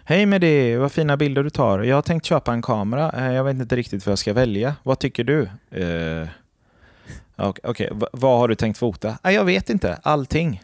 Hej 0.06 0.26
med 0.26 0.42
det, 0.42 0.78
vad 0.78 0.92
fina 0.92 1.18
bilder 1.18 1.44
du 1.44 1.50
tar. 1.50 1.80
Jag 1.80 1.96
har 1.98 2.02
tänkt 2.02 2.26
köpa 2.26 2.54
en 2.54 2.62
kamera. 2.62 3.12
Eh, 3.12 3.34
Jag 3.34 3.44
vet 3.44 3.56
inte 3.56 3.76
riktigt 3.76 4.06
vad 4.06 4.12
jag 4.12 4.20
ska 4.20 4.34
välja. 4.34 4.76
Vad 4.84 5.00
tycker 5.00 5.24
du? 5.24 5.42
Eh, 5.72 6.28
ok- 7.38 7.60
Okej, 7.64 7.90
Va- 7.92 8.08
vad 8.14 8.40
har 8.40 8.48
du 8.48 8.56
tänkt 8.56 8.78
fota? 8.78 9.18
Ah, 9.22 9.32
jag 9.32 9.44
vet 9.46 9.70
inte, 9.70 10.00
allting. 10.04 10.62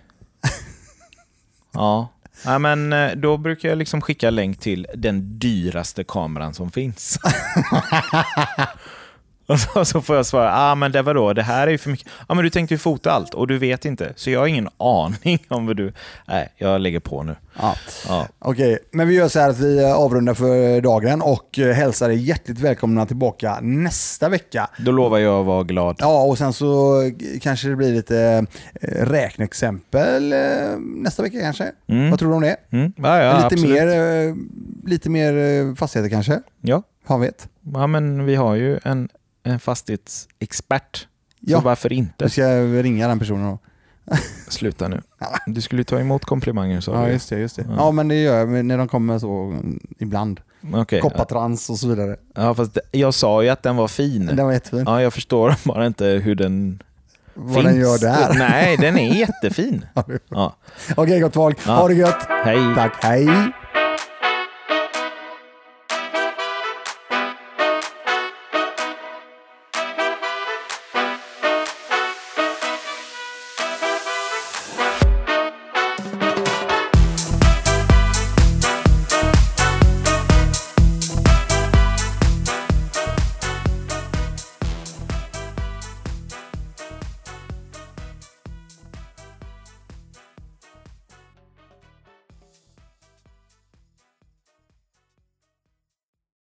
ja. 1.74 2.08
ja, 2.46 2.60
men 2.60 2.94
eh, 2.94 3.12
då 3.16 3.38
brukar 3.38 3.70
jag 3.70 3.78
liksom 3.78 4.02
skicka 4.02 4.30
länk 4.30 4.60
till 4.60 4.88
den 4.96 5.40
dyraste 5.40 6.04
kameran 6.04 6.54
som 6.54 6.72
finns. 6.72 7.20
Och 9.50 9.60
så, 9.60 9.86
så 9.86 10.02
får 10.02 10.16
jag 10.16 10.26
svara, 10.26 10.52
ah, 10.56 10.76
men 10.76 10.92
det 10.92 11.02
var 11.02 11.14
då, 11.14 11.34
det 11.34 11.44
här 11.44 11.68
är 11.68 11.72
ju 11.72 11.78
för 11.78 11.90
mycket. 11.90 12.08
Ja, 12.28 12.36
men 12.36 12.44
du 12.44 12.50
tänkte 12.50 12.74
ju 12.74 12.78
fota 12.78 13.12
allt 13.12 13.34
och 13.34 13.48
du 13.48 13.58
vet 13.58 13.86
inte. 13.86 14.14
Så 14.16 14.30
jag 14.30 14.40
har 14.40 14.48
ingen 14.48 14.70
aning 14.78 15.46
om 15.48 15.68
vad 15.68 15.78
du... 15.78 15.94
Nej, 16.28 16.50
jag 16.58 16.82
lägger 16.82 17.00
på 17.00 17.24
nu. 17.24 17.36
ja. 17.60 17.76
Ja. 18.08 18.28
Okej, 18.40 18.80
men 18.92 19.08
vi 19.08 19.16
gör 19.16 19.28
så 19.28 19.40
här 19.40 19.50
att 19.50 19.60
vi 19.60 19.84
eh, 19.84 19.94
avrundar 19.94 20.34
för 20.34 20.82
dagen 20.82 21.22
och 21.22 21.60
eh, 21.60 21.74
hälsar 21.76 22.10
er 22.10 22.14
hjärtligt 22.14 22.60
välkomna 22.60 23.06
tillbaka 23.06 23.60
nästa 23.62 24.30
vecka. 24.30 24.70
Då 24.78 24.92
lovar 24.92 25.18
jag 25.18 25.40
att 25.40 25.46
vara 25.46 25.64
glad. 25.64 25.96
Ja, 26.00 26.24
och 26.24 26.38
sen 26.38 26.54
så 26.54 27.02
eh, 27.02 27.12
kanske 27.42 27.68
det 27.68 27.76
blir 27.76 27.94
lite 27.94 28.46
räkneexempel 28.82 30.34
nästa 30.78 31.24
vecka 31.24 31.40
kanske. 31.40 31.72
Mm. 31.88 32.10
Vad 32.10 32.20
tror 32.20 32.30
du 32.30 32.36
om 32.36 32.42
det? 32.42 32.58
Mm. 32.70 32.94
Ja, 32.98 33.24
ja, 33.24 33.34
lite, 33.34 33.46
absolut. 33.46 33.70
mer, 33.70 34.36
lite 34.90 35.10
mer 35.10 35.76
fastigheter 35.76 36.10
kanske? 36.10 36.40
Ja. 36.62 36.84
Han 37.06 37.22
vet. 37.22 37.48
ja, 37.74 37.88
men 37.88 38.26
vi 38.26 38.36
har 38.36 38.56
ju 38.56 38.80
en, 38.84 39.10
en 39.50 39.60
fastighetsexpert. 39.60 40.98
Så 40.98 41.06
Ja. 41.40 41.60
varför 41.60 41.94
inte? 41.94 42.14
Jag 42.18 42.32
ska 42.32 42.44
ringa 42.64 43.08
den 43.08 43.20
personen 43.20 43.46
då. 43.46 43.60
Sluta 44.50 44.88
nu. 44.88 45.02
Du 45.46 45.62
skulle 45.62 45.84
ta 45.84 46.00
emot 46.00 46.26
komplimanger 46.26 46.82
sa 46.82 46.94
Ja, 46.94 47.06
du. 47.06 47.12
just 47.12 47.30
det. 47.30 47.40
Just 47.40 47.56
det. 47.56 47.66
Ja. 47.70 47.76
Ja. 47.78 47.92
men 47.92 48.08
det 48.08 48.16
gör 48.16 48.38
jag 48.38 48.66
när 48.66 48.78
de 48.78 48.88
kommer 48.88 49.20
så 49.20 49.60
ibland. 50.00 50.42
Okej. 50.74 51.02
Koppartrans 51.02 51.70
och 51.70 51.78
så 51.80 51.88
vidare. 51.88 52.16
Ja, 52.36 52.54
fast 52.56 52.78
jag 52.92 53.14
sa 53.14 53.44
ju 53.44 53.50
att 53.50 53.64
den 53.64 53.76
var 53.76 53.88
fin. 53.88 54.26
Den 54.26 54.46
var 54.46 54.54
jättefin. 54.54 54.84
Ja, 54.88 55.02
jag 55.02 55.14
förstår 55.14 55.56
bara 55.64 55.86
inte 55.88 56.06
hur 56.06 56.36
den 56.36 56.84
Vad 57.34 57.54
finns. 57.54 57.66
den 57.66 57.76
gör 57.82 57.98
där. 57.98 58.34
Nej, 58.40 58.78
den 58.78 58.98
är 58.98 59.14
jättefin. 59.16 59.86
Ja. 60.30 60.56
Okej 60.96 61.20
gott 61.20 61.34
folk, 61.34 61.66
ha 61.66 61.88
det 61.88 61.94
gött. 61.94 62.28
Hej. 62.46 62.76
Tack, 62.76 63.04
hej. 63.04 63.28